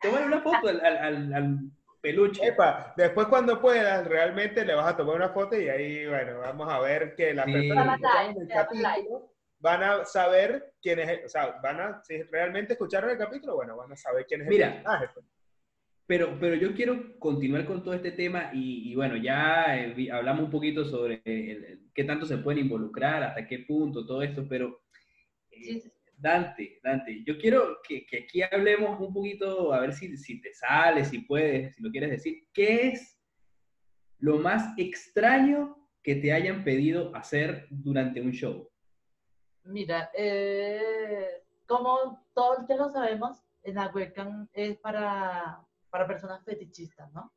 tómale 0.00 0.26
una 0.26 0.40
foto 0.40 0.68
al, 0.68 0.80
al, 0.84 1.32
al 1.32 1.58
peluche. 2.00 2.46
Epa, 2.46 2.92
después 2.96 3.28
cuando 3.28 3.60
puedas, 3.60 4.06
realmente 4.06 4.64
le 4.64 4.74
vas 4.74 4.92
a 4.92 4.96
tomar 4.96 5.16
una 5.16 5.30
foto 5.30 5.58
y 5.58 5.68
ahí, 5.68 6.06
bueno, 6.06 6.40
vamos 6.40 6.70
a 6.70 6.80
ver 6.80 7.14
que 7.14 7.32
la 7.32 7.44
persona 7.44 7.98
van 9.60 9.82
a 9.82 10.04
saber 10.04 10.74
quién 10.82 10.98
es, 10.98 11.24
o 11.24 11.28
sea, 11.28 11.58
van 11.62 11.80
a, 11.80 12.02
si 12.02 12.20
realmente 12.24 12.72
escucharon 12.72 13.10
el 13.10 13.18
capítulo, 13.18 13.54
bueno, 13.54 13.76
van 13.76 13.92
a 13.92 13.96
saber 13.96 14.26
quién 14.26 14.42
es 14.42 14.48
Mira, 14.48 14.66
el 14.66 14.72
personaje. 14.72 15.06
Pero, 16.12 16.36
pero 16.38 16.56
yo 16.56 16.74
quiero 16.74 17.18
continuar 17.18 17.64
con 17.64 17.82
todo 17.82 17.94
este 17.94 18.12
tema 18.12 18.50
y, 18.52 18.94
bueno, 18.94 19.16
ya 19.16 19.74
eh, 19.74 20.10
hablamos 20.12 20.44
un 20.44 20.50
poquito 20.50 20.84
sobre 20.84 21.22
qué 21.22 22.04
tanto 22.04 22.26
se 22.26 22.36
pueden 22.36 22.66
involucrar, 22.66 23.22
hasta 23.22 23.46
qué 23.46 23.60
punto, 23.60 24.04
todo 24.04 24.20
esto, 24.20 24.46
pero 24.46 24.82
eh, 25.50 25.90
Dante, 26.14 26.80
Dante, 26.82 27.24
yo 27.24 27.38
quiero 27.38 27.78
que, 27.82 28.04
que, 28.04 28.24
aquí 28.24 28.42
hablemos 28.42 29.00
un 29.00 29.10
poquito, 29.10 29.72
a 29.72 29.80
ver 29.80 29.94
si, 29.94 30.14
si 30.18 30.38
te 30.42 30.52
sale, 30.52 31.02
si 31.06 31.20
puedes, 31.20 31.76
si 31.76 31.82
lo 31.82 31.90
quieres 31.90 32.10
decir, 32.10 32.46
¿qué 32.52 32.88
es 32.88 33.18
lo 34.18 34.36
más 34.36 34.74
extraño 34.76 35.88
que 36.02 36.16
te 36.16 36.34
hayan 36.34 36.62
pedido 36.62 37.16
hacer 37.16 37.68
durante 37.70 38.20
un 38.20 38.32
show? 38.32 38.68
Mira, 39.64 40.10
eh, 40.14 41.42
como 41.64 42.22
todos 42.34 42.68
ya 42.68 42.76
lo 42.76 42.90
sabemos, 42.90 43.42
en 43.62 43.76
la 43.76 43.86
webcam 43.86 44.46
es 44.52 44.76
para, 44.76 45.66
para 45.92 46.06
personas 46.06 46.42
fetichistas, 46.42 47.12
¿no? 47.12 47.30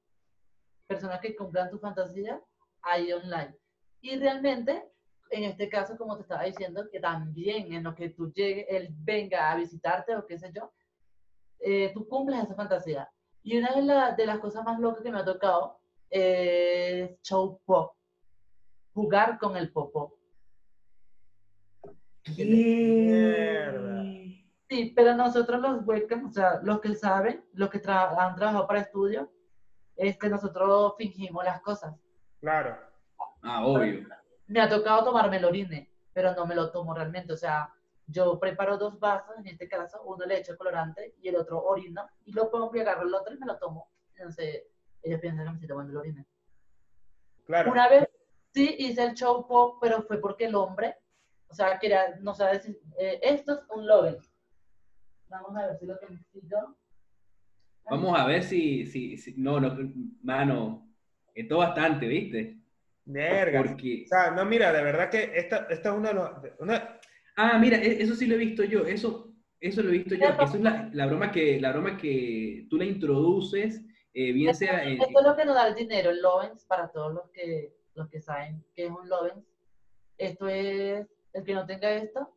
Personas 0.87 1.19
que 1.19 1.35
compran 1.35 1.69
tu 1.69 1.77
fantasía 1.77 2.41
ahí 2.81 3.11
online. 3.11 3.53
Y 3.99 4.15
realmente, 4.17 4.81
en 5.29 5.43
este 5.43 5.67
caso, 5.67 5.97
como 5.97 6.15
te 6.15 6.21
estaba 6.21 6.43
diciendo, 6.43 6.87
que 6.89 7.01
también 7.01 7.73
en 7.73 7.83
lo 7.83 7.93
que 7.93 8.11
tú 8.11 8.31
llegues, 8.31 8.65
él 8.69 8.87
venga 8.91 9.51
a 9.51 9.57
visitarte 9.57 10.15
o 10.15 10.25
qué 10.25 10.39
sé 10.39 10.53
yo, 10.55 10.71
eh, 11.59 11.91
tú 11.93 12.07
cumples 12.07 12.43
esa 12.43 12.55
fantasía. 12.55 13.11
Y 13.43 13.57
una 13.57 13.75
de, 13.75 14.15
de, 14.15 14.25
las 14.25 14.39
cosas 14.39 14.63
más 14.63 14.79
locas 14.79 15.03
que 15.03 15.11
me 15.11 15.19
ha 15.19 15.25
tocado 15.25 15.77
es 16.09 17.21
show 17.23 17.59
pop, 17.65 17.93
jugar 18.93 19.37
con 19.37 19.57
el 19.57 19.69
pop 19.73 20.13
Mierda. 22.37 24.24
Sí, 24.69 24.93
pero 24.95 25.13
nosotros 25.13 25.61
los 25.61 25.85
webcams, 25.85 26.31
o 26.31 26.33
sea, 26.33 26.59
los 26.63 26.81
que 26.81 26.95
saben, 26.95 27.45
los 27.53 27.69
que 27.69 27.77
han 27.85 28.35
trabajado 28.35 28.67
para 28.67 28.81
estudio, 28.81 29.31
que 29.95 30.29
nosotros 30.29 30.93
fingimos 30.97 31.43
las 31.43 31.61
cosas. 31.61 31.95
Claro. 32.39 32.77
Ah, 33.43 33.65
obvio. 33.65 34.07
Me 34.47 34.59
ha 34.59 34.69
tocado 34.69 35.05
tomarme 35.05 35.37
el 35.37 35.45
orine, 35.45 35.91
pero 36.13 36.33
no 36.33 36.45
me 36.45 36.55
lo 36.55 36.71
tomo 36.71 36.93
realmente. 36.93 37.33
O 37.33 37.37
sea, 37.37 37.73
yo 38.07 38.39
preparo 38.39 38.77
dos 38.77 38.99
vasos, 38.99 39.37
en 39.37 39.47
este 39.47 39.67
caso, 39.67 40.01
uno 40.03 40.25
le 40.25 40.39
echo 40.39 40.57
colorante 40.57 41.15
y 41.21 41.29
el 41.29 41.35
otro 41.35 41.63
orina, 41.63 42.09
y 42.25 42.33
lo 42.33 42.49
pongo 42.49 42.75
y 42.75 42.79
agarro 42.79 43.03
el 43.07 43.13
otro 43.13 43.33
y 43.33 43.37
me 43.37 43.45
lo 43.45 43.57
tomo. 43.57 43.89
Entonces, 44.15 44.63
ellos 45.01 45.21
piensan 45.21 45.45
que 45.45 45.49
me 45.51 45.55
estoy 45.55 45.67
tomando 45.69 45.91
el 45.91 45.97
orine. 45.97 46.25
Claro. 47.45 47.71
Una 47.71 47.87
vez 47.87 48.09
sí 48.53 48.75
hice 48.79 49.03
el 49.03 49.13
show 49.13 49.47
pop, 49.47 49.77
pero 49.79 50.01
fue 50.03 50.19
porque 50.19 50.45
el 50.45 50.55
hombre 50.55 50.97
o 51.49 51.53
sea, 51.53 51.79
quería, 51.79 52.15
no 52.19 52.33
sabes 52.33 52.67
eh, 52.97 53.19
esto 53.21 53.53
es 53.53 53.59
un 53.69 53.87
Loven. 53.87 54.17
Vamos 55.41 55.57
a 55.57 55.67
ver 55.67 55.77
si 55.79 55.85
lo 55.85 55.99
que 55.99 56.09
necesito. 56.09 56.77
Vamos 57.89 58.19
a 58.19 58.25
ver 58.25 58.43
si, 58.43 58.85
si, 58.87 59.17
si 59.17 59.35
no, 59.37 59.59
no, 59.59 59.77
mano, 60.23 60.87
esto 61.33 61.57
bastante, 61.57 62.07
¿viste? 62.07 62.57
Verga. 63.05 63.63
Porque... 63.63 64.03
O 64.05 64.07
sea, 64.07 64.31
no, 64.31 64.45
mira, 64.45 64.71
de 64.71 64.83
verdad 64.83 65.09
que 65.09 65.31
esta, 65.35 65.67
esta 65.69 65.89
es 65.89 65.95
una 65.95 66.09
de 66.09 66.15
los... 66.15 66.29
Una... 66.59 66.99
Ah, 67.35 67.59
mira, 67.59 67.77
e, 67.77 68.01
eso 68.01 68.15
sí 68.15 68.25
lo 68.25 68.35
he 68.35 68.39
visto 68.39 68.63
yo, 68.63 68.85
eso, 68.85 69.33
eso 69.59 69.83
lo 69.83 69.89
he 69.89 69.99
visto 69.99 70.15
yo, 70.15 70.29
eso 70.29 70.55
es 70.55 70.61
la, 70.61 70.89
la, 70.93 71.05
broma 71.05 71.31
que, 71.31 71.59
la 71.59 71.71
broma 71.71 71.97
que 71.97 72.65
tú 72.69 72.77
le 72.77 72.85
introduces, 72.85 73.83
eh, 74.13 74.31
bien 74.31 74.55
sea... 74.55 74.83
Esto 74.83 75.19
es 75.19 75.25
lo 75.25 75.35
que 75.35 75.45
nos 75.45 75.55
da 75.55 75.67
el 75.67 75.75
dinero, 75.75 76.09
el 76.09 76.21
Lovens, 76.21 76.65
para 76.65 76.91
todos 76.91 77.13
los 77.13 77.29
que, 77.31 77.75
los 77.93 78.09
que 78.09 78.21
saben 78.21 78.63
qué 78.73 78.85
es 78.85 78.91
un 78.91 79.07
Lovens. 79.07 79.45
Esto 80.17 80.47
es 80.47 81.05
el 81.33 81.43
que 81.43 81.53
no 81.53 81.65
tenga 81.65 81.91
esto 81.91 82.35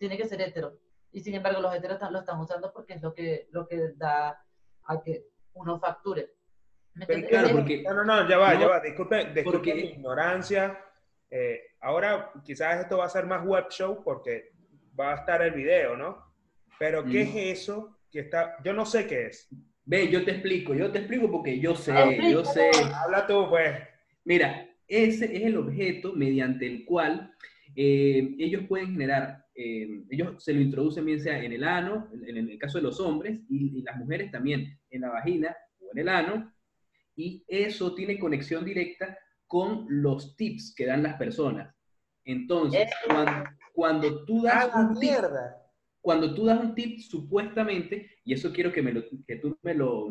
tiene 0.00 0.16
que 0.16 0.26
ser 0.26 0.40
hetero. 0.40 0.76
Y 1.12 1.20
sin 1.20 1.34
embargo, 1.34 1.60
los 1.60 1.74
heteros 1.74 1.98
lo 2.10 2.20
están 2.20 2.38
usando 2.40 2.72
porque 2.72 2.94
es 2.94 3.02
lo 3.02 3.12
que, 3.12 3.48
lo 3.50 3.66
que 3.66 3.92
da 3.96 4.44
a 4.84 5.02
que 5.02 5.26
uno 5.54 5.78
facture. 5.78 6.34
claro, 7.28 7.50
porque, 7.52 7.82
no, 7.82 7.94
no, 7.94 8.04
no, 8.04 8.28
ya 8.28 8.38
va, 8.38 8.58
ya 8.58 8.68
va. 8.68 8.80
Disculpe, 8.80 9.32
disculpe 9.32 9.74
mi 9.74 9.80
ignorancia. 9.82 10.78
Eh, 11.30 11.60
ahora 11.80 12.32
quizás 12.44 12.80
esto 12.80 12.98
va 12.98 13.06
a 13.06 13.10
ser 13.10 13.26
más 13.26 13.44
web 13.44 13.66
show 13.70 14.02
porque 14.02 14.52
va 14.98 15.12
a 15.12 15.16
estar 15.16 15.42
el 15.42 15.52
video, 15.52 15.96
¿no? 15.96 16.24
Pero 16.78 17.04
¿qué 17.04 17.22
es 17.22 17.60
eso 17.60 17.98
que 18.10 18.20
está? 18.20 18.56
Yo 18.64 18.72
no 18.72 18.86
sé 18.86 19.06
qué 19.06 19.26
es. 19.26 19.48
Ve, 19.84 20.08
yo 20.08 20.24
te 20.24 20.32
explico, 20.32 20.74
yo 20.74 20.90
te 20.90 20.98
explico 20.98 21.30
porque 21.30 21.58
yo 21.58 21.74
sé, 21.74 21.92
yo 22.30 22.44
sé. 22.44 22.70
Habla 22.94 23.26
tú, 23.26 23.48
pues. 23.48 23.76
Mira, 24.24 24.68
ese 24.86 25.24
es 25.36 25.42
el 25.44 25.56
objeto 25.56 26.12
mediante 26.14 26.66
el 26.66 26.84
cual 26.84 27.34
eh, 27.76 28.34
ellos 28.38 28.64
pueden 28.68 28.92
generar, 28.92 29.46
eh, 29.62 30.04
ellos 30.08 30.42
se 30.42 30.54
lo 30.54 30.60
introducen 30.62 31.04
bien 31.04 31.20
sea 31.20 31.44
en 31.44 31.52
el 31.52 31.64
ano, 31.64 32.08
en, 32.26 32.34
el 32.34 32.58
caso 32.58 32.78
de 32.78 32.84
los 32.84 32.98
hombres, 32.98 33.40
y, 33.50 33.82
las 33.82 33.94
mujeres 33.98 34.30
también 34.30 34.80
en 34.88 35.02
la 35.02 35.10
vagina 35.10 35.54
o 35.80 35.90
en 35.92 35.98
el 35.98 36.08
ano, 36.08 36.50
y 37.14 37.44
eso 37.46 37.94
tiene 37.94 38.18
conexión 38.18 38.64
directa 38.64 39.18
con 39.46 39.84
los 39.86 40.34
tips 40.36 40.74
que 40.74 40.86
dan 40.86 41.02
las 41.02 41.18
personas. 41.18 41.74
Entonces, 42.24 42.88
cuando, 43.74 44.24
tú 44.24 44.44
das 44.44 44.70
un 44.74 44.98
tip, 44.98 45.10
cuando 46.00 46.34
tú 46.34 46.46
das 46.46 46.58
un 46.58 46.74
tip, 46.74 46.98
supuestamente, 47.00 48.18
y 48.24 48.32
eso 48.32 48.54
quiero 48.54 48.72
que, 48.72 48.80
me 48.80 48.92
lo, 48.92 49.02
que 49.26 49.36
tú 49.36 49.58
me 49.62 49.74
lo, 49.74 50.08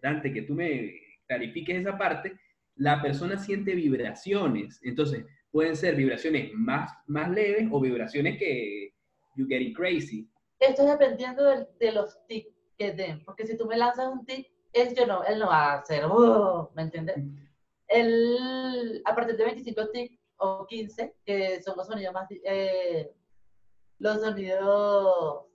Dante, 0.00 0.32
que 0.32 0.42
tú 0.42 0.54
me 0.54 0.94
clarifiques 1.26 1.80
esa 1.80 1.98
parte, 1.98 2.38
la 2.76 3.02
persona 3.02 3.36
siente 3.36 3.74
vibraciones. 3.74 4.78
Entonces, 4.84 5.24
pueden 5.56 5.74
ser 5.74 5.94
vibraciones 5.94 6.52
más, 6.52 6.92
más 7.06 7.30
leves 7.30 7.66
o 7.72 7.80
vibraciones 7.80 8.36
que 8.38 8.92
you 9.36 9.46
getting 9.48 9.72
crazy. 9.72 10.28
Esto 10.58 10.82
es 10.82 10.98
dependiendo 10.98 11.42
de, 11.78 11.92
los 11.92 12.18
tics 12.26 12.54
que 12.76 12.92
den, 12.92 13.24
porque 13.24 13.46
si 13.46 13.56
tú 13.56 13.64
me 13.64 13.78
lanzas 13.78 14.12
un 14.12 14.26
tic, 14.26 14.52
es 14.74 14.94
yo 14.94 15.06
no, 15.06 15.24
él 15.24 15.38
no 15.38 15.46
va 15.46 15.72
a 15.72 15.78
hacer, 15.78 16.04
uh, 16.04 16.68
¿me 16.74 16.82
entiendes? 16.82 17.16
El, 17.88 19.00
a 19.06 19.14
partir 19.14 19.34
de 19.38 19.44
25 19.46 19.88
tics 19.92 20.20
o 20.36 20.66
15, 20.66 21.14
que 21.24 21.62
son 21.62 21.74
los 21.78 21.86
sonidos 21.86 22.12
más, 22.12 22.28
eh, 22.30 23.10
los 23.98 24.20
sonidos 24.20 25.46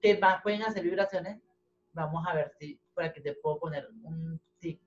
que 0.00 0.18
más 0.18 0.40
pueden 0.40 0.62
hacer 0.62 0.84
vibraciones, 0.84 1.42
vamos 1.94 2.24
a 2.28 2.32
ver 2.32 2.52
si 2.60 2.80
por 2.94 3.02
aquí 3.02 3.20
te 3.20 3.34
puedo 3.34 3.58
poner 3.58 3.88
un 4.04 4.40
tic. 4.60 4.80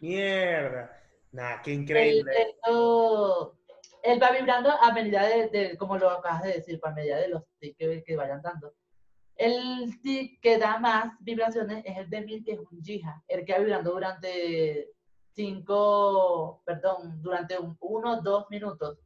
Mierda. 0.00 1.00
Nah, 1.32 1.62
qué 1.62 1.72
increíble. 1.72 2.32
él 4.02 4.22
va 4.22 4.30
vibrando 4.32 4.70
a 4.70 4.92
medida 4.92 5.22
de, 5.22 5.76
como 5.78 5.96
lo 5.96 6.10
acabas 6.10 6.42
de 6.42 6.54
decir, 6.54 6.80
a 6.82 6.90
medida 6.90 7.18
de 7.18 7.28
los 7.28 7.44
tics 7.58 8.04
que, 8.04 8.16
vayan 8.16 8.42
dando. 8.42 8.74
El 9.36 10.00
tic 10.02 10.40
que 10.40 10.58
da 10.58 10.78
más 10.78 11.12
vibraciones 11.20 11.84
es 11.86 11.96
el 11.98 12.10
de 12.10 12.20
mil, 12.22 12.44
que 12.44 12.52
es 12.52 12.58
un 12.58 12.82
jija, 12.82 13.22
el 13.28 13.44
que 13.44 13.52
va 13.52 13.58
vibrando 13.60 13.92
durante 13.92 14.90
cinco, 15.34 16.62
perdón, 16.66 17.22
durante 17.22 17.58
un, 17.58 17.76
uno, 17.80 18.20
dos 18.20 18.46
minutos, 18.50 18.98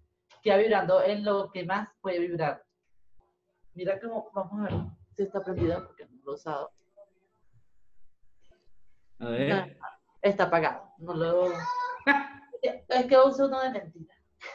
que 0.42 0.50
va 0.50 0.56
vibrando 0.56 1.02
en 1.02 1.24
lo 1.24 1.50
que 1.50 1.64
más 1.64 1.88
puede 2.00 2.20
vibrar. 2.20 2.64
Mira 3.74 4.00
cómo, 4.00 4.30
vamos 4.32 4.60
a 4.60 4.62
ver 4.70 4.80
si 5.16 5.22
está 5.24 5.42
prendido 5.42 5.86
porque 5.86 6.06
no 6.06 6.20
lo 6.24 6.32
he 6.32 6.34
usado. 6.34 6.72
A 9.18 9.28
ver. 9.28 9.76
está 10.22 10.44
apagado. 10.44 10.90
No 10.98 11.14
lo... 11.14 11.52
es 12.62 13.06
que 13.06 13.16
uso 13.18 13.46
uno 13.46 13.60
de 13.62 13.70
mentira. 13.70 14.14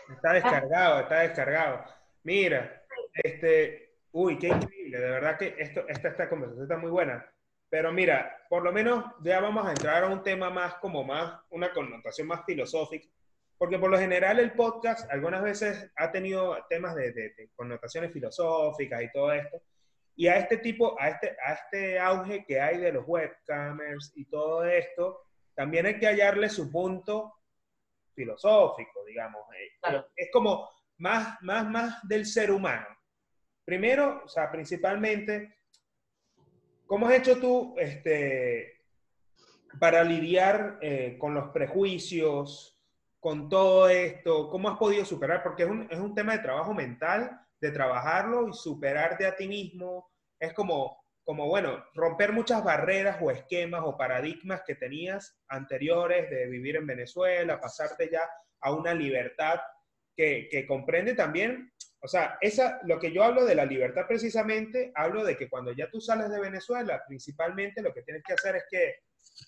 Está 0.09 0.33
descargado, 0.33 0.99
está 1.01 1.19
descargado. 1.19 1.83
Mira, 2.23 2.83
este, 3.13 3.97
uy, 4.11 4.37
qué 4.37 4.47
increíble, 4.47 4.99
de 4.99 5.09
verdad 5.09 5.37
que 5.37 5.55
esto, 5.57 5.87
esta, 5.87 6.09
esta 6.09 6.29
conversación 6.29 6.63
está 6.63 6.77
muy 6.77 6.91
buena. 6.91 7.25
Pero 7.69 7.91
mira, 7.91 8.35
por 8.49 8.63
lo 8.63 8.71
menos 8.71 9.05
ya 9.21 9.39
vamos 9.39 9.65
a 9.65 9.71
entrar 9.71 10.03
a 10.03 10.07
un 10.07 10.23
tema 10.23 10.49
más 10.49 10.75
como 10.75 11.03
más, 11.03 11.39
una 11.51 11.71
connotación 11.71 12.27
más 12.27 12.43
filosófica, 12.45 13.07
porque 13.57 13.77
por 13.77 13.91
lo 13.91 13.99
general 13.99 14.39
el 14.39 14.53
podcast 14.53 15.09
algunas 15.11 15.43
veces 15.43 15.91
ha 15.95 16.11
tenido 16.11 16.57
temas 16.67 16.95
de, 16.95 17.49
connotaciones 17.55 18.11
filosóficas 18.11 19.03
y 19.03 19.11
todo 19.11 19.33
esto, 19.33 19.61
y 20.15 20.27
a 20.27 20.37
este 20.37 20.57
tipo, 20.57 20.99
a 20.99 21.09
este, 21.09 21.37
a 21.45 21.53
este 21.53 21.99
auge 21.99 22.43
que 22.45 22.59
hay 22.59 22.77
de 22.77 22.91
los 22.91 23.05
webcamers 23.07 24.11
y 24.15 24.25
todo 24.25 24.65
esto, 24.65 25.21
también 25.53 25.85
hay 25.85 25.99
que 25.99 26.07
hallarle 26.07 26.49
su 26.49 26.71
punto 26.71 27.35
filosófico, 28.19 29.05
digamos. 29.05 29.41
Eh, 29.55 30.03
es 30.15 30.29
como 30.31 30.69
más, 30.97 31.41
más, 31.41 31.69
más 31.69 32.07
del 32.07 32.25
ser 32.25 32.51
humano. 32.51 32.85
Primero, 33.63 34.23
o 34.25 34.27
sea, 34.27 34.51
principalmente, 34.51 35.55
¿cómo 36.85 37.07
has 37.07 37.13
hecho 37.13 37.39
tú 37.39 37.75
este, 37.77 38.81
para 39.79 40.03
lidiar 40.03 40.79
eh, 40.81 41.17
con 41.17 41.33
los 41.33 41.49
prejuicios, 41.51 42.77
con 43.21 43.47
todo 43.47 43.87
esto? 43.87 44.49
¿Cómo 44.49 44.69
has 44.69 44.77
podido 44.77 45.05
superar? 45.05 45.41
Porque 45.41 45.63
es 45.63 45.69
un, 45.69 45.87
es 45.89 45.99
un 45.99 46.13
tema 46.13 46.33
de 46.33 46.43
trabajo 46.43 46.73
mental, 46.73 47.39
de 47.61 47.71
trabajarlo 47.71 48.49
y 48.49 48.53
superarte 48.53 49.25
a 49.25 49.35
ti 49.35 49.47
mismo. 49.47 50.11
Es 50.37 50.53
como, 50.53 50.98
como, 51.29 51.45
bueno, 51.45 51.85
romper 51.93 52.33
muchas 52.33 52.63
barreras 52.63 53.19
o 53.21 53.29
esquemas 53.29 53.83
o 53.85 53.95
paradigmas 53.95 54.63
que 54.65 54.73
tenías 54.73 55.39
anteriores 55.47 56.27
de 56.31 56.47
vivir 56.47 56.75
en 56.75 56.87
Venezuela, 56.87 57.59
pasarte 57.59 58.09
ya 58.11 58.27
a 58.61 58.73
una 58.73 58.95
libertad 58.95 59.59
que, 60.15 60.47
que 60.49 60.65
comprende 60.65 61.13
también 61.13 61.71
o 62.01 62.07
sea, 62.07 62.39
esa, 62.41 62.79
lo 62.85 62.99
que 62.99 63.11
yo 63.11 63.23
hablo 63.23 63.45
de 63.45 63.53
la 63.53 63.65
libertad 63.65 64.07
precisamente, 64.07 64.91
hablo 64.95 65.23
de 65.23 65.37
que 65.37 65.47
cuando 65.47 65.71
ya 65.71 65.87
tú 65.91 66.01
sales 66.01 66.31
de 66.31 66.39
Venezuela, 66.39 67.03
principalmente 67.07 67.83
lo 67.83 67.93
que 67.93 68.01
tienes 68.01 68.23
que 68.23 68.33
hacer 68.33 68.55
es 68.55 68.63
que 68.67 68.95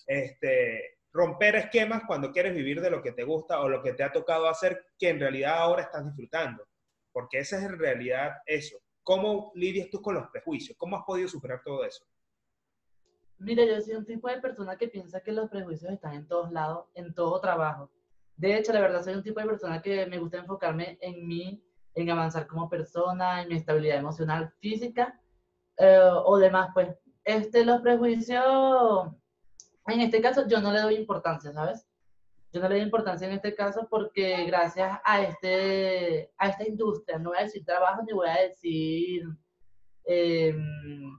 este, 0.06 0.98
romper 1.12 1.56
esquemas 1.56 2.04
cuando 2.06 2.30
quieres 2.30 2.54
vivir 2.54 2.80
de 2.80 2.90
lo 2.90 3.02
que 3.02 3.10
te 3.10 3.24
gusta 3.24 3.60
o 3.60 3.68
lo 3.68 3.82
que 3.82 3.94
te 3.94 4.04
ha 4.04 4.12
tocado 4.12 4.48
hacer, 4.48 4.86
que 4.96 5.08
en 5.08 5.18
realidad 5.18 5.54
ahora 5.56 5.82
estás 5.82 6.04
disfrutando. 6.04 6.64
Porque 7.10 7.38
esa 7.38 7.58
es 7.58 7.64
en 7.64 7.76
realidad 7.76 8.36
eso. 8.46 8.78
¿Cómo 9.02 9.52
lidias 9.54 9.90
tú 9.90 10.00
con 10.00 10.14
los 10.14 10.28
prejuicios? 10.28 10.76
¿Cómo 10.78 10.96
has 10.96 11.04
podido 11.04 11.28
superar 11.28 11.62
todo 11.64 11.84
eso? 11.84 12.04
Mira, 13.38 13.64
yo 13.64 13.80
soy 13.80 13.94
un 13.94 14.06
tipo 14.06 14.28
de 14.28 14.40
persona 14.40 14.76
que 14.76 14.86
piensa 14.86 15.20
que 15.20 15.32
los 15.32 15.50
prejuicios 15.50 15.92
están 15.92 16.14
en 16.14 16.28
todos 16.28 16.52
lados, 16.52 16.86
en 16.94 17.12
todo 17.12 17.40
trabajo. 17.40 17.90
De 18.36 18.56
hecho, 18.56 18.72
la 18.72 18.80
verdad, 18.80 19.02
soy 19.02 19.14
un 19.14 19.22
tipo 19.22 19.40
de 19.40 19.46
persona 19.46 19.82
que 19.82 20.06
me 20.06 20.18
gusta 20.18 20.38
enfocarme 20.38 20.98
en 21.00 21.26
mí 21.26 21.62
en 21.94 22.10
avanzar 22.10 22.46
como 22.46 22.68
persona, 22.68 23.42
en 23.42 23.48
mi 23.48 23.56
estabilidad 23.56 23.98
emocional, 23.98 24.52
física 24.60 25.20
eh, 25.76 26.08
o 26.24 26.38
demás, 26.38 26.70
pues. 26.72 26.96
Este, 27.24 27.64
los 27.64 27.80
prejuicios, 27.82 29.08
en 29.86 30.00
este 30.00 30.20
caso 30.20 30.46
yo 30.48 30.60
no 30.60 30.72
le 30.72 30.80
doy 30.80 30.96
importancia, 30.96 31.52
¿sabes? 31.52 31.86
Yo 32.52 32.60
no 32.60 32.68
le 32.68 32.76
doy 32.76 32.84
importancia 32.84 33.26
en 33.26 33.34
este 33.34 33.54
caso 33.54 33.86
porque 33.88 34.44
gracias 34.44 35.00
a, 35.04 35.22
este, 35.22 36.30
a 36.36 36.48
esta 36.48 36.68
industria, 36.68 37.18
no 37.18 37.30
voy 37.30 37.38
a 37.38 37.44
decir 37.44 37.64
trabajo 37.64 38.02
ni 38.06 38.12
voy 38.12 38.28
a 38.28 38.42
decir 38.42 39.22
em, 40.04 41.16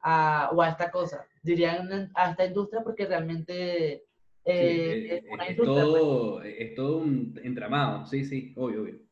a, 0.00 0.50
o 0.52 0.60
a 0.60 0.68
esta 0.68 0.90
cosa, 0.90 1.26
diría 1.42 1.82
a 2.14 2.30
esta 2.30 2.44
industria 2.44 2.82
porque 2.82 3.06
realmente 3.06 4.04
eh, 4.44 5.22
es, 5.48 5.56
todo, 5.56 6.40
pues. 6.40 6.54
es 6.58 6.74
todo 6.74 6.98
un 6.98 7.38
entramado, 7.42 8.06
sí, 8.06 8.24
sí, 8.24 8.52
obvio, 8.56 8.82
obvio 8.82 9.08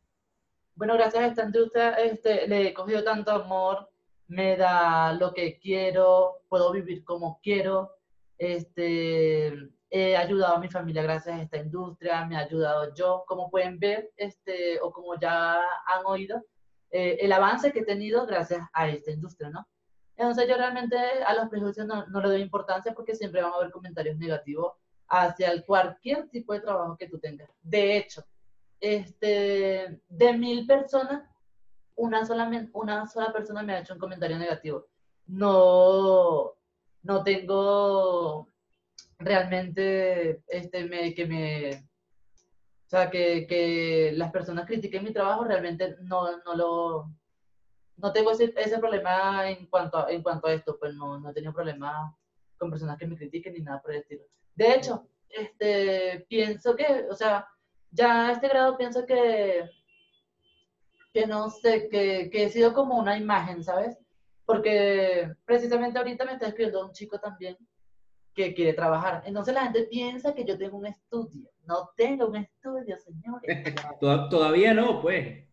bueno, 0.77 0.95
gracias 0.95 1.25
a 1.25 1.27
esta 1.29 1.45
industria 1.45 1.93
este, 1.93 2.47
le 2.47 2.69
he 2.69 2.75
cogido 2.75 3.03
tanto 3.03 3.31
amor, 3.31 3.89
me 4.29 4.57
da 4.57 5.15
lo 5.15 5.33
que 5.33 5.59
quiero, 5.59 6.43
puedo 6.49 6.71
vivir 6.71 7.03
como 7.03 7.41
quiero, 7.43 7.93
este, 8.37 9.71
he 9.97 10.17
ayudado 10.17 10.57
a 10.57 10.61
mi 10.61 10.69
familia 10.69 11.03
gracias 11.03 11.39
a 11.39 11.43
esta 11.43 11.57
industria, 11.57 12.25
me 12.27 12.37
ha 12.37 12.41
ayudado 12.41 12.95
yo, 12.95 13.25
como 13.27 13.51
pueden 13.51 13.79
ver, 13.79 14.11
este, 14.17 14.79
o 14.81 14.93
como 14.93 15.19
ya 15.19 15.55
han 15.57 16.05
oído, 16.05 16.45
eh, 16.91 17.19
el 17.21 17.33
avance 17.33 17.73
que 17.73 17.81
he 17.81 17.85
tenido 17.85 18.27
gracias 18.27 18.67
a 18.73 18.89
esta 18.89 19.11
industria, 19.11 19.51
¿no? 19.51 19.67
Entonces 20.17 20.49
yo 20.49 20.57
realmente 20.57 20.97
a 21.27 21.35
los 21.35 21.49
prejuicios 21.49 21.87
no, 21.87 22.07
no 22.07 22.21
le 22.21 22.29
doy 22.29 22.43
importancia 22.43 22.95
porque 22.95 23.15
siempre 23.15 23.43
van 23.43 23.53
a 23.53 23.57
haber 23.57 23.71
comentarios 23.71 24.17
negativos 24.17 24.73
hacia 25.09 25.63
cualquier 25.65 26.29
tipo 26.29 26.53
de 26.53 26.61
trabajo 26.61 26.97
que 26.97 27.09
tú 27.09 27.19
tengas. 27.19 27.49
De 27.63 27.97
hecho, 27.97 28.25
este, 28.81 30.01
de 30.09 30.33
mil 30.35 30.67
personas, 30.67 31.23
una 31.95 32.25
sola, 32.27 32.51
una 32.73 33.07
sola 33.07 33.33
persona 33.33 33.63
me 33.63 33.75
ha 33.75 33.81
hecho 33.81 33.95
un 33.95 34.01
comentario 34.01 34.39
negativo. 34.39 34.87
No, 35.27 36.53
no 37.03 37.23
tengo 37.23 38.49
realmente 39.19 40.43
este, 40.49 40.85
me, 40.85 41.15
que 41.15 41.27
me... 41.27 41.71
O 42.87 42.89
sea, 42.89 43.11
que, 43.11 43.47
que, 43.49 44.13
las 44.15 44.31
personas 44.31 44.67
critiquen 44.67 45.05
mi 45.05 45.13
trabajo, 45.13 45.45
realmente 45.45 45.97
no, 46.03 46.39
no 46.39 46.55
lo... 46.55 47.11
No 47.97 48.13
tengo 48.13 48.31
ese, 48.31 48.53
ese 48.57 48.79
problema 48.79 49.51
en 49.51 49.67
cuanto, 49.67 49.99
a, 49.99 50.11
en 50.13 50.23
cuanto 50.23 50.47
a 50.47 50.53
esto, 50.53 50.77
pues 50.79 50.95
no, 50.95 51.19
no 51.19 51.31
he 51.31 51.35
tenido 51.35 51.55
problema 51.55 52.15
con 52.59 52.71
personas 52.71 52.99
que 52.99 53.07
me 53.07 53.17
critiquen 53.17 53.55
ni 53.55 53.61
nada 53.61 53.81
por 53.81 53.93
el 53.93 54.01
estilo. 54.01 54.25
De 54.55 54.75
hecho, 54.75 55.09
este, 55.31 56.27
pienso 56.29 56.77
que, 56.77 57.07
o 57.11 57.15
sea, 57.15 57.49
ya 57.91 58.29
a 58.29 58.33
este 58.33 58.49
grado 58.49 58.77
pienso 58.77 59.07
que, 59.07 59.65
que 61.15 61.27
no 61.27 61.49
sé, 61.49 61.89
que, 61.89 62.29
que 62.31 62.45
he 62.45 62.51
sido 62.51 62.75
como 62.75 62.99
una 62.99 63.17
imagen, 63.17 63.65
¿sabes? 63.65 63.99
Porque 64.45 65.33
precisamente 65.47 65.99
ahorita 65.99 66.27
me 66.27 66.33
está 66.35 66.49
escribiendo 66.49 66.85
un 66.85 66.93
chico 66.93 67.19
también 67.19 67.57
que 68.37 68.55
quiere 68.55 68.75
trabajar. 68.75 69.23
Entonces 69.25 69.55
la 69.55 69.63
gente 69.63 69.85
piensa 69.85 70.35
que 70.35 70.45
yo 70.45 70.59
tengo 70.59 70.77
un 70.77 70.87
estudio. 70.87 71.51
No 71.65 71.91
tengo 71.97 72.27
un 72.27 72.37
estudio, 72.37 72.97
señores. 72.99 73.75
Todavía 74.31 74.75
no, 74.75 75.01
pues. 75.01 75.49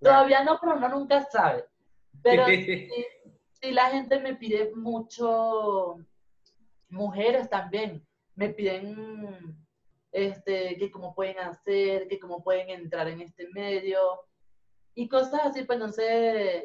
Todavía 0.00 0.44
no, 0.44 0.58
pero 0.60 0.76
uno 0.76 0.88
nunca 0.90 1.24
sabe. 1.24 1.64
Pero 2.22 2.44
si, 3.60 3.70
la 3.72 3.86
gente 3.86 4.20
me 4.20 4.36
pide 4.36 4.72
mucho, 4.76 5.96
mujeres 6.90 7.48
también, 7.48 8.06
me 8.34 8.50
piden 8.50 9.56
este, 10.12 10.76
que 10.76 10.90
cómo 10.90 11.14
pueden 11.14 11.38
hacer, 11.38 12.08
que 12.08 12.20
cómo 12.20 12.44
pueden 12.44 12.68
entrar 12.68 13.08
en 13.08 13.22
este 13.22 13.48
medio 13.48 13.98
y 14.94 15.08
cosas 15.08 15.40
así, 15.46 15.64
pues 15.64 15.76
entonces 15.76 16.64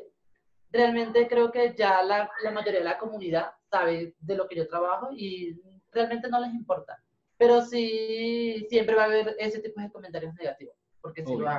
realmente 0.71 1.27
creo 1.27 1.51
que 1.51 1.73
ya 1.73 2.03
la, 2.03 2.29
la, 2.43 2.51
mayoría 2.51 2.79
de 2.79 2.85
la 2.85 2.97
comunidad 2.97 3.53
sabe 3.73 4.13
de 4.19 4.35
lo 4.35 4.47
que 4.47 4.55
yo 4.55 4.67
trabajo 4.67 5.09
y 5.11 5.59
realmente 5.91 6.29
no 6.29 6.39
les 6.39 6.53
importa. 6.53 7.01
Pero 7.37 7.61
sí, 7.61 8.67
siempre 8.69 8.95
va 8.95 9.03
a 9.03 9.05
haber 9.05 9.35
ese 9.39 9.59
tipo 9.59 9.81
de 9.81 9.91
comentarios 9.91 10.35
negativos, 10.35 10.75
porque 11.01 11.25
si 11.25 11.35
lo 11.35 11.49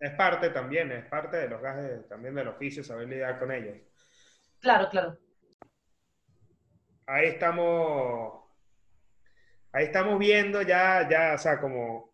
Es 0.00 0.12
parte 0.12 0.48
también, 0.48 0.90
es 0.92 1.04
parte 1.04 1.36
de 1.36 1.48
los 1.48 1.60
gajes 1.60 2.08
también 2.08 2.34
del 2.34 2.48
oficio, 2.48 2.82
saber 2.82 3.08
lidiar 3.08 3.38
con 3.38 3.52
ellos. 3.52 3.76
Claro, 4.60 4.88
claro. 4.88 5.18
Ahí 7.06 7.26
estamos 7.26 8.44
ahí 9.72 9.84
estamos 9.84 10.18
viendo 10.18 10.62
ya, 10.62 11.06
ya, 11.08 11.34
o 11.34 11.38
sea, 11.38 11.60
como, 11.60 12.07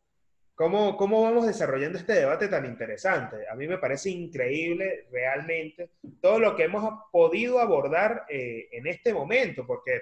cómo, 0.54 0.96
cómo 0.96 1.22
vamos 1.22 1.46
desarrollando 1.46 1.98
este 1.98 2.14
debate 2.14 2.48
tan 2.48 2.64
interesante. 2.64 3.48
A 3.48 3.54
mí 3.54 3.66
me 3.66 3.78
parece 3.78 4.10
increíble 4.10 5.06
realmente 5.10 5.90
todo 6.20 6.38
lo 6.38 6.54
que 6.54 6.64
hemos 6.64 7.04
podido 7.10 7.60
abordar 7.60 8.24
eh, 8.28 8.68
en 8.72 8.86
este 8.86 9.12
momento, 9.12 9.66
porque 9.66 10.00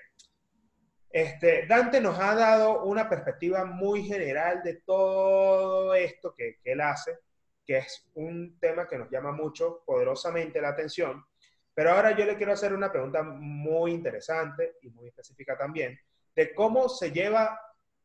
este, 1.11 1.67
Dante 1.67 2.01
nos 2.01 2.19
ha 2.19 2.35
dado 2.35 2.85
una 2.85 3.09
perspectiva 3.09 3.65
muy 3.65 4.05
general 4.05 4.63
de 4.63 4.77
todo 4.77 5.95
esto 5.95 6.35
que, 6.35 6.59
que 6.63 6.73
él 6.73 6.81
hace, 6.81 7.19
que 7.65 7.79
es 7.79 8.09
un 8.15 8.59
tema 8.59 8.89
que 8.89 8.99
nos 8.99 9.11
llama 9.11 9.33
mucho, 9.33 9.83
poderosamente 9.85 10.61
la 10.61 10.71
atención. 10.71 11.25
Pero 11.75 11.93
ahora 11.93 12.17
yo 12.17 12.27
le 12.27 12.37
quiero 12.37 12.53
hacer 12.53 12.75
una 12.75 12.93
pregunta 12.93 13.23
muy 13.23 13.93
interesante 13.93 14.77
y 14.83 14.91
muy 14.91 15.09
específica 15.09 15.57
también, 15.57 15.99
de 16.35 16.55
cómo 16.55 16.89
se 16.89 17.11
lleva 17.11 17.59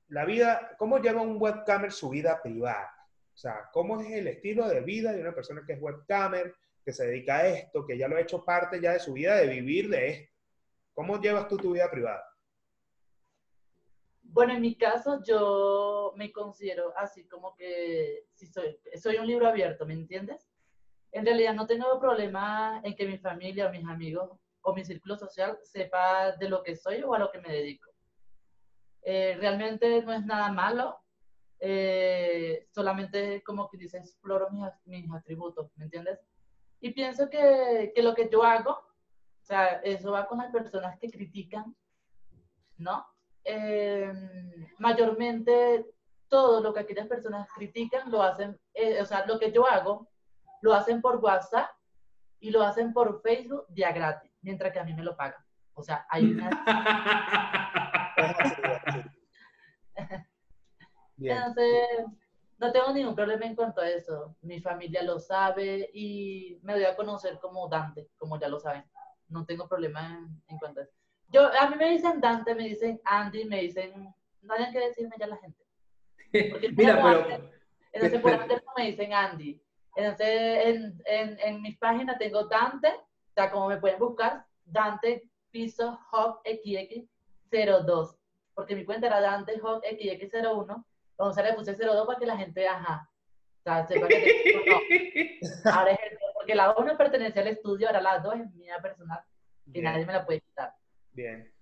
la 0.09 0.25
vida, 0.25 0.75
cómo 0.77 0.99
lleva 0.99 1.21
un 1.21 1.41
webcamer 1.41 1.91
su 1.91 2.09
vida 2.09 2.41
privada. 2.41 2.93
O 3.33 3.37
sea, 3.37 3.69
cómo 3.71 4.01
es 4.01 4.11
el 4.11 4.27
estilo 4.27 4.67
de 4.67 4.81
vida 4.81 5.11
de 5.11 5.21
una 5.21 5.33
persona 5.33 5.63
que 5.65 5.73
es 5.73 5.81
webcamer, 5.81 6.55
que 6.83 6.93
se 6.93 7.05
dedica 7.05 7.37
a 7.37 7.47
esto, 7.47 7.85
que 7.85 7.97
ya 7.97 8.07
lo 8.07 8.15
ha 8.15 8.21
hecho 8.21 8.43
parte 8.43 8.81
ya 8.81 8.93
de 8.93 8.99
su 8.99 9.13
vida 9.13 9.35
de 9.35 9.47
vivir 9.47 9.89
de 9.89 10.09
esto. 10.09 10.33
¿Cómo 10.93 11.21
llevas 11.21 11.47
tú 11.47 11.57
tu 11.57 11.73
vida 11.73 11.91
privada? 11.91 12.23
Bueno, 14.23 14.53
en 14.53 14.61
mi 14.61 14.75
caso 14.75 15.21
yo 15.23 16.13
me 16.15 16.31
considero 16.31 16.93
así 16.97 17.27
como 17.27 17.55
que 17.55 18.25
si 18.33 18.47
soy, 18.47 19.17
un 19.17 19.27
libro 19.27 19.47
abierto, 19.47 19.85
¿me 19.85 19.93
entiendes? 19.93 20.49
En 21.11 21.25
realidad 21.25 21.53
no 21.53 21.67
tengo 21.67 21.99
problema 21.99 22.81
en 22.83 22.95
que 22.95 23.07
mi 23.07 23.17
familia 23.17 23.69
mis 23.69 23.85
amigos 23.85 24.31
o 24.61 24.73
mi 24.73 24.83
círculo 24.83 25.17
social 25.17 25.57
sepa 25.63 26.33
de 26.33 26.49
lo 26.49 26.61
que 26.63 26.75
soy 26.75 27.01
o 27.03 27.13
a 27.13 27.19
lo 27.19 27.31
que 27.31 27.39
me 27.39 27.51
dedico. 27.51 27.89
Eh, 29.03 29.37
realmente 29.39 30.01
no 30.03 30.13
es 30.13 30.25
nada 30.25 30.51
malo, 30.51 30.99
eh, 31.59 32.67
solamente 32.71 33.41
como 33.43 33.69
que 33.69 33.77
dice, 33.77 33.97
exploro 33.97 34.49
mis, 34.51 34.65
mis, 34.85 35.11
atributos, 35.13 35.71
¿me 35.77 35.85
entiendes? 35.85 36.19
Y 36.79 36.91
pienso 36.91 37.29
que, 37.29 37.91
que, 37.95 38.03
lo 38.03 38.13
que 38.13 38.29
yo 38.29 38.43
hago, 38.43 38.71
o 38.71 39.43
sea, 39.43 39.79
eso 39.83 40.11
va 40.11 40.27
con 40.27 40.39
las 40.39 40.51
personas 40.51 40.99
que 40.99 41.09
critican, 41.09 41.75
¿no? 42.77 43.05
Eh, 43.43 44.11
mayormente 44.77 45.85
todo 46.27 46.61
lo 46.61 46.73
que 46.73 46.81
aquellas 46.81 47.07
personas 47.07 47.47
critican 47.55 48.11
lo 48.11 48.21
hacen, 48.21 48.59
o 49.01 49.05
sea, 49.05 49.25
lo 49.25 49.39
que 49.39 49.51
yo 49.51 49.65
hago, 49.65 50.09
lo 50.61 50.73
hacen 50.73 51.01
por 51.01 51.17
WhatsApp 51.17 51.69
y 52.39 52.51
lo 52.51 52.61
hacen 52.63 52.93
por 52.93 53.21
Facebook 53.21 53.65
día 53.69 53.91
gratis, 53.91 54.31
mientras 54.41 54.73
que 54.73 54.79
a 54.79 54.83
mí 54.83 54.93
me 54.93 55.03
lo 55.03 55.15
pagan. 55.15 55.41
O 55.73 55.83
sea, 55.83 56.05
hay 56.09 56.31
una... 56.31 57.93
Entonces, 61.17 61.87
no 62.57 62.71
tengo 62.71 62.93
ningún 62.93 63.15
problema 63.15 63.45
en 63.45 63.55
cuanto 63.55 63.81
a 63.81 63.89
eso. 63.89 64.35
Mi 64.41 64.59
familia 64.61 65.03
lo 65.03 65.19
sabe 65.19 65.89
y 65.93 66.59
me 66.63 66.73
doy 66.73 66.85
a 66.85 66.95
conocer 66.95 67.39
como 67.39 67.67
Dante, 67.67 68.09
como 68.17 68.39
ya 68.39 68.47
lo 68.47 68.59
saben. 68.59 68.83
No 69.29 69.45
tengo 69.45 69.67
problema 69.67 70.27
en, 70.47 70.57
cuanto 70.57 70.79
a 70.79 70.83
eso. 70.83 70.93
Yo, 71.29 71.51
a 71.59 71.69
mí 71.69 71.75
me 71.75 71.91
dicen 71.91 72.21
Dante, 72.21 72.55
me 72.55 72.63
dicen 72.63 73.01
Andy, 73.03 73.45
me 73.45 73.61
dicen, 73.61 74.13
no 74.41 74.53
hay 74.53 74.71
que 74.71 74.79
decirme 74.79 75.15
ya 75.19 75.27
la 75.27 75.37
gente. 75.37 75.63
Mira, 76.75 77.01
pero... 77.01 77.57
Entonces, 77.91 78.21
por 78.21 78.33
antes 78.33 78.61
me 78.77 78.85
dicen 78.85 79.13
Andy. 79.13 79.61
Entonces, 79.95 80.65
en, 80.65 81.01
en, 81.05 81.39
en 81.39 81.61
mis 81.61 81.77
páginas 81.77 82.17
tengo 82.19 82.45
Dante, 82.45 82.89
o 82.89 83.33
sea, 83.33 83.51
como 83.51 83.67
me 83.67 83.77
pueden 83.77 83.99
buscar, 83.99 84.45
Dante 84.63 85.29
Piso 85.51 85.99
Hop 86.11 86.41
XX02 87.49 88.17
porque 88.57 88.75
mi 88.75 88.85
cuenta 88.85 89.05
era 89.05 89.21
Dante 89.21 89.59
Hot 89.59 89.83
XX01, 89.83 90.83
entonces 91.11 91.43
le 91.43 91.53
puse 91.53 91.75
02 91.75 92.07
para 92.07 92.17
que 92.17 92.25
la 92.25 92.37
gente, 92.37 92.67
ajá, 92.67 93.07
o 93.59 93.63
sea, 93.63 93.85
sepa 93.85 94.07
que 94.07 94.61
no. 94.65 95.71
Ahora 95.71 95.91
es 95.91 95.99
el, 96.11 96.17
porque 96.33 96.55
la 96.55 96.75
1 96.75 96.97
pertenece 96.97 97.39
al 97.39 97.49
estudio, 97.49 97.85
ahora 97.85 98.01
la 98.01 98.17
2 98.17 98.33
es 98.33 98.53
mía 98.55 98.79
personal 98.81 99.19
y 99.71 99.79
nadie 99.79 100.07
me 100.07 100.13
la 100.13 100.25
puede 100.25 100.41
quitar. 100.41 100.73
Bien. 101.11 101.53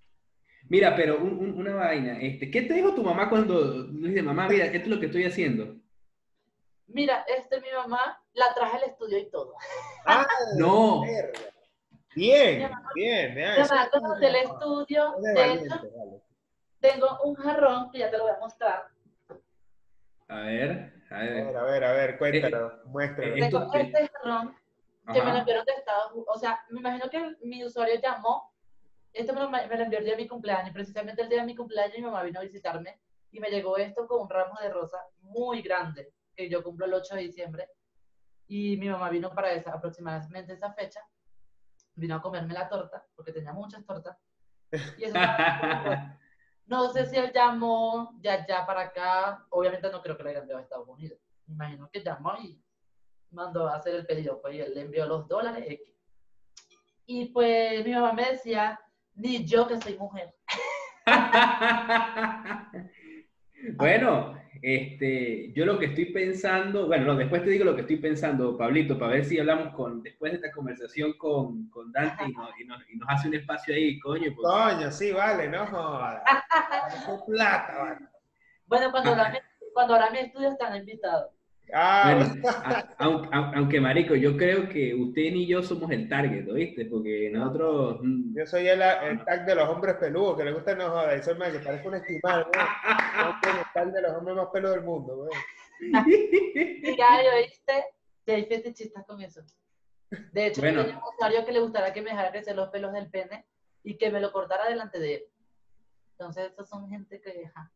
Mira, 0.70 0.96
pero 0.96 1.18
una 1.18 1.74
vaina, 1.74 2.18
este, 2.18 2.50
¿qué 2.50 2.62
te 2.62 2.72
dijo 2.72 2.94
tu 2.94 3.02
mamá 3.02 3.28
cuando 3.28 3.88
dice, 3.88 4.22
mamá, 4.22 4.48
mira, 4.48 4.64
esto 4.64 4.78
es 4.78 4.88
lo 4.88 4.98
que 4.98 5.06
estoy 5.06 5.24
haciendo? 5.24 5.76
Mira, 6.86 7.26
este, 7.28 7.60
mi 7.60 7.68
mamá 7.76 8.24
la 8.32 8.54
traje 8.54 8.78
al 8.78 8.84
estudio 8.84 9.18
y 9.18 9.30
todo. 9.30 9.54
Ah, 10.06 10.26
no. 10.56 11.02
Bien, 11.02 11.26
bien, 12.16 12.70
bien. 12.94 13.34
Mi 13.34 13.42
mamá 13.42 13.88
conoce 13.90 14.26
el 14.26 14.36
estudio, 14.36 15.14
de 15.20 15.52
hecho, 15.52 15.80
tengo 16.80 17.18
un 17.22 17.34
jarrón 17.34 17.90
que 17.90 17.98
ya 17.98 18.10
te 18.10 18.18
lo 18.18 18.24
voy 18.24 18.32
a 18.32 18.38
mostrar. 18.38 18.88
A 20.28 20.40
ver, 20.40 20.92
a 21.10 21.18
ver. 21.20 21.56
A 21.56 21.62
ver, 21.62 21.84
a 21.84 21.92
ver, 21.92 22.18
cuéntalo, 22.18 22.68
eh, 22.68 22.80
muéstralo. 22.86 23.34
Tengo 23.34 23.72
este 23.74 24.08
jarrón 24.08 24.56
que 25.12 25.22
me 25.22 25.32
lo 25.32 25.38
enviaron 25.38 25.64
de 25.64 25.72
Estados 25.72 26.12
Unidos. 26.12 26.28
O 26.34 26.38
sea, 26.38 26.64
me 26.70 26.80
imagino 26.80 27.08
que 27.08 27.36
mi 27.42 27.64
usuario 27.64 28.00
llamó. 28.00 28.52
Esto 29.12 29.32
me 29.32 29.40
lo, 29.40 29.48
me 29.48 29.66
lo 29.66 29.82
envió 29.82 29.98
el 29.98 30.04
día 30.04 30.16
de 30.16 30.22
mi 30.22 30.28
cumpleaños. 30.28 30.72
Precisamente 30.72 31.22
el 31.22 31.28
día 31.28 31.40
de 31.40 31.46
mi 31.46 31.54
cumpleaños 31.54 31.96
mi 31.96 32.02
mamá 32.02 32.22
vino 32.22 32.40
a 32.40 32.42
visitarme 32.42 32.98
y 33.30 33.40
me 33.40 33.50
llegó 33.50 33.76
esto 33.76 34.06
con 34.06 34.22
un 34.22 34.30
ramo 34.30 34.54
de 34.60 34.68
rosa 34.68 34.98
muy 35.20 35.62
grande, 35.62 36.12
que 36.34 36.48
yo 36.48 36.62
cumplo 36.62 36.86
el 36.86 36.94
8 36.94 37.14
de 37.14 37.20
diciembre. 37.22 37.68
Y 38.48 38.76
mi 38.76 38.88
mamá 38.88 39.10
vino 39.10 39.30
para 39.30 39.52
esa, 39.52 39.72
aproximadamente 39.72 40.52
esa 40.52 40.72
fecha. 40.72 41.00
Vino 41.96 42.14
a 42.14 42.22
comerme 42.22 42.54
la 42.54 42.68
torta, 42.68 43.04
porque 43.16 43.32
tenía 43.32 43.52
muchas 43.52 43.84
tortas. 43.84 44.16
Y 44.98 45.04
eso 45.04 45.14
No 46.66 46.90
sé 46.90 47.06
si 47.06 47.16
él 47.16 47.32
llamó 47.32 48.18
ya 48.20 48.44
ya 48.46 48.66
para 48.66 48.82
acá. 48.82 49.46
Obviamente 49.50 49.90
no 49.90 50.02
creo 50.02 50.16
que 50.16 50.24
le 50.24 50.30
haya 50.30 50.40
enviado 50.40 50.58
a 50.58 50.62
Estados 50.62 50.88
Unidos. 50.88 51.18
Me 51.46 51.54
imagino 51.54 51.88
que 51.90 52.02
llamó 52.02 52.34
y 52.42 52.60
mandó 53.30 53.68
a 53.68 53.76
hacer 53.76 53.94
el 53.94 54.04
pedido. 54.06 54.40
Pues 54.42 54.54
y 54.54 54.60
él 54.60 54.74
le 54.74 54.80
envió 54.82 55.06
los 55.06 55.28
dólares 55.28 55.64
X. 55.66 55.94
Y 57.06 57.26
pues 57.26 57.84
mi 57.84 57.92
mamá 57.92 58.12
me 58.12 58.32
decía, 58.32 58.80
ni 59.14 59.46
yo 59.46 59.68
que 59.68 59.80
soy 59.80 59.96
mujer. 59.96 60.34
bueno, 63.76 64.36
este, 64.62 65.52
yo 65.52 65.66
lo 65.66 65.78
que 65.78 65.86
estoy 65.86 66.06
pensando, 66.06 66.86
bueno, 66.86 67.14
después 67.14 67.42
te 67.44 67.50
digo 67.50 67.64
lo 67.64 67.74
que 67.74 67.82
estoy 67.82 67.96
pensando, 67.96 68.56
Pablito, 68.56 68.98
para 68.98 69.12
ver 69.12 69.24
si 69.24 69.38
hablamos 69.38 69.74
con, 69.74 70.02
después 70.02 70.32
de 70.32 70.36
esta 70.36 70.52
conversación 70.52 71.14
con, 71.18 71.68
con 71.70 71.92
Dante 71.92 72.24
y 72.26 72.32
nos, 72.32 72.50
y, 72.88 72.96
nos, 72.96 73.08
hace 73.08 73.28
un 73.28 73.34
espacio 73.34 73.74
ahí, 73.74 73.98
coño. 74.00 74.34
Coño, 74.34 74.90
sí, 74.90 75.12
vale, 75.12 75.48
no 75.48 75.66
plata, 77.26 77.78
vale. 77.78 78.06
Bueno, 78.66 78.90
cuando 78.90 79.10
ahora, 79.10 79.42
cuando 79.72 79.94
ahora 79.94 80.10
mi 80.10 80.18
estudio 80.18 80.50
están 80.50 80.76
invitados. 80.76 81.35
Ah, 81.72 82.28
aunque, 82.98 83.80
marico, 83.80 84.14
yo 84.14 84.36
creo 84.36 84.68
que 84.68 84.94
usted 84.94 85.32
ni 85.32 85.46
yo 85.46 85.62
somos 85.62 85.90
el 85.90 86.08
target, 86.08 86.48
¿oíste? 86.48 86.86
Porque 86.86 87.30
nosotros... 87.32 87.98
Mm, 88.02 88.36
yo 88.36 88.46
soy 88.46 88.68
el, 88.68 88.80
el 88.80 89.24
tag 89.24 89.44
de 89.46 89.54
los 89.54 89.68
hombres 89.68 89.96
peludos, 89.96 90.36
que 90.36 90.44
le 90.44 90.52
gusta 90.52 90.74
no 90.74 90.90
joder, 90.90 91.18
eso 91.18 91.32
es 91.32 91.52
que 91.52 91.58
parece 91.58 91.88
un 91.88 91.94
estimado, 91.94 92.50
¿no? 92.54 93.50
el 93.58 93.64
tag 93.74 93.92
de 93.92 94.02
los 94.02 94.12
hombres 94.12 94.36
más 94.36 94.46
peludos 94.52 94.76
del 94.76 94.84
mundo, 94.84 95.16
güey. 95.16 95.30
Mira, 96.82 97.34
¿oíste? 97.36 97.84
Ya 98.26 98.34
hay 98.34 98.46
fetichistas 98.46 99.04
con 99.04 99.20
eso. 99.20 99.42
De 100.32 100.46
hecho, 100.46 100.60
bueno. 100.60 100.82
tenía 100.82 100.98
un 100.98 101.14
usuario 101.14 101.44
que 101.44 101.52
le 101.52 101.60
gustaría 101.60 101.92
que 101.92 102.02
me 102.02 102.10
dejara 102.10 102.30
crecer 102.30 102.54
los 102.56 102.68
pelos 102.68 102.92
del 102.92 103.10
pene 103.10 103.44
y 103.82 103.98
que 103.98 104.10
me 104.10 104.20
lo 104.20 104.32
cortara 104.32 104.68
delante 104.68 104.98
de 104.98 105.14
él. 105.14 105.22
Entonces, 106.12 106.52
esos 106.52 106.68
son 106.68 106.88
gente 106.88 107.20
que... 107.20 107.32
deja. 107.32 107.70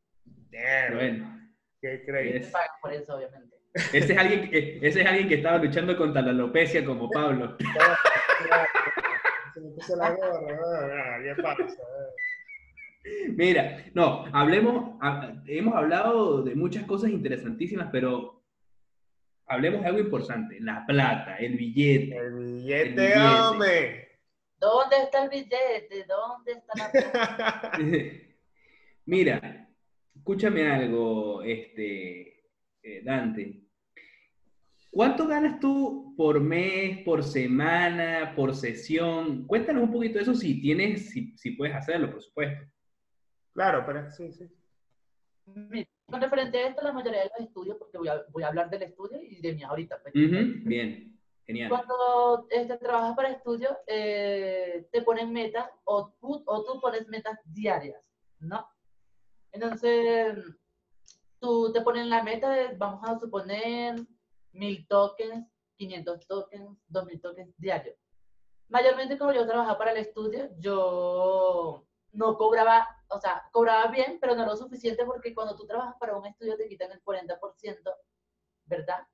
Bueno. 0.95 1.51
¿Qué 1.81 2.05
crees? 2.05 2.51
pagan 2.51 2.69
por 2.83 2.93
eso, 2.93 3.17
obviamente. 3.17 3.60
Ese 3.73 4.13
es, 4.13 4.19
alguien, 4.19 4.51
ese 4.53 5.01
es 5.01 5.07
alguien 5.07 5.29
que 5.29 5.37
estaba 5.37 5.59
luchando 5.59 5.97
contra 5.97 6.23
la 6.23 6.31
alopecia 6.31 6.85
como 6.85 7.09
Pablo. 7.09 7.57
Mira, 13.37 13.85
no, 13.95 14.27
hablemos, 14.33 14.99
hemos 15.47 15.75
hablado 15.75 16.43
de 16.43 16.55
muchas 16.55 16.85
cosas 16.85 17.11
interesantísimas, 17.11 17.89
pero 17.93 18.43
hablemos 19.47 19.83
de 19.83 19.87
algo 19.87 20.01
importante, 20.01 20.59
la 20.61 20.85
plata, 20.87 21.37
el 21.37 21.57
billete. 21.57 22.17
El 22.17 22.35
billete, 22.35 23.19
hombre. 23.19 24.19
¿Dónde 24.59 24.97
está 25.05 25.25
el 25.25 25.31
billete? 25.31 26.05
¿Dónde 26.07 26.53
está 26.53 26.73
la 26.77 26.91
plata? 26.91 27.73
Mira, 29.07 29.69
escúchame 30.15 30.71
algo, 30.71 31.43
este, 31.43 32.40
eh, 32.83 33.03
Dante, 33.05 33.61
¿cuánto 34.91 35.27
ganas 35.27 35.61
tú 35.61 36.15
por 36.17 36.41
mes, 36.41 37.05
por 37.05 37.23
semana, 37.23 38.33
por 38.35 38.55
sesión? 38.55 39.47
Cuéntanos 39.47 39.85
un 39.85 39.93
poquito 39.93 40.15
de 40.15 40.23
eso 40.23 40.35
si 40.35 40.61
tienes, 40.61 41.11
si, 41.11 41.37
si 41.37 41.53
puedes 41.53 41.75
hacerlo, 41.75 42.11
por 42.11 42.23
supuesto. 42.23 42.65
Claro, 43.53 43.85
pero 43.85 44.11
sí, 44.11 44.33
sí. 44.33 44.49
Con 46.07 46.21
referente 46.21 46.59
a 46.59 46.69
esto, 46.69 46.83
la 46.83 46.93
mayoría 46.93 47.23
de 47.23 47.31
los 47.39 47.49
estudios, 47.49 47.77
porque 47.77 47.99
voy 47.99 48.09
a, 48.09 48.25
voy 48.31 48.43
a 48.43 48.49
hablar 48.49 48.71
del 48.71 48.83
estudio 48.83 49.21
y 49.23 49.41
de 49.41 49.53
mí 49.53 49.63
ahorita. 49.63 50.01
Pues. 50.03 50.15
Bien, 50.15 51.19
genial. 51.47 51.69
Cuando 51.69 52.47
este, 52.51 52.77
trabajas 52.79 53.17
para 53.17 53.31
estudio, 53.31 53.77
eh, 53.87 54.89
te 54.93 55.03
ponen 55.03 55.33
metas 55.33 55.69
o 55.85 56.13
tú, 56.21 56.43
o 56.47 56.65
tú 56.65 56.81
pones 56.81 57.07
metas 57.09 57.39
diarias, 57.45 58.03
¿no? 58.39 58.67
Entonces, 59.53 60.37
tú 61.41 61.73
te 61.73 61.81
pones 61.81 62.07
la 62.07 62.23
meta 62.23 62.51
de, 62.51 62.77
vamos 62.77 63.03
a 63.09 63.19
suponer, 63.19 63.97
mil 64.53 64.87
tokens, 64.87 65.47
500 65.77 66.27
tokens, 66.27 66.79
2000 66.89 67.21
tokens 67.21 67.55
diarios. 67.57 67.97
Mayormente 68.69 69.19
como 69.19 69.33
yo 69.33 69.47
trabajaba 69.47 69.79
para 69.79 69.93
el 69.93 69.99
estudio, 69.99 70.51
yo 70.59 71.87
no 72.13 72.37
cobraba, 72.37 72.87
o 73.09 73.19
sea, 73.19 73.49
cobraba 73.53 73.91
bien, 73.91 74.19
pero 74.21 74.35
no 74.35 74.47
lo 74.47 74.57
suficiente 74.57 75.05
porque 75.05 75.35
cuando 75.35 75.57
tú 75.57 75.67
trabajas 75.67 75.97
para 75.99 76.17
un 76.17 76.27
estudio 76.27 76.57
te 76.57 76.69
quitan 76.69 76.93
el 76.93 77.03
40%, 77.03 77.39
¿verdad? 78.67 79.07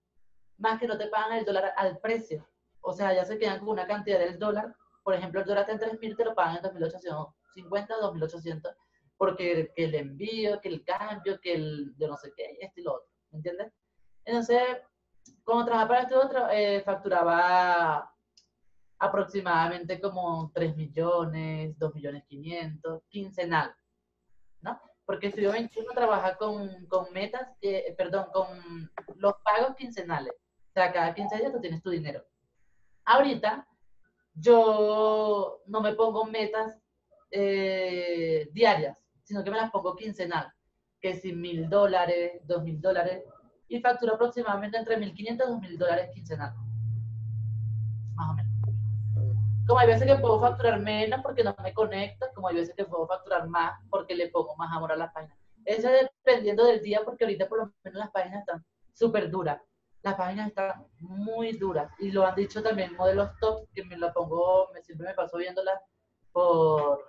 Más 0.59 0.79
que 0.81 0.87
no 0.87 0.99
te 0.99 1.07
pagan 1.09 1.39
el 1.39 1.45
dólar 1.45 1.72
al 1.77 1.99
precio. 1.99 2.47
O 2.81 2.93
sea, 2.93 3.14
ya 3.14 3.24
se 3.24 3.39
quedan 3.39 3.61
con 3.61 3.70
una 3.70 3.87
cantidad 3.87 4.18
del 4.18 4.39
dólar. 4.39 4.74
Por 5.03 5.14
ejemplo, 5.14 5.41
el 5.41 5.47
dólar 5.47 5.68
está 5.68 5.87
en 5.87 5.99
3.000, 5.99 6.16
te 6.16 6.24
lo 6.24 6.35
pagan 6.35 6.57
en 6.57 6.62
2.850, 6.62 7.35
2.800, 8.01 8.77
porque 9.17 9.73
que 9.75 9.85
el 9.85 9.95
envío, 9.95 10.61
que 10.61 10.69
el 10.69 10.85
cambio, 10.85 11.41
que 11.41 11.55
el 11.55 11.97
de 11.97 12.09
no 12.09 12.17
sé 12.17 12.33
qué, 12.37 12.59
esto 12.61 12.81
y 12.81 12.85
lo 12.85 12.95
otro, 12.95 13.09
¿me 13.31 13.39
entiendes? 13.39 13.73
Entonces, 14.25 14.61
cuando 15.45 15.67
trabajaba 15.67 15.89
para 15.89 16.03
esto 16.03 16.21
otro, 16.21 16.49
eh, 16.51 16.83
facturaba 16.83 18.12
aproximadamente 18.99 20.01
como 20.01 20.51
3 20.55 20.77
millones, 20.77 21.79
2 21.79 21.95
millones 21.95 22.25
500, 22.27 23.03
quincenal, 23.09 23.75
¿no? 24.62 24.81
Porque 25.05 25.29
Estudio 25.29 25.53
21 25.53 25.93
trabaja 25.93 26.37
con, 26.37 26.87
con 26.87 27.12
metas, 27.12 27.49
eh, 27.61 27.95
perdón, 27.97 28.27
con 28.33 28.91
los 29.17 29.35
pagos 29.45 29.77
quincenales. 29.77 30.33
O 30.33 30.73
sea, 30.73 30.93
cada 30.93 31.14
15 31.14 31.37
días 31.37 31.53
tú 31.53 31.61
tienes 31.61 31.83
tu 31.83 31.91
dinero. 31.91 32.25
Ahorita, 33.05 33.67
yo 34.35 35.62
no 35.67 35.81
me 35.81 35.95
pongo 35.95 36.25
metas 36.25 36.77
eh, 37.31 38.49
diarias, 38.53 38.97
sino 39.27 39.43
que 39.43 39.51
me 39.51 39.57
las 39.57 39.70
pongo 39.70 39.97
quincenal, 39.97 40.53
que 41.01 41.14
si 41.16 41.33
mil 41.33 41.68
dólares, 41.68 42.41
dos 42.45 42.62
mil 42.62 42.81
dólares, 42.81 43.24
y 43.68 43.81
facturo 43.81 44.14
aproximadamente 44.14 44.79
entre 44.79 44.97
1.500 44.97 45.16
y 45.16 45.37
2.000 45.37 45.79
dólares 45.79 46.11
quincenal. 46.14 46.55
Más 48.14 48.31
o 48.31 48.35
menos. 48.35 48.53
Como 49.66 49.81
hay 49.81 49.89
veces 49.89 50.07
que 50.07 50.20
puedo 50.20 50.41
facturar 50.41 50.81
menos 50.81 51.20
porque 51.22 51.43
no 51.43 51.55
me 51.61 51.74
conecto, 51.74 52.27
como 52.35 52.49
hay 52.49 52.55
veces 52.55 52.74
que 52.77 52.85
puedo 52.85 53.07
facturar 53.09 53.49
más 53.49 53.81
porque 53.91 54.14
le 54.14 54.29
pongo 54.29 54.55
más 54.57 54.72
amor 54.72 54.93
a 54.93 54.97
la 54.97 55.12
página. 55.12 55.37
Eso 55.64 55.89
dependiendo 55.89 56.64
del 56.64 56.81
día, 56.81 57.01
porque 57.05 57.24
ahorita 57.24 57.49
por 57.49 57.59
lo 57.59 57.72
menos 57.83 57.99
las 57.99 58.11
páginas 58.12 58.41
están 58.41 58.64
súper 58.93 59.29
duras. 59.29 59.61
Las 60.03 60.14
páginas 60.14 60.49
están 60.49 60.87
muy 61.01 61.57
duras. 61.57 61.91
Y 61.99 62.12
lo 62.12 62.24
han 62.24 62.37
dicho 62.37 62.62
también 62.62 62.95
modelos 62.95 63.31
top, 63.41 63.66
que 63.74 63.85
me 63.85 63.97
lo 63.97 64.12
pongo, 64.12 64.70
me, 64.72 64.81
siempre 64.83 65.09
me 65.09 65.14
paso 65.14 65.39
viéndolas 65.39 65.81
por, 66.31 67.05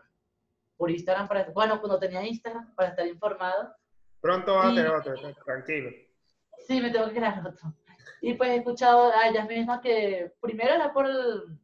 por 0.77 0.91
Instagram. 0.91 1.27
Para, 1.27 1.49
bueno, 1.49 1.79
cuando 1.79 1.99
tenía 1.99 2.25
Instagram, 2.25 2.73
para 2.75 2.89
estar 2.89 3.05
informado. 3.05 3.75
Pronto 4.21 4.55
va 4.55 4.67
a 4.67 4.75
tener 4.75 4.87
otro, 4.87 5.13
tranquilo. 5.43 5.91
Sí, 6.65 6.81
me 6.81 6.89
tengo 6.89 7.07
que 7.07 7.15
crear 7.15 7.45
otro. 7.45 7.73
Y 8.21 8.33
pues 8.33 8.49
he 8.49 8.55
escuchado 8.57 9.11
a 9.13 9.27
ellas 9.27 9.47
mismas 9.47 9.81
que 9.81 10.33
primero 10.41 10.73
era 10.73 10.91
por 10.91 11.05
el, 11.05 11.59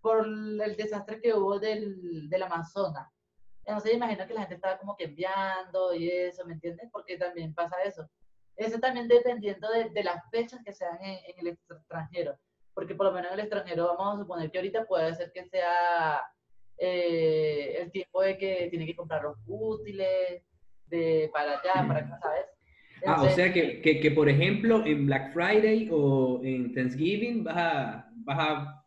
por 0.00 0.26
el 0.26 0.76
desastre 0.76 1.20
que 1.20 1.32
hubo 1.32 1.58
del, 1.58 2.28
del 2.28 2.42
Amazonas. 2.42 3.08
Entonces 3.64 3.94
imagino 3.94 4.26
que 4.26 4.34
la 4.34 4.40
gente 4.40 4.56
estaba 4.56 4.78
como 4.78 4.96
que 4.96 5.04
enviando 5.04 5.94
y 5.94 6.10
eso, 6.10 6.44
¿me 6.44 6.54
entiendes? 6.54 6.88
Porque 6.92 7.16
también 7.16 7.54
pasa 7.54 7.76
eso. 7.84 8.08
Eso 8.56 8.78
también 8.80 9.08
dependiendo 9.08 9.70
de, 9.70 9.90
de 9.90 10.04
las 10.04 10.28
fechas 10.30 10.60
que 10.64 10.72
sean 10.72 10.98
en, 11.00 11.18
en, 11.26 11.38
el 11.38 11.46
extranjero. 11.48 12.36
Porque 12.74 12.94
por 12.94 13.06
lo 13.06 13.12
menos 13.12 13.28
en 13.28 13.38
el 13.38 13.44
extranjero 13.44 13.94
vamos 13.96 14.16
a 14.16 14.22
suponer 14.22 14.50
que 14.50 14.58
ahorita 14.58 14.84
puede 14.84 15.14
ser 15.14 15.30
que 15.32 15.44
sea 15.44 16.20
eh, 16.84 17.76
el 17.80 17.90
tiempo 17.92 18.22
de 18.22 18.36
que 18.36 18.68
tiene 18.70 18.86
que 18.86 18.96
comprar 18.96 19.22
los 19.22 19.36
útiles 19.46 20.42
de 20.86 21.30
para 21.32 21.60
allá, 21.60 21.86
para 21.86 22.00
acá, 22.00 22.18
¿sabes? 22.20 22.46
ah, 23.06 23.22
o 23.22 23.28
sea 23.30 23.52
que, 23.52 23.80
que, 23.80 24.00
que, 24.00 24.10
por 24.10 24.28
ejemplo, 24.28 24.84
en 24.84 25.06
Black 25.06 25.32
Friday 25.32 25.88
o 25.92 26.40
en 26.44 26.74
Thanksgiving 26.74 27.44
vas 27.44 27.56
a, 27.56 28.10
vas 28.24 28.38
a 28.38 28.82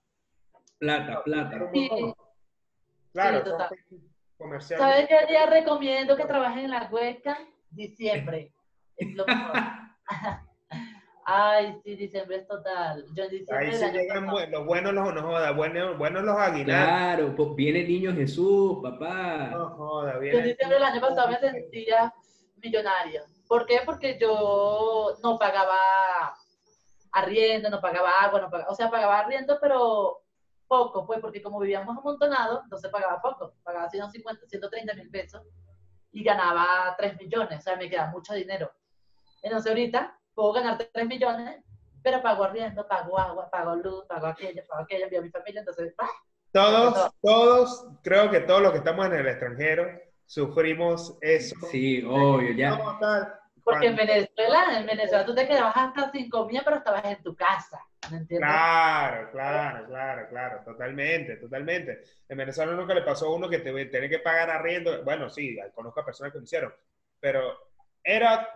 Plata, 0.78 1.24
plata. 1.24 1.70
Sí. 1.74 1.90
Claro, 3.14 3.44
comercial. 4.38 4.80
¿Sabes 4.80 5.08
qué 5.08 5.26
día 5.28 5.46
recomiendo 5.46 6.18
que 6.18 6.26
trabajen 6.26 6.66
en 6.66 6.72
la 6.72 6.90
hueca? 6.92 7.40
Diciembre. 7.70 8.54
Es 8.98 9.14
lo 9.16 9.26
mejor. 9.26 9.54
Ay, 11.38 11.78
sí, 11.84 11.96
diciembre 11.98 12.38
es 12.38 12.48
total. 12.48 13.06
Yo 13.14 13.26
en 13.26 13.30
diciembre 13.30 13.68
Ahí 13.68 13.74
sí 13.74 13.86
llegan 13.92 14.26
los 14.52 14.66
buenos, 14.66 14.94
los 14.94 15.14
no 15.14 15.22
joda, 15.22 15.52
buenos, 15.52 15.98
buenos 15.98 16.24
los 16.24 16.38
aguinaldos. 16.38 16.88
Claro, 16.88 17.36
pues 17.36 17.56
viene 17.56 17.82
el 17.82 17.88
niño 17.90 18.14
Jesús, 18.14 18.78
papá. 18.82 19.50
No 19.52 19.70
joda, 19.72 20.18
viene. 20.18 20.38
Yo 20.38 20.40
en 20.40 20.50
diciembre 20.50 20.80
del 20.80 20.88
año 20.88 21.02
pasado 21.02 21.28
me 21.28 21.40
sentía 21.40 22.14
millonario. 22.62 23.24
¿Por 23.50 23.66
qué? 23.66 23.82
Porque 23.86 24.18
yo 24.18 25.18
no 25.22 25.38
pagaba 25.38 25.76
arriendo, 27.12 27.70
no 27.70 27.82
pagaba 27.82 28.12
agua, 28.22 28.40
no 28.40 28.50
pagaba, 28.50 28.72
o 28.72 28.76
sea, 28.76 28.90
pagaba 28.90 29.20
arriendo, 29.20 29.58
pero 29.60 30.22
poco, 30.68 31.06
pues, 31.06 31.20
porque 31.20 31.42
como 31.42 31.60
vivíamos 31.60 31.98
amontonados, 31.98 32.62
entonces 32.64 32.90
pagaba 32.90 33.22
poco, 33.22 33.56
pagaba 33.62 33.90
150, 33.90 34.48
130 34.48 34.94
mil 34.94 35.10
pesos 35.10 35.42
y 36.12 36.24
ganaba 36.24 36.96
3 36.98 37.18
millones, 37.18 37.60
o 37.60 37.62
sea, 37.62 37.76
me 37.76 37.90
queda 37.90 38.08
mucho 38.08 38.34
dinero. 38.34 38.72
Entonces 39.42 39.70
ahorita 39.70 40.18
puedo 40.36 40.54
ganar 40.54 40.78
3 40.78 41.08
millones, 41.08 41.64
pero 42.04 42.22
pago 42.22 42.44
arriendo, 42.44 42.88
pago 42.88 43.18
agua, 43.18 43.50
pago 43.50 43.76
luz, 43.78 44.06
pago 44.06 44.28
aquello, 44.28 44.62
pago 44.68 44.84
aquello, 44.84 45.06
envío 45.06 45.20
a 45.20 45.24
mi 45.24 45.30
familia, 45.30 45.62
entonces, 45.62 45.94
¡ah! 45.98 46.10
Todos, 46.52 47.12
todos, 47.22 47.88
creo 48.04 48.30
que 48.30 48.42
todos 48.42 48.62
los 48.62 48.72
que 48.72 48.78
estamos 48.78 49.06
en 49.08 49.14
el 49.14 49.28
extranjero 49.28 49.88
sufrimos 50.26 51.18
eso. 51.20 51.56
Sí, 51.70 52.04
obvio, 52.04 52.54
ya. 52.54 52.80
Porque 53.64 53.88
en 53.88 53.96
Venezuela, 53.96 54.80
en 54.80 54.86
Venezuela 54.86 55.26
tú 55.26 55.34
te 55.34 55.48
quedabas 55.48 55.76
hasta 55.76 56.12
sin 56.12 56.30
comida, 56.30 56.62
pero 56.64 56.78
estabas 56.78 57.04
en 57.06 57.24
tu 57.24 57.36
casa. 57.36 57.84
Claro, 58.30 59.32
claro, 59.32 59.88
claro, 59.88 60.30
claro, 60.30 60.62
totalmente, 60.64 61.38
totalmente. 61.38 62.04
En 62.30 62.38
Venezuela 62.38 62.74
nunca 62.74 62.94
le 62.94 63.02
pasó 63.02 63.26
a 63.26 63.36
uno 63.36 63.50
que 63.50 63.60
te 63.60 63.86
tiene 63.88 64.08
que 64.08 64.20
pagar 64.20 64.52
arriendo. 64.52 65.04
Bueno, 65.04 65.30
sí, 65.30 65.58
conozco 65.74 66.00
a 66.00 66.06
personas 66.06 66.32
que 66.32 66.38
lo 66.38 66.44
hicieron, 66.44 66.74
pero 67.20 67.58
era 68.04 68.48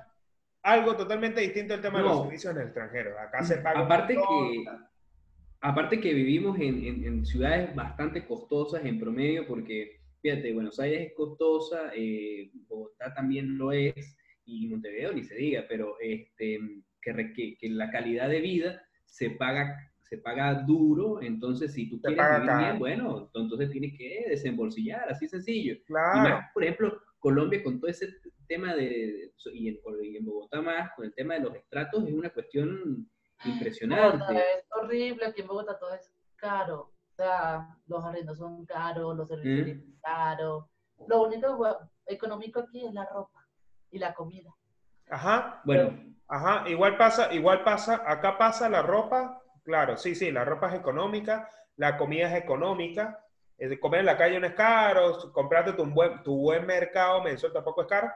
algo 0.63 0.95
totalmente 0.95 1.41
distinto 1.41 1.73
el 1.73 1.81
tema 1.81 1.99
de 1.99 2.05
los 2.05 2.21
servicios 2.23 2.53
en 2.53 2.61
el 2.61 2.67
extranjero. 2.67 3.19
Acá 3.19 3.43
se 3.43 3.57
paga. 3.57 3.79
Aparte 3.79 4.15
que, 4.15 4.65
aparte 5.61 5.99
que 5.99 6.13
vivimos 6.13 6.59
en, 6.59 7.03
en, 7.03 7.25
ciudades 7.25 7.73
bastante 7.75 8.25
costosas 8.25 8.83
en 8.85 8.99
promedio, 8.99 9.47
porque 9.47 9.99
fíjate, 10.21 10.53
Buenos 10.53 10.79
Aires 10.79 11.07
es 11.07 11.13
costosa, 11.13 11.91
eh, 11.95 12.51
Bogotá 12.67 13.13
también 13.13 13.57
lo 13.57 13.71
es, 13.71 14.17
y 14.45 14.67
Montevideo 14.67 15.13
ni 15.13 15.23
se 15.23 15.35
diga, 15.35 15.65
pero 15.67 15.97
este, 15.99 16.59
que, 17.01 17.33
que, 17.33 17.57
que 17.57 17.69
la 17.69 17.91
calidad 17.91 18.29
de 18.29 18.41
vida 18.41 18.81
se 19.05 19.31
paga, 19.31 19.91
se 20.01 20.17
paga 20.17 20.53
duro, 20.55 21.21
entonces 21.21 21.73
si 21.73 21.89
tú 21.89 22.01
quieres 22.01 22.41
vivir 22.41 22.57
bien, 22.57 22.79
bueno, 22.79 23.29
entonces 23.33 23.69
tienes 23.69 23.97
que 23.97 24.25
desembolsillar, 24.29 25.09
así 25.09 25.27
sencillo. 25.27 25.77
Claro. 25.85 26.45
por 26.53 26.63
ejemplo, 26.63 27.01
Colombia 27.19 27.63
con 27.63 27.79
todo 27.79 27.89
ese 27.89 28.07
tema 28.47 28.73
de, 28.73 29.33
y 29.53 29.67
en, 29.67 29.79
en, 30.15 30.25
Bogotá 30.25 30.61
más, 30.61 30.91
con 30.95 31.05
el 31.05 31.13
tema 31.13 31.35
de 31.35 31.41
los 31.41 31.55
estratos, 31.55 32.07
es 32.07 32.13
una 32.13 32.29
cuestión 32.29 33.09
impresionante. 33.45 34.37
es 34.37 34.65
horrible, 34.71 35.25
aquí 35.25 35.41
en 35.41 35.47
Bogotá 35.47 35.77
todo 35.77 35.93
es 35.93 36.11
caro. 36.35 36.93
O 37.11 37.15
sea, 37.15 37.77
los 37.87 38.03
arrendos 38.03 38.37
son 38.37 38.65
caros, 38.65 39.15
los 39.15 39.27
servicios 39.27 39.77
¿Mm? 39.77 39.81
son 39.81 39.99
caros. 40.01 40.65
Lo 41.07 41.23
único 41.23 41.91
económico 42.05 42.61
aquí 42.61 42.85
es 42.85 42.93
la 42.93 43.05
ropa 43.05 43.45
y 43.91 43.99
la 43.99 44.13
comida. 44.13 44.53
Ajá. 45.09 45.61
Bueno, 45.65 46.09
Ajá, 46.29 46.69
igual 46.69 46.95
pasa, 46.95 47.33
igual 47.33 47.63
pasa, 47.63 48.03
acá 48.05 48.37
pasa 48.37 48.69
la 48.69 48.83
ropa, 48.83 49.41
claro, 49.63 49.97
sí, 49.97 50.13
sí, 50.13 50.31
la 50.31 50.45
ropa 50.45 50.67
es 50.67 50.79
económica, 50.79 51.49
la 51.75 51.97
comida 51.97 52.27
es 52.27 52.43
económica, 52.43 53.25
comer 53.79 54.01
en 54.01 54.05
la 54.05 54.17
calle 54.17 54.39
no 54.39 54.47
es 54.47 54.53
caro, 54.53 55.31
comprarte 55.31 55.73
tu 55.73 55.85
buen, 55.85 56.23
tu 56.23 56.37
buen 56.37 56.65
mercado 56.65 57.23
mensual 57.23 57.53
tampoco 57.53 57.81
es 57.81 57.87
caro, 57.87 58.09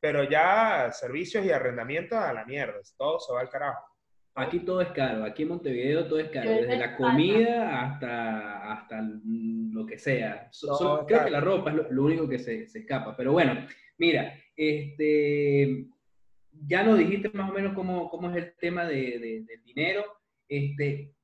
pero 0.00 0.24
ya 0.24 0.90
servicios 0.92 1.44
y 1.44 1.50
arrendamientos 1.50 2.18
a 2.18 2.32
la 2.32 2.44
mierda, 2.44 2.74
todo 2.96 3.18
se 3.20 3.32
va 3.32 3.40
al 3.40 3.50
carajo. 3.50 3.84
Aquí 4.34 4.60
todo 4.60 4.82
es 4.82 4.88
caro, 4.88 5.24
aquí 5.24 5.44
en 5.44 5.48
Montevideo 5.48 6.06
todo 6.06 6.18
es 6.18 6.28
caro, 6.28 6.50
desde 6.50 6.76
la 6.76 6.94
comida 6.94 7.86
hasta, 7.86 8.72
hasta 8.72 9.00
lo 9.00 9.86
que 9.86 9.98
sea. 9.98 10.50
creo 11.06 11.24
que 11.24 11.30
la 11.30 11.40
ropa 11.40 11.70
es 11.70 11.76
lo, 11.90 12.02
único 12.02 12.28
que 12.28 12.38
se, 12.38 12.66
se, 12.66 12.80
escapa, 12.80 13.16
pero 13.16 13.32
bueno, 13.32 13.66
mira, 13.96 14.34
este, 14.54 15.86
ya 16.52 16.82
nos 16.82 16.98
dijiste 16.98 17.30
más 17.30 17.50
o 17.50 17.54
menos 17.54 17.74
cómo, 17.74 18.10
cómo 18.10 18.30
es 18.30 18.36
el 18.36 18.54
tema 18.56 18.84
de, 18.84 19.18
de, 19.18 19.44
del 19.46 19.64
dinero, 19.64 20.04
este, 20.48 21.14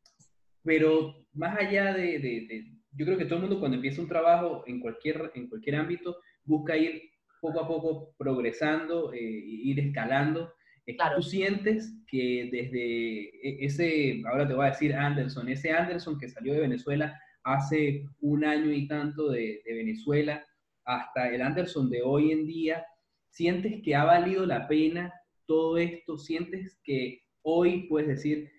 pero 0.62 1.14
más 1.34 1.58
allá 1.58 1.92
de, 1.92 2.18
de, 2.18 2.64
yo 2.92 3.06
creo 3.06 3.18
que 3.18 3.24
todo 3.24 3.36
el 3.36 3.42
mundo 3.42 3.60
cuando 3.60 3.76
empieza 3.76 4.02
un 4.02 4.08
trabajo 4.08 4.64
en 4.66 4.80
cualquier, 4.80 5.32
en 5.34 5.48
cualquier 5.48 5.76
ámbito 5.76 6.18
busca 6.44 6.76
ir 6.76 7.02
poco 7.40 7.60
a 7.60 7.66
poco 7.66 8.14
progresando, 8.18 9.12
eh, 9.12 9.18
ir 9.20 9.80
escalando. 9.80 10.52
Claro. 10.96 11.16
Tú 11.16 11.22
sientes 11.22 11.94
que 12.06 12.48
desde 12.52 13.28
e, 13.48 13.64
ese, 13.64 14.22
ahora 14.26 14.46
te 14.46 14.54
voy 14.54 14.66
a 14.66 14.70
decir 14.70 14.94
Anderson, 14.94 15.48
ese 15.48 15.72
Anderson 15.72 16.18
que 16.18 16.28
salió 16.28 16.54
de 16.54 16.60
Venezuela 16.60 17.20
hace 17.44 18.06
un 18.20 18.44
año 18.44 18.72
y 18.72 18.86
tanto 18.86 19.30
de, 19.30 19.62
de 19.64 19.74
Venezuela, 19.74 20.44
hasta 20.84 21.28
el 21.32 21.42
Anderson 21.42 21.90
de 21.90 22.02
hoy 22.02 22.32
en 22.32 22.46
día, 22.46 22.84
¿sientes 23.30 23.82
que 23.82 23.94
ha 23.94 24.04
valido 24.04 24.46
la 24.46 24.68
pena 24.68 25.12
todo 25.46 25.78
esto? 25.78 26.18
¿Sientes 26.18 26.78
que 26.84 27.22
hoy 27.42 27.86
puedes 27.88 28.08
decir, 28.08 28.50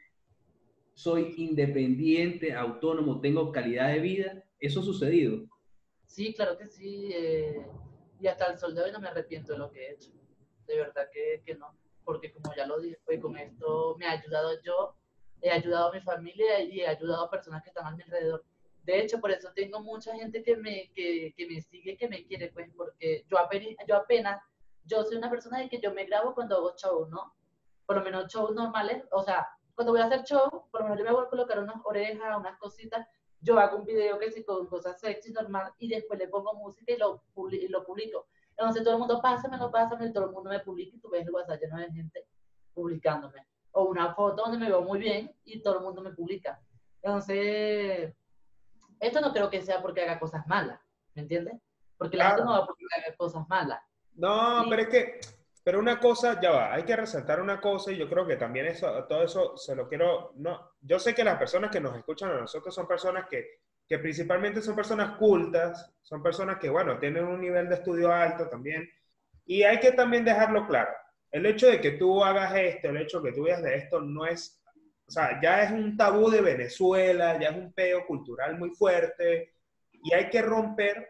soy 0.94 1.34
independiente, 1.38 2.54
autónomo, 2.54 3.20
tengo 3.20 3.52
calidad 3.52 3.90
de 3.90 4.00
vida? 4.00 4.44
¿Eso 4.60 4.80
ha 4.80 4.84
sucedido? 4.84 5.46
Sí, 6.06 6.34
claro 6.34 6.58
que 6.58 6.68
sí. 6.68 7.10
Eh, 7.14 7.66
y 8.20 8.28
hasta 8.28 8.46
el 8.52 8.58
sol 8.58 8.76
de 8.76 8.84
hoy 8.84 8.92
no 8.92 9.00
me 9.00 9.08
arrepiento 9.08 9.54
de 9.54 9.60
lo 9.60 9.72
que 9.72 9.88
he 9.88 9.92
hecho. 9.94 10.12
De 10.68 10.78
verdad 10.78 11.10
que, 11.12 11.42
que 11.46 11.56
no. 11.56 11.76
Porque 12.04 12.32
como 12.32 12.54
ya 12.56 12.66
lo 12.66 12.80
dije, 12.80 13.00
pues 13.06 13.20
con 13.20 13.38
esto 13.38 13.96
me 13.98 14.06
ha 14.06 14.12
ayudado 14.12 14.62
yo, 14.62 14.96
he 15.42 15.50
ayudado 15.50 15.90
a 15.90 15.94
mi 15.94 16.02
familia 16.02 16.62
y 16.62 16.82
he 16.82 16.88
ayudado 16.88 17.26
a 17.26 17.30
personas 17.30 17.64
que 17.64 17.70
están 17.70 17.88
a 17.88 17.96
mi 17.96 18.04
alrededor. 18.04 18.46
De 18.84 19.00
hecho, 19.00 19.20
por 19.20 19.32
eso 19.32 19.52
tengo 19.56 19.82
mucha 19.82 20.14
gente 20.16 20.44
que 20.44 20.58
me, 20.58 20.92
que, 20.94 21.34
que 21.36 21.48
me 21.48 21.62
sigue, 21.62 21.98
que 21.98 22.08
me 22.08 22.26
quiere, 22.26 22.52
pues, 22.52 22.70
porque 22.76 23.26
yo 23.30 23.38
apenas, 23.40 23.76
yo 23.88 23.96
apenas, 23.96 24.42
yo 24.86 25.04
soy 25.04 25.18
una 25.18 25.30
persona 25.30 25.60
de 25.60 25.70
que 25.70 25.80
yo 25.80 25.94
me 25.94 26.06
grabo 26.06 26.34
cuando 26.34 26.58
hago 26.58 26.76
show, 26.76 27.08
¿no? 27.10 27.34
Por 27.86 27.98
lo 27.98 28.04
menos 28.04 28.32
shows 28.32 28.54
normales, 28.54 29.04
o 29.12 29.24
sea, 29.24 29.48
cuando 29.76 29.94
voy 29.94 30.02
a 30.02 30.06
hacer 30.06 30.24
show, 30.24 30.68
por 30.72 30.82
lo 30.82 30.84
menos 30.84 31.00
yo 31.00 31.06
me 31.06 31.12
voy 31.12 31.26
a 31.26 31.30
colocar 31.30 31.60
unas 31.60 31.78
orejas, 31.84 32.38
unas 32.38 32.58
cositas, 32.58 33.08
yo 33.40 33.60
hago 33.60 33.78
un 33.78 33.86
video 33.86 34.18
que 34.20 34.32
sí 34.32 34.44
con 34.44 34.68
cosas 34.68 35.00
sexy, 35.00 35.32
normal, 35.32 35.74
y 35.78 35.90
después 35.90 36.18
le 36.20 36.28
pongo 36.28 36.54
música 36.54 36.94
y 36.94 36.98
lo, 36.98 37.24
lo 37.36 37.84
publico. 37.84 38.28
Entonces 38.52 38.84
todo 38.84 38.94
el 38.94 39.00
mundo, 39.00 39.22
pásamelo, 39.22 39.72
pásamelo, 39.72 40.10
y 40.10 40.14
todo 40.14 40.26
el 40.26 40.32
mundo 40.32 40.50
me 40.50 40.60
publica, 40.60 40.96
y 40.96 41.00
tú 41.00 41.10
ves 41.10 41.26
el 41.26 41.34
WhatsApp 41.34 41.60
lleno 41.60 41.78
de 41.78 41.92
gente 41.92 42.28
publicándome. 42.74 43.48
O 43.72 43.86
una 43.86 44.14
foto 44.14 44.44
donde 44.44 44.60
me 44.60 44.70
veo 44.70 44.82
muy 44.82 45.00
bien 45.00 45.36
y 45.46 45.62
todo 45.62 45.80
el 45.80 45.84
mundo 45.84 46.02
me 46.02 46.12
publica. 46.12 46.62
Entonces, 47.02 48.14
esto 49.00 49.20
no 49.20 49.34
creo 49.34 49.50
que 49.50 49.62
sea 49.62 49.82
porque 49.82 50.04
haga 50.04 50.20
cosas 50.20 50.46
malas, 50.48 50.80
¿me 51.16 51.24
entiendes? 51.24 51.60
Porque 51.98 52.18
la 52.18 52.30
gente 52.30 52.44
no 52.44 52.52
va 52.52 52.66
porque 52.66 52.86
haga 52.98 53.16
cosas 53.18 53.48
malas. 53.50 53.82
No, 54.14 54.66
pero 54.70 54.84
es 54.84 54.88
que, 54.90 55.20
pero 55.64 55.80
una 55.80 56.00
cosa, 56.00 56.40
ya 56.42 56.52
va, 56.52 56.74
hay 56.74 56.84
que 56.84 56.96
resaltar 56.96 57.42
una 57.42 57.62
cosa 57.62 57.92
y 57.92 57.98
yo 57.98 58.10
creo 58.10 58.28
que 58.28 58.36
también 58.36 58.66
eso, 58.66 59.06
todo 59.06 59.24
eso 59.24 59.58
se 59.58 59.76
lo 59.76 59.88
quiero, 59.88 60.34
no, 60.36 60.72
yo 60.82 61.00
sé 61.00 61.16
que 61.16 61.24
las 61.24 61.38
personas 61.38 61.72
que 61.72 61.80
nos 61.80 61.96
escuchan 61.96 62.32
a 62.32 62.42
nosotros 62.42 62.76
son 62.76 62.88
personas 62.88 63.28
que, 63.30 63.60
que 63.88 64.00
principalmente 64.00 64.62
son 64.62 64.76
personas 64.76 65.18
cultas, 65.18 65.94
son 66.02 66.22
personas 66.22 66.58
que, 66.60 66.70
bueno, 66.70 67.00
tienen 67.00 67.26
un 67.26 67.40
nivel 67.40 67.70
de 67.70 67.76
estudio 67.76 68.12
alto 68.12 68.50
también, 68.50 68.90
y 69.46 69.64
hay 69.64 69.80
que 69.80 69.92
también 69.92 70.26
dejarlo 70.26 70.68
claro. 70.68 70.92
El 71.32 71.46
hecho 71.46 71.68
de 71.68 71.82
que 71.82 71.92
tú 71.92 72.24
hagas 72.24 72.54
esto, 72.56 72.90
el 72.90 72.98
hecho 72.98 73.20
de 73.20 73.30
que 73.30 73.36
tú 73.36 73.44
veas 73.44 73.64
de 73.64 73.76
esto, 73.76 74.02
no 74.02 74.26
es 74.26 74.64
o 75.08 75.12
sea, 75.12 75.40
ya 75.42 75.64
es 75.64 75.72
un 75.72 75.98
tabú 75.98 76.30
de 76.30 76.42
Venezuela, 76.42 77.40
ya 77.40 77.50
es 77.50 77.58
un 77.58 77.74
peo 77.74 78.06
cultural 78.06 78.58
muy 78.58 78.72
fuerte 78.72 79.54
y 79.92 80.14
hay 80.14 80.30
que 80.30 80.42
romper, 80.42 81.10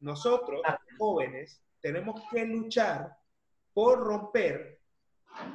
nosotros, 0.00 0.62
jóvenes, 0.98 1.62
tenemos 1.80 2.22
que 2.30 2.44
luchar 2.44 3.16
por 3.72 4.00
romper 4.00 4.80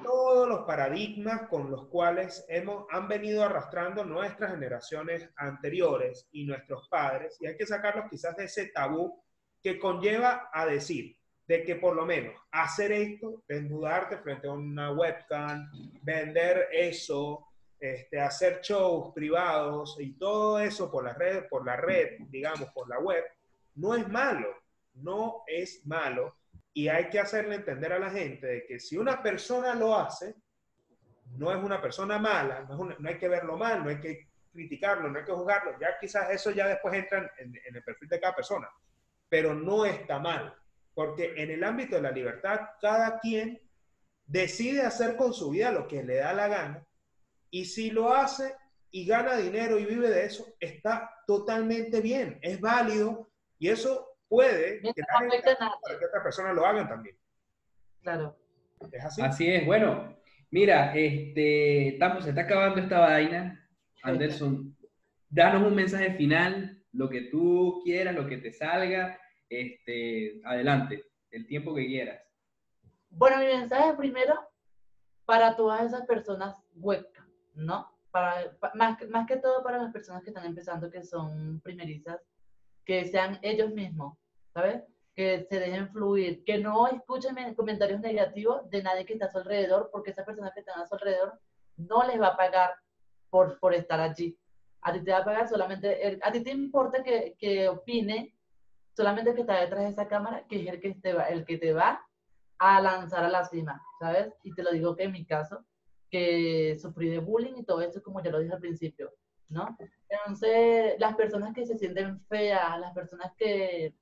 todos 0.04 0.48
los 0.48 0.62
paradigmas 0.62 1.48
con 1.50 1.70
los 1.70 1.88
cuales 1.88 2.46
hemos, 2.50 2.86
han 2.90 3.08
venido 3.08 3.44
arrastrando 3.44 4.04
nuestras 4.04 4.52
generaciones 4.52 5.30
anteriores 5.36 6.28
y 6.32 6.46
nuestros 6.46 6.88
padres, 6.90 7.38
y 7.40 7.48
hay 7.48 7.56
que 7.56 7.66
sacarlos 7.66 8.10
quizás 8.10 8.36
de 8.36 8.46
ese 8.46 8.68
tabú 8.68 9.22
que 9.62 9.78
conlleva 9.78 10.50
a 10.52 10.66
decir 10.66 11.18
de 11.48 11.64
que 11.64 11.76
por 11.76 11.96
lo 11.96 12.06
menos 12.06 12.36
hacer 12.52 12.92
esto, 12.92 13.44
desnudarte 13.48 14.18
frente 14.18 14.48
a 14.48 14.52
una 14.52 14.92
webcam, 14.92 15.72
vender 16.02 16.68
eso, 16.72 17.48
este, 17.80 18.20
hacer 18.20 18.60
shows 18.62 19.14
privados 19.14 19.98
y 20.00 20.14
todo 20.18 20.60
eso 20.60 20.92
por 20.92 21.06
la 21.06 21.14
red, 21.14 21.48
por 21.48 21.66
la 21.66 21.78
red, 21.78 22.18
digamos, 22.30 22.70
por 22.74 22.90
la 22.90 23.00
web, 23.00 23.24
no 23.76 23.96
es 23.96 24.08
malo, 24.10 24.50
no 24.96 25.44
es 25.48 25.86
malo. 25.86 26.36
Y 26.78 26.90
hay 26.90 27.10
que 27.10 27.20
hacerle 27.20 27.56
entender 27.56 27.92
a 27.92 27.98
la 27.98 28.12
gente 28.12 28.46
de 28.46 28.66
que 28.68 28.80
si 28.80 28.98
una 28.98 29.24
persona 29.24 29.74
lo 29.74 29.98
hace, 29.98 30.36
no 31.36 31.52
es 31.52 31.58
una 31.58 31.82
persona 31.82 32.20
mala, 32.20 32.68
no, 32.70 32.96
hay 33.04 33.18
que 33.18 33.28
verlo 33.28 33.58
mal, 33.58 33.84
no 33.84 33.90
hay 33.90 34.00
que 34.00 34.30
criticarlo, 34.52 35.10
no 35.10 35.18
hay 35.18 35.26
que 35.26 35.32
juzgarlo. 35.32 35.72
Ya 35.80 35.98
quizás 36.00 36.30
eso 36.30 36.52
ya 36.52 36.68
después 36.68 36.94
entra 36.94 37.32
en, 37.40 37.52
en 37.66 37.76
el 37.76 37.84
perfil 37.84 38.08
de 38.10 38.20
cada 38.20 38.36
persona, 38.36 38.70
pero 39.28 39.56
no 39.56 39.86
está 39.86 40.20
mal, 40.20 40.54
porque 40.94 41.34
en 41.38 41.50
el 41.50 41.64
ámbito 41.64 41.96
de 41.96 42.04
la 42.04 42.12
libertad, 42.12 42.60
cada 42.80 43.18
quien 43.18 43.60
decide 44.28 44.84
hacer 44.84 45.16
con 45.16 45.34
su 45.34 45.50
vida 45.50 45.72
lo 45.72 45.88
que 45.88 46.04
le 46.04 46.18
da 46.18 46.32
la 46.34 46.48
gana 46.48 46.86
y 47.50 47.66
si 47.66 47.90
lo 47.90 48.14
hace 48.14 48.54
y 48.92 49.08
gana 49.08 49.36
dinero 49.36 49.80
y 49.80 49.86
vive 49.88 50.12
de 50.12 50.26
eso, 50.26 50.46
está 50.60 51.10
totalmente 51.26 52.02
bien, 52.02 52.38
es 52.44 52.62
válido 52.62 53.32
y 53.58 53.70
eso 53.70 54.17
puede 54.28 54.82
que, 54.82 55.04
para 55.04 55.30
que 55.30 56.06
otras 56.06 56.24
personas 56.24 56.56
lo 56.56 56.66
hagan 56.66 56.88
también. 56.88 57.18
Claro. 58.02 58.38
¿Es 58.92 59.04
así? 59.04 59.22
Así 59.22 59.50
es. 59.50 59.66
Bueno, 59.66 60.18
mira, 60.52 60.94
este, 60.96 61.90
estamos, 61.90 62.24
se 62.24 62.30
está 62.30 62.42
acabando 62.42 62.80
esta 62.80 63.00
vaina. 63.00 63.68
Anderson, 64.04 64.76
danos 65.30 65.64
un 65.64 65.76
mensaje 65.76 66.12
final, 66.14 66.84
lo 66.94 67.10
que 67.10 67.22
tú 67.22 67.82
quieras, 67.84 68.16
lo 68.16 68.28
que 68.28 68.38
te 68.38 68.52
salga. 68.52 69.20
Este, 69.50 70.42
adelante, 70.44 71.06
el 71.32 71.48
tiempo 71.48 71.74
que 71.74 71.88
quieras. 71.88 72.22
Bueno, 73.10 73.40
mi 73.40 73.46
mensaje 73.46 73.94
primero 73.96 74.36
para 75.26 75.56
todas 75.56 75.86
esas 75.86 76.06
personas 76.06 76.56
webcam 76.76 77.28
¿no? 77.58 77.92
Para, 78.12 78.58
más, 78.76 78.98
más 79.10 79.28
que 79.28 79.38
todo 79.38 79.64
para 79.64 79.78
las 79.78 79.92
personas 79.92 80.24
que 80.24 80.30
están 80.30 80.46
empezando, 80.46 80.90
que 80.90 81.04
son 81.04 81.60
primerizas, 81.62 82.22
que 82.88 83.06
sean 83.06 83.38
ellos 83.42 83.72
mismos, 83.72 84.18
¿sabes? 84.54 84.82
Que 85.14 85.46
se 85.50 85.60
dejen 85.60 85.90
fluir, 85.90 86.44
que 86.46 86.58
no 86.58 86.88
escuchen 86.88 87.54
comentarios 87.54 88.00
negativos 88.00 88.68
de 88.70 88.82
nadie 88.82 89.06
que 89.06 89.14
está 89.14 89.26
a 89.26 89.32
su 89.32 89.40
alrededor, 89.40 89.90
porque 89.92 90.12
esas 90.12 90.26
personas 90.26 90.54
que 90.54 90.62
están 90.62 90.80
a 90.80 90.88
su 90.88 90.96
alrededor 90.96 91.38
no 91.76 92.08
les 92.08 92.20
va 92.20 92.30
a 92.30 92.38
pagar 92.38 92.72
por, 93.30 93.60
por 93.60 93.74
estar 93.74 94.00
allí. 94.00 94.40
A 94.82 94.94
ti 94.94 95.04
te 95.04 95.12
va 95.12 95.18
a 95.18 95.26
pagar 95.26 95.50
solamente, 95.50 96.18
a 96.24 96.32
ti 96.32 96.42
te 96.42 96.52
importa 96.52 97.04
que, 97.04 97.36
que 97.38 97.68
opine 97.68 98.34
solamente 98.96 99.36
que 99.36 99.42
está 99.42 99.60
detrás 99.60 99.82
de 99.82 99.90
esa 99.90 100.08
cámara, 100.08 100.46
que 100.48 100.62
es 100.62 100.68
el 100.74 100.80
que, 100.80 100.96
te 100.96 101.14
va, 101.14 101.24
el 101.26 101.46
que 101.46 101.58
te 101.58 101.74
va 101.74 102.02
a 102.58 102.82
lanzar 102.82 103.26
a 103.26 103.30
la 103.30 103.44
cima, 103.44 103.84
¿sabes? 104.00 104.34
Y 104.44 104.54
te 104.54 104.64
lo 104.64 104.72
digo 104.72 104.96
que 104.96 105.04
en 105.04 105.12
mi 105.12 105.26
caso, 105.26 105.66
que 106.10 106.78
sufrí 106.82 107.10
de 107.10 107.20
bullying 107.20 107.58
y 107.58 107.66
todo 107.66 107.82
eso, 107.82 108.02
como 108.02 108.24
ya 108.24 108.32
lo 108.32 108.40
dije 108.40 108.54
al 108.54 108.62
principio, 108.62 109.12
¿no? 109.50 109.78
Entonces, 110.10 110.96
las 111.00 111.16
personas 111.16 111.54
que 111.54 111.66
se 111.66 111.78
sienten 111.78 112.20
feas, 112.28 112.80
las 112.80 112.94
personas 112.94 113.32
que, 113.38 113.94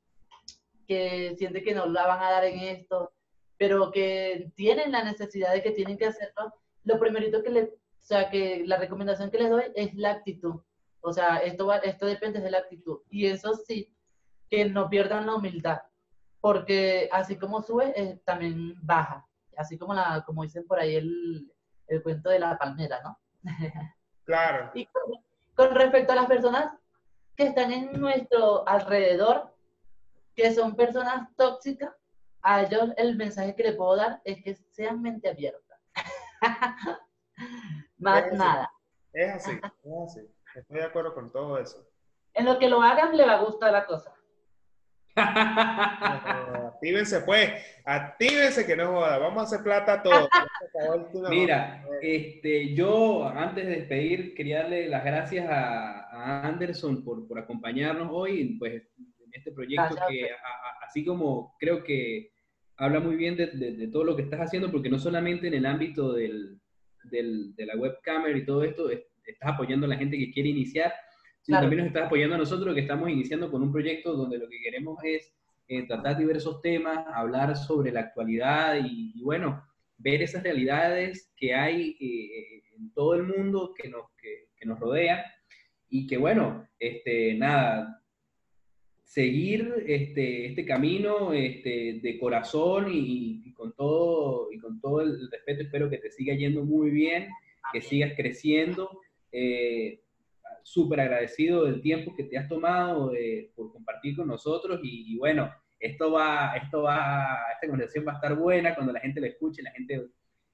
que 0.88 1.36
sienten 1.38 1.64
que 1.64 1.74
no 1.74 1.86
la 1.86 2.08
van 2.08 2.22
a 2.22 2.32
dar 2.32 2.46
en 2.46 2.60
esto, 2.60 3.14
pero 3.58 3.92
que 3.92 4.52
tienen 4.56 4.92
la 4.92 5.04
necesidad 5.04 5.54
de 5.54 5.64
que 5.64 5.72
tienen 5.72 5.98
que 5.98 6.08
hacerlo, 6.08 6.54
lo 6.84 7.00
primerito 7.00 7.42
que 7.42 7.50
le, 7.50 7.64
o 7.64 7.72
sea, 8.00 8.30
que 8.30 8.64
la 8.66 8.78
recomendación 8.78 9.32
que 9.32 9.40
les 9.40 9.50
doy 9.50 9.64
es 9.76 9.94
la 9.96 10.12
actitud. 10.12 10.62
O 11.02 11.14
sea, 11.14 11.38
esto, 11.38 11.68
va, 11.68 11.78
esto 11.78 12.06
depende 12.06 12.40
de 12.40 12.52
la 12.52 12.60
actitud. 12.60 13.00
Y 13.10 13.28
eso 13.28 13.56
sí, 13.56 13.96
que 14.50 14.66
no 14.66 14.90
pierdan 14.90 15.26
la 15.26 15.36
humildad, 15.36 15.82
porque 16.42 17.10
así 17.12 17.38
como 17.38 17.62
sube, 17.62 17.94
eh, 17.96 18.22
también 18.26 18.76
baja. 18.82 19.26
Así 19.58 19.78
como, 19.78 19.94
la, 19.94 20.24
como 20.26 20.44
dicen 20.44 20.68
por 20.68 20.80
ahí 20.80 20.96
el, 20.96 21.52
el 21.88 22.04
cuento 22.04 22.30
de 22.30 22.40
la 22.40 22.58
palmera, 22.58 23.02
¿no? 23.04 23.20
Claro. 24.26 24.72
y 24.74 24.88
con, 25.56 25.74
respecto 25.74 26.14
a 26.14 26.16
las 26.16 26.28
personas 26.28 26.74
que 27.36 27.48
están 27.48 27.72
en 27.72 28.00
nuestro 28.00 28.68
alrededor, 28.68 29.54
que 30.36 30.54
son 30.54 30.76
personas 30.76 31.30
tóxicas, 31.36 31.94
a 32.42 32.62
ellos 32.62 32.92
el 32.98 33.16
mensaje 33.16 33.56
que 33.56 33.64
le 33.64 33.74
puedo 33.74 33.96
dar 33.96 34.22
es 34.24 34.44
que 34.44 34.56
sean 34.72 35.02
mente 35.02 35.30
abierta. 35.30 35.80
Más 37.98 38.32
nada. 38.34 38.72
Es 39.14 39.34
así, 39.34 39.52
es 39.52 39.92
así. 40.04 40.30
Estoy 40.56 40.78
de 40.78 40.86
acuerdo 40.86 41.14
con 41.14 41.32
todo 41.32 41.58
eso. 41.58 41.86
En 42.34 42.46
lo 42.46 42.60
que 42.60 42.70
lo 42.70 42.82
hagan 42.82 43.18
le 43.18 43.26
va 43.26 43.34
a 43.34 43.44
gustar 43.44 43.72
la 43.72 43.86
cosa. 43.86 44.15
actívense 46.74 47.22
pues, 47.22 47.52
actívense 47.86 48.66
que 48.66 48.76
no 48.76 48.88
joda, 48.88 49.18
vamos 49.18 49.44
a 49.44 49.46
hacer 49.46 49.64
plata 49.64 50.04
todo. 50.04 50.28
Mira, 51.30 51.86
este, 52.02 52.74
yo 52.74 53.28
antes 53.28 53.66
de 53.66 53.76
despedir 53.78 54.36
quería 54.36 54.64
darle 54.64 54.88
las 54.88 55.04
gracias 55.04 55.48
a, 55.50 56.02
Anderson 56.48 57.04
por, 57.04 57.28
por, 57.28 57.38
acompañarnos 57.40 58.08
hoy 58.10 58.58
pues, 58.58 58.74
en 58.74 59.32
este 59.34 59.52
proyecto 59.52 59.96
que 60.08 60.30
así 60.82 61.04
como 61.04 61.56
creo 61.60 61.84
que 61.84 62.32
habla 62.78 63.00
muy 63.00 63.16
bien 63.16 63.36
de, 63.36 63.48
de, 63.48 63.88
todo 63.88 64.04
lo 64.04 64.16
que 64.16 64.24
estás 64.24 64.42
haciendo, 64.42 64.72
porque 64.72 64.90
no 64.90 65.00
solamente 65.00 65.48
en 65.48 65.54
el 65.54 65.66
ámbito 65.66 66.14
del, 66.14 66.60
del, 67.04 67.56
de 67.56 67.66
la 67.66 67.76
webcam 67.76 68.24
y 68.36 68.46
todo 68.46 68.64
esto, 68.64 68.90
estás 68.90 69.54
apoyando 69.54 69.86
a 69.86 69.90
la 69.90 69.98
gente 69.98 70.18
que 70.18 70.32
quiere 70.32 70.50
iniciar, 70.50 70.94
sino 71.46 71.60
también 71.60 71.80
nos 71.80 71.88
estás 71.90 72.08
apoyando 72.08 72.36
a 72.36 72.40
nosotros 72.40 72.74
que 72.74 72.82
estamos 72.82 73.08
iniciando 73.08 73.52
con 73.52 73.62
un 73.62 73.72
proyecto 73.72 74.14
donde 74.16 74.40
lo 74.40 74.50
que 74.50 74.60
queremos 74.60 74.98
es 75.04 75.32
eh, 75.68 75.86
tratar 75.86 76.18
diversos 76.18 76.60
temas, 76.62 77.06
hablar 77.14 77.56
sobre 77.56 77.92
la 77.92 78.00
actualidad 78.00 78.80
y, 78.84 79.22
bueno, 79.22 79.64
ver 79.98 80.24
esas 80.24 80.42
realidades 80.42 81.32
que 81.38 81.54
hay 81.54 81.96
eh, 82.00 82.64
en 82.78 82.92
todo 82.94 83.14
el 83.14 83.24
mundo 83.24 83.76
que 83.78 83.90
nos, 83.90 84.10
que, 84.18 84.48
que 84.58 84.66
nos 84.66 84.80
rodea 84.80 85.24
y 85.88 86.08
que 86.08 86.18
bueno, 86.18 86.68
este, 86.80 87.36
nada, 87.36 88.04
seguir 89.04 89.86
este, 89.88 90.48
este 90.48 90.66
camino 90.66 91.32
este, 91.32 92.00
de 92.02 92.20
corazón 92.20 92.88
y, 92.92 93.54
con 93.54 93.74
todo, 93.76 94.52
y 94.52 94.58
con 94.58 94.82
todo 94.82 95.02
el 95.02 95.30
respeto. 95.32 95.62
Espero 95.62 95.90
que 95.92 96.00
te 96.00 96.10
siga 96.10 96.34
yendo 96.34 96.66
muy 96.66 96.90
bien, 96.90 97.30
que 97.72 97.82
sigas 97.82 98.14
creciendo. 98.18 99.00
Eh, 99.32 100.02
Súper 100.68 101.00
agradecido 101.00 101.66
del 101.66 101.80
tiempo 101.80 102.16
que 102.16 102.24
te 102.24 102.40
has 102.40 102.50
tomado 102.50 103.14
eh, 103.14 103.52
por 103.56 103.72
compartir 103.72 104.16
con 104.16 104.28
nosotros 104.28 104.80
y, 104.82 105.16
bueno, 105.16 105.54
esto 105.80 106.12
va, 106.12 106.56
esto 106.56 106.82
va, 106.82 107.38
esta 107.54 107.68
conversación 107.68 108.04
va 108.08 108.14
a 108.14 108.16
estar 108.16 108.36
buena 108.36 108.74
cuando 108.74 108.92
la 108.92 109.00
gente 109.00 109.22
la 109.22 109.28
escuche, 109.28 109.62
la 109.62 109.70
gente 109.70 110.08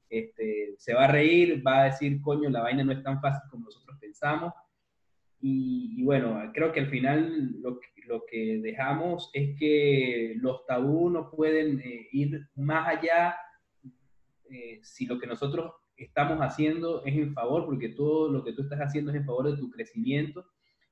este, 0.09 0.75
se 0.77 0.93
va 0.93 1.05
a 1.05 1.11
reír, 1.11 1.65
va 1.65 1.83
a 1.83 1.85
decir, 1.85 2.19
coño, 2.21 2.49
la 2.49 2.61
vaina 2.61 2.83
no 2.83 2.91
es 2.91 3.01
tan 3.01 3.21
fácil 3.21 3.49
como 3.49 3.63
nosotros 3.63 3.97
pensamos. 4.01 4.53
Y, 5.39 6.03
bueno, 6.03 6.51
creo 6.53 6.73
que 6.73 6.81
al 6.81 6.89
final 6.89 7.61
lo 7.61 7.79
que, 7.79 7.87
lo 8.05 8.25
que 8.29 8.59
dejamos 8.61 9.29
es 9.33 9.57
que 9.57 10.33
los 10.35 10.65
tabú 10.65 11.09
no 11.09 11.31
pueden 11.31 11.79
eh, 11.79 12.09
ir 12.11 12.49
más 12.55 12.97
allá 12.97 13.37
eh, 14.49 14.81
si 14.83 15.05
lo 15.05 15.17
que 15.17 15.27
nosotros 15.27 15.71
estamos 16.05 16.39
haciendo 16.39 17.03
es 17.05 17.15
en 17.15 17.33
favor, 17.33 17.65
porque 17.65 17.89
todo 17.89 18.31
lo 18.31 18.43
que 18.43 18.53
tú 18.53 18.63
estás 18.63 18.79
haciendo 18.79 19.11
es 19.11 19.17
en 19.17 19.25
favor 19.25 19.51
de 19.51 19.57
tu 19.57 19.69
crecimiento 19.69 20.45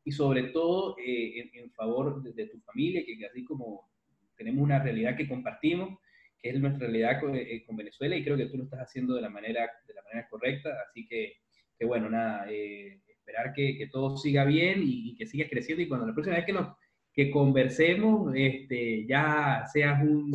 y 0.03 0.11
sobre 0.11 0.43
todo 0.43 0.95
eh, 0.97 1.49
en, 1.53 1.71
favor 1.71 2.21
de, 2.23 2.45
tu 2.47 2.59
familia, 2.61 3.03
que 3.05 3.25
así 3.25 3.43
como 3.43 3.89
tenemos 4.35 4.63
una 4.63 4.81
realidad 4.81 5.17
que 5.17 5.27
compartimos, 5.27 5.99
que 6.41 6.49
es 6.49 6.59
nuestra 6.59 6.87
realidad 6.87 7.19
con, 7.19 7.37
con, 7.65 7.75
Venezuela 7.75 8.15
y 8.15 8.23
creo 8.23 8.37
que 8.37 8.45
tú 8.45 8.57
lo 8.57 8.63
estás 8.63 8.79
haciendo 8.79 9.13
de 9.15 9.21
la 9.21 9.29
manera, 9.29 9.69
de 9.85 9.93
la 9.93 10.03
manera 10.03 10.27
correcta, 10.29 10.69
así 10.87 11.05
que, 11.07 11.33
que 11.77 11.85
bueno, 11.85 12.09
nada, 12.09 12.47
esperar 12.49 13.53
que, 13.53 13.77
que, 13.77 13.87
todo 13.87 14.17
siga 14.17 14.45
bien 14.45 14.81
y, 14.81 15.11
y, 15.11 15.15
que 15.15 15.27
sigas 15.27 15.49
creciendo. 15.49 15.83
Y 15.83 15.87
cuando 15.87 16.07
la 16.07 16.13
próxima 16.13 16.37
vez 16.37 16.45
que 16.45 16.53
nos 16.53 16.77
que 17.13 17.31
conversemos, 17.31 18.33
este, 18.35 19.05
ya 19.05 19.65
seas 19.71 20.01
un, 20.01 20.31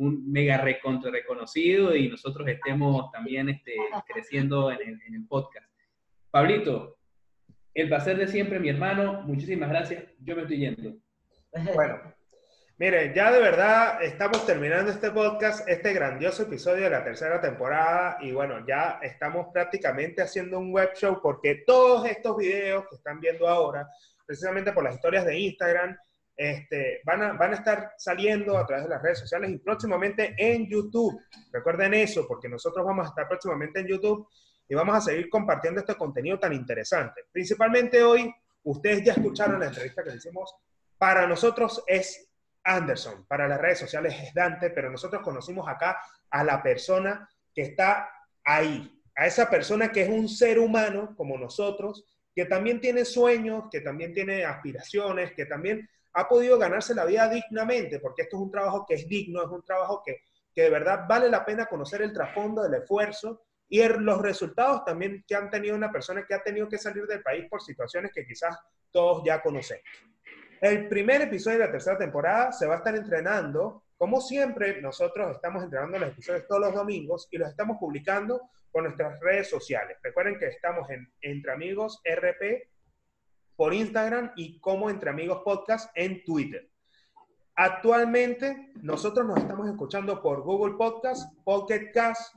un 0.00 0.32
mega 0.32 0.56
recontra 0.56 1.10
reconocido 1.10 1.94
y 1.94 2.08
nosotros 2.08 2.48
estemos 2.48 3.12
también 3.12 3.50
este, 3.50 3.74
creciendo 4.10 4.70
en 4.72 4.78
el, 4.80 5.02
en 5.06 5.14
el 5.14 5.26
podcast. 5.26 5.70
Pablito, 6.30 6.96
el 7.74 7.88
placer 7.88 8.16
de 8.16 8.26
siempre, 8.26 8.58
mi 8.58 8.70
hermano. 8.70 9.22
Muchísimas 9.22 9.68
gracias. 9.68 10.04
Yo 10.20 10.36
me 10.36 10.42
estoy 10.42 10.58
yendo. 10.58 10.96
Bueno, 11.74 12.00
miren, 12.78 13.12
ya 13.12 13.32
de 13.32 13.40
verdad 13.40 14.02
estamos 14.04 14.46
terminando 14.46 14.92
este 14.92 15.10
podcast, 15.10 15.68
este 15.68 15.92
grandioso 15.92 16.44
episodio 16.44 16.84
de 16.84 16.90
la 16.90 17.02
tercera 17.02 17.40
temporada 17.40 18.18
y 18.20 18.30
bueno, 18.30 18.64
ya 18.64 19.00
estamos 19.02 19.48
prácticamente 19.52 20.22
haciendo 20.22 20.60
un 20.60 20.72
web 20.72 20.92
show 20.94 21.18
porque 21.20 21.64
todos 21.66 22.06
estos 22.08 22.36
videos 22.36 22.84
que 22.88 22.94
están 22.94 23.18
viendo 23.18 23.48
ahora, 23.48 23.88
precisamente 24.24 24.72
por 24.72 24.84
las 24.84 24.94
historias 24.94 25.26
de 25.26 25.40
Instagram, 25.40 25.98
este, 26.42 27.02
van, 27.04 27.22
a, 27.22 27.32
van 27.34 27.52
a 27.52 27.56
estar 27.56 27.92
saliendo 27.98 28.56
a 28.56 28.66
través 28.66 28.86
de 28.86 28.90
las 28.90 29.02
redes 29.02 29.18
sociales 29.18 29.50
y 29.50 29.58
próximamente 29.58 30.34
en 30.38 30.66
YouTube. 30.66 31.20
Recuerden 31.52 31.92
eso, 31.92 32.26
porque 32.26 32.48
nosotros 32.48 32.82
vamos 32.86 33.04
a 33.04 33.08
estar 33.10 33.28
próximamente 33.28 33.80
en 33.80 33.88
YouTube 33.88 34.26
y 34.66 34.74
vamos 34.74 34.96
a 34.96 35.02
seguir 35.02 35.28
compartiendo 35.28 35.80
este 35.80 35.96
contenido 35.96 36.38
tan 36.38 36.54
interesante. 36.54 37.26
Principalmente 37.30 38.02
hoy, 38.02 38.34
ustedes 38.62 39.04
ya 39.04 39.12
escucharon 39.12 39.60
la 39.60 39.66
entrevista 39.66 40.02
que 40.02 40.16
hicimos. 40.16 40.54
Para 40.96 41.26
nosotros 41.26 41.84
es 41.86 42.30
Anderson, 42.64 43.26
para 43.26 43.46
las 43.46 43.60
redes 43.60 43.80
sociales 43.80 44.16
es 44.22 44.32
Dante, 44.32 44.70
pero 44.70 44.90
nosotros 44.90 45.20
conocimos 45.20 45.68
acá 45.68 46.00
a 46.30 46.42
la 46.42 46.62
persona 46.62 47.28
que 47.54 47.62
está 47.62 48.08
ahí, 48.42 48.98
a 49.14 49.26
esa 49.26 49.50
persona 49.50 49.92
que 49.92 50.04
es 50.04 50.08
un 50.08 50.26
ser 50.26 50.58
humano 50.58 51.14
como 51.18 51.36
nosotros, 51.36 52.06
que 52.34 52.46
también 52.46 52.80
tiene 52.80 53.04
sueños, 53.04 53.64
que 53.70 53.82
también 53.82 54.14
tiene 54.14 54.46
aspiraciones, 54.46 55.34
que 55.34 55.44
también 55.44 55.86
ha 56.12 56.28
podido 56.28 56.58
ganarse 56.58 56.94
la 56.94 57.04
vida 57.04 57.28
dignamente, 57.28 58.00
porque 58.00 58.22
esto 58.22 58.36
es 58.36 58.42
un 58.42 58.50
trabajo 58.50 58.84
que 58.86 58.94
es 58.94 59.08
digno, 59.08 59.42
es 59.42 59.48
un 59.48 59.62
trabajo 59.64 60.02
que, 60.04 60.22
que 60.52 60.62
de 60.62 60.70
verdad 60.70 61.04
vale 61.08 61.28
la 61.28 61.44
pena 61.44 61.66
conocer 61.66 62.02
el 62.02 62.12
trasfondo 62.12 62.62
del 62.62 62.74
esfuerzo 62.74 63.42
y 63.68 63.86
los 63.86 64.20
resultados 64.20 64.84
también 64.84 65.24
que 65.26 65.36
han 65.36 65.48
tenido 65.48 65.76
una 65.76 65.92
persona 65.92 66.26
que 66.26 66.34
ha 66.34 66.42
tenido 66.42 66.68
que 66.68 66.76
salir 66.76 67.06
del 67.06 67.22
país 67.22 67.46
por 67.48 67.62
situaciones 67.62 68.10
que 68.12 68.26
quizás 68.26 68.58
todos 68.90 69.22
ya 69.24 69.40
conocemos. 69.40 69.84
El 70.60 70.88
primer 70.88 71.22
episodio 71.22 71.58
de 71.58 71.66
la 71.66 71.70
tercera 71.70 71.96
temporada 71.96 72.52
se 72.52 72.66
va 72.66 72.74
a 72.74 72.78
estar 72.78 72.94
entrenando. 72.94 73.84
Como 73.96 74.20
siempre, 74.20 74.82
nosotros 74.82 75.36
estamos 75.36 75.62
entrenando 75.62 75.98
los 75.98 76.10
episodios 76.10 76.46
todos 76.48 76.60
los 76.60 76.74
domingos 76.74 77.28
y 77.30 77.38
los 77.38 77.48
estamos 77.48 77.78
publicando 77.78 78.50
por 78.72 78.82
nuestras 78.82 79.18
redes 79.20 79.48
sociales. 79.48 79.96
Recuerden 80.02 80.38
que 80.38 80.48
estamos 80.48 80.90
en 80.90 81.10
Entre 81.22 81.52
Amigos 81.52 82.02
RP 82.04 82.68
por 83.60 83.74
Instagram 83.74 84.32
y 84.36 84.58
como 84.58 84.88
Entre 84.88 85.10
Amigos 85.10 85.42
Podcast 85.44 85.90
en 85.94 86.24
Twitter. 86.24 86.66
Actualmente 87.54 88.72
nosotros 88.76 89.26
nos 89.26 89.36
estamos 89.36 89.68
escuchando 89.68 90.22
por 90.22 90.40
Google 90.40 90.78
Podcast, 90.78 91.30
Pocket 91.44 91.90
Cast, 91.92 92.34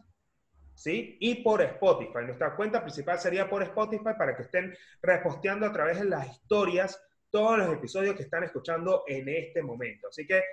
¿sí? 0.76 1.16
Y 1.22 1.36
por 1.36 1.62
Spotify. 1.62 2.26
Nuestra 2.26 2.58
cuenta 2.58 2.82
principal 2.82 3.20
sería 3.20 3.50
por 3.50 3.64
Spotify 3.64 4.10
para 4.18 4.36
que 4.36 4.42
estén 4.42 4.76
reposteando 5.02 5.66
a 5.66 5.72
través 5.72 6.00
de 6.00 6.10
las 6.10 6.30
historias 6.30 7.02
todos 7.30 7.58
los 7.58 7.72
episodios 7.72 8.18
que 8.18 8.24
están 8.24 8.44
escuchando 8.44 9.06
en 9.08 9.30
este 9.30 9.64
momento. 9.64 10.10
Así 10.10 10.28
que 10.28 10.44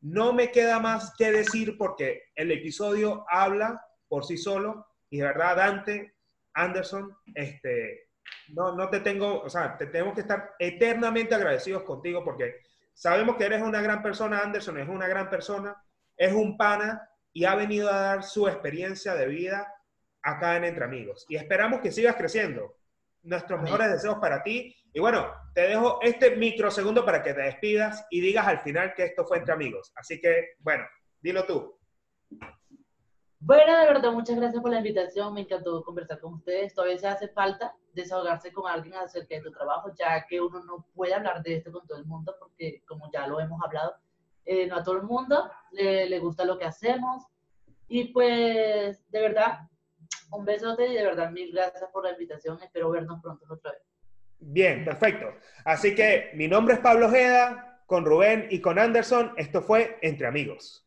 no 0.00 0.32
me 0.32 0.50
queda 0.50 0.80
más 0.80 1.14
que 1.16 1.30
decir 1.30 1.78
porque 1.78 2.24
el 2.34 2.50
episodio 2.50 3.24
habla 3.28 3.80
por 4.08 4.24
sí 4.24 4.36
solo 4.36 4.88
y 5.08 5.18
de 5.18 5.24
verdad 5.24 5.54
Dante 5.54 6.16
Anderson, 6.52 7.16
este, 7.32 8.05
no, 8.48 8.74
no 8.74 8.88
te 8.88 9.00
tengo, 9.00 9.40
o 9.40 9.50
sea, 9.50 9.76
te 9.76 9.86
tenemos 9.86 10.14
que 10.14 10.20
estar 10.22 10.54
eternamente 10.58 11.34
agradecidos 11.34 11.82
contigo 11.82 12.24
porque 12.24 12.60
sabemos 12.94 13.36
que 13.36 13.44
eres 13.44 13.62
una 13.62 13.80
gran 13.80 14.02
persona, 14.02 14.40
Anderson 14.40 14.78
es 14.78 14.88
una 14.88 15.06
gran 15.08 15.28
persona, 15.28 15.76
es 16.16 16.32
un 16.32 16.56
pana 16.56 17.08
y 17.32 17.44
ha 17.44 17.54
venido 17.54 17.90
a 17.90 18.00
dar 18.00 18.22
su 18.22 18.48
experiencia 18.48 19.14
de 19.14 19.26
vida 19.26 19.72
acá 20.22 20.56
en 20.56 20.64
Entre 20.64 20.84
Amigos. 20.84 21.26
Y 21.28 21.36
esperamos 21.36 21.80
que 21.80 21.92
sigas 21.92 22.16
creciendo. 22.16 22.76
Nuestros 23.22 23.60
mejores 23.60 23.90
deseos 23.90 24.18
para 24.18 24.42
ti. 24.42 24.74
Y 24.92 25.00
bueno, 25.00 25.30
te 25.52 25.62
dejo 25.62 26.00
este 26.00 26.36
microsegundo 26.36 27.04
para 27.04 27.22
que 27.22 27.34
te 27.34 27.42
despidas 27.42 28.06
y 28.10 28.20
digas 28.20 28.46
al 28.46 28.60
final 28.60 28.94
que 28.94 29.04
esto 29.04 29.26
fue 29.26 29.38
Entre 29.38 29.52
Amigos. 29.52 29.92
Así 29.96 30.20
que, 30.20 30.54
bueno, 30.60 30.84
dilo 31.20 31.44
tú. 31.44 31.78
Bueno, 33.38 33.78
de 33.78 33.86
verdad, 33.86 34.12
muchas 34.12 34.36
gracias 34.36 34.62
por 34.62 34.70
la 34.70 34.78
invitación. 34.78 35.34
Me 35.34 35.42
encantó 35.42 35.84
conversar 35.84 36.18
con 36.20 36.34
ustedes. 36.34 36.74
Todavía 36.74 36.98
se 36.98 37.06
hace 37.06 37.28
falta 37.28 37.74
desahogarse 37.92 38.52
con 38.52 38.70
alguien 38.70 38.94
acerca 38.94 39.36
de 39.36 39.42
tu 39.42 39.52
trabajo, 39.52 39.92
ya 39.94 40.26
que 40.26 40.40
uno 40.40 40.62
no 40.64 40.86
puede 40.94 41.14
hablar 41.14 41.42
de 41.42 41.56
esto 41.56 41.72
con 41.72 41.86
todo 41.86 41.98
el 41.98 42.06
mundo, 42.06 42.34
porque 42.38 42.82
como 42.86 43.10
ya 43.12 43.26
lo 43.26 43.40
hemos 43.40 43.62
hablado, 43.62 43.94
eh, 44.44 44.66
no 44.66 44.76
a 44.76 44.82
todo 44.82 44.96
el 44.96 45.02
mundo 45.02 45.50
le, 45.72 46.08
le, 46.08 46.18
gusta 46.18 46.44
lo 46.44 46.58
que 46.58 46.64
hacemos. 46.64 47.24
Y 47.88 48.04
pues, 48.12 49.08
de 49.10 49.20
verdad, 49.20 49.60
un 50.30 50.44
besote 50.44 50.86
y 50.86 50.94
de 50.94 51.04
verdad, 51.04 51.30
mil 51.30 51.52
gracias 51.52 51.90
por 51.90 52.04
la 52.04 52.12
invitación. 52.12 52.58
Espero 52.62 52.90
vernos 52.90 53.20
pronto 53.20 53.44
otra 53.48 53.72
vez. 53.72 53.82
Bien, 54.38 54.84
perfecto. 54.84 55.26
Así 55.64 55.94
que 55.94 56.30
mi 56.34 56.48
nombre 56.48 56.74
es 56.74 56.80
Pablo 56.80 57.06
Ojeda, 57.06 57.82
con 57.86 58.04
Rubén 58.04 58.48
y 58.50 58.60
con 58.60 58.78
Anderson. 58.78 59.32
Esto 59.36 59.62
fue 59.62 59.98
Entre 60.02 60.26
Amigos. 60.26 60.85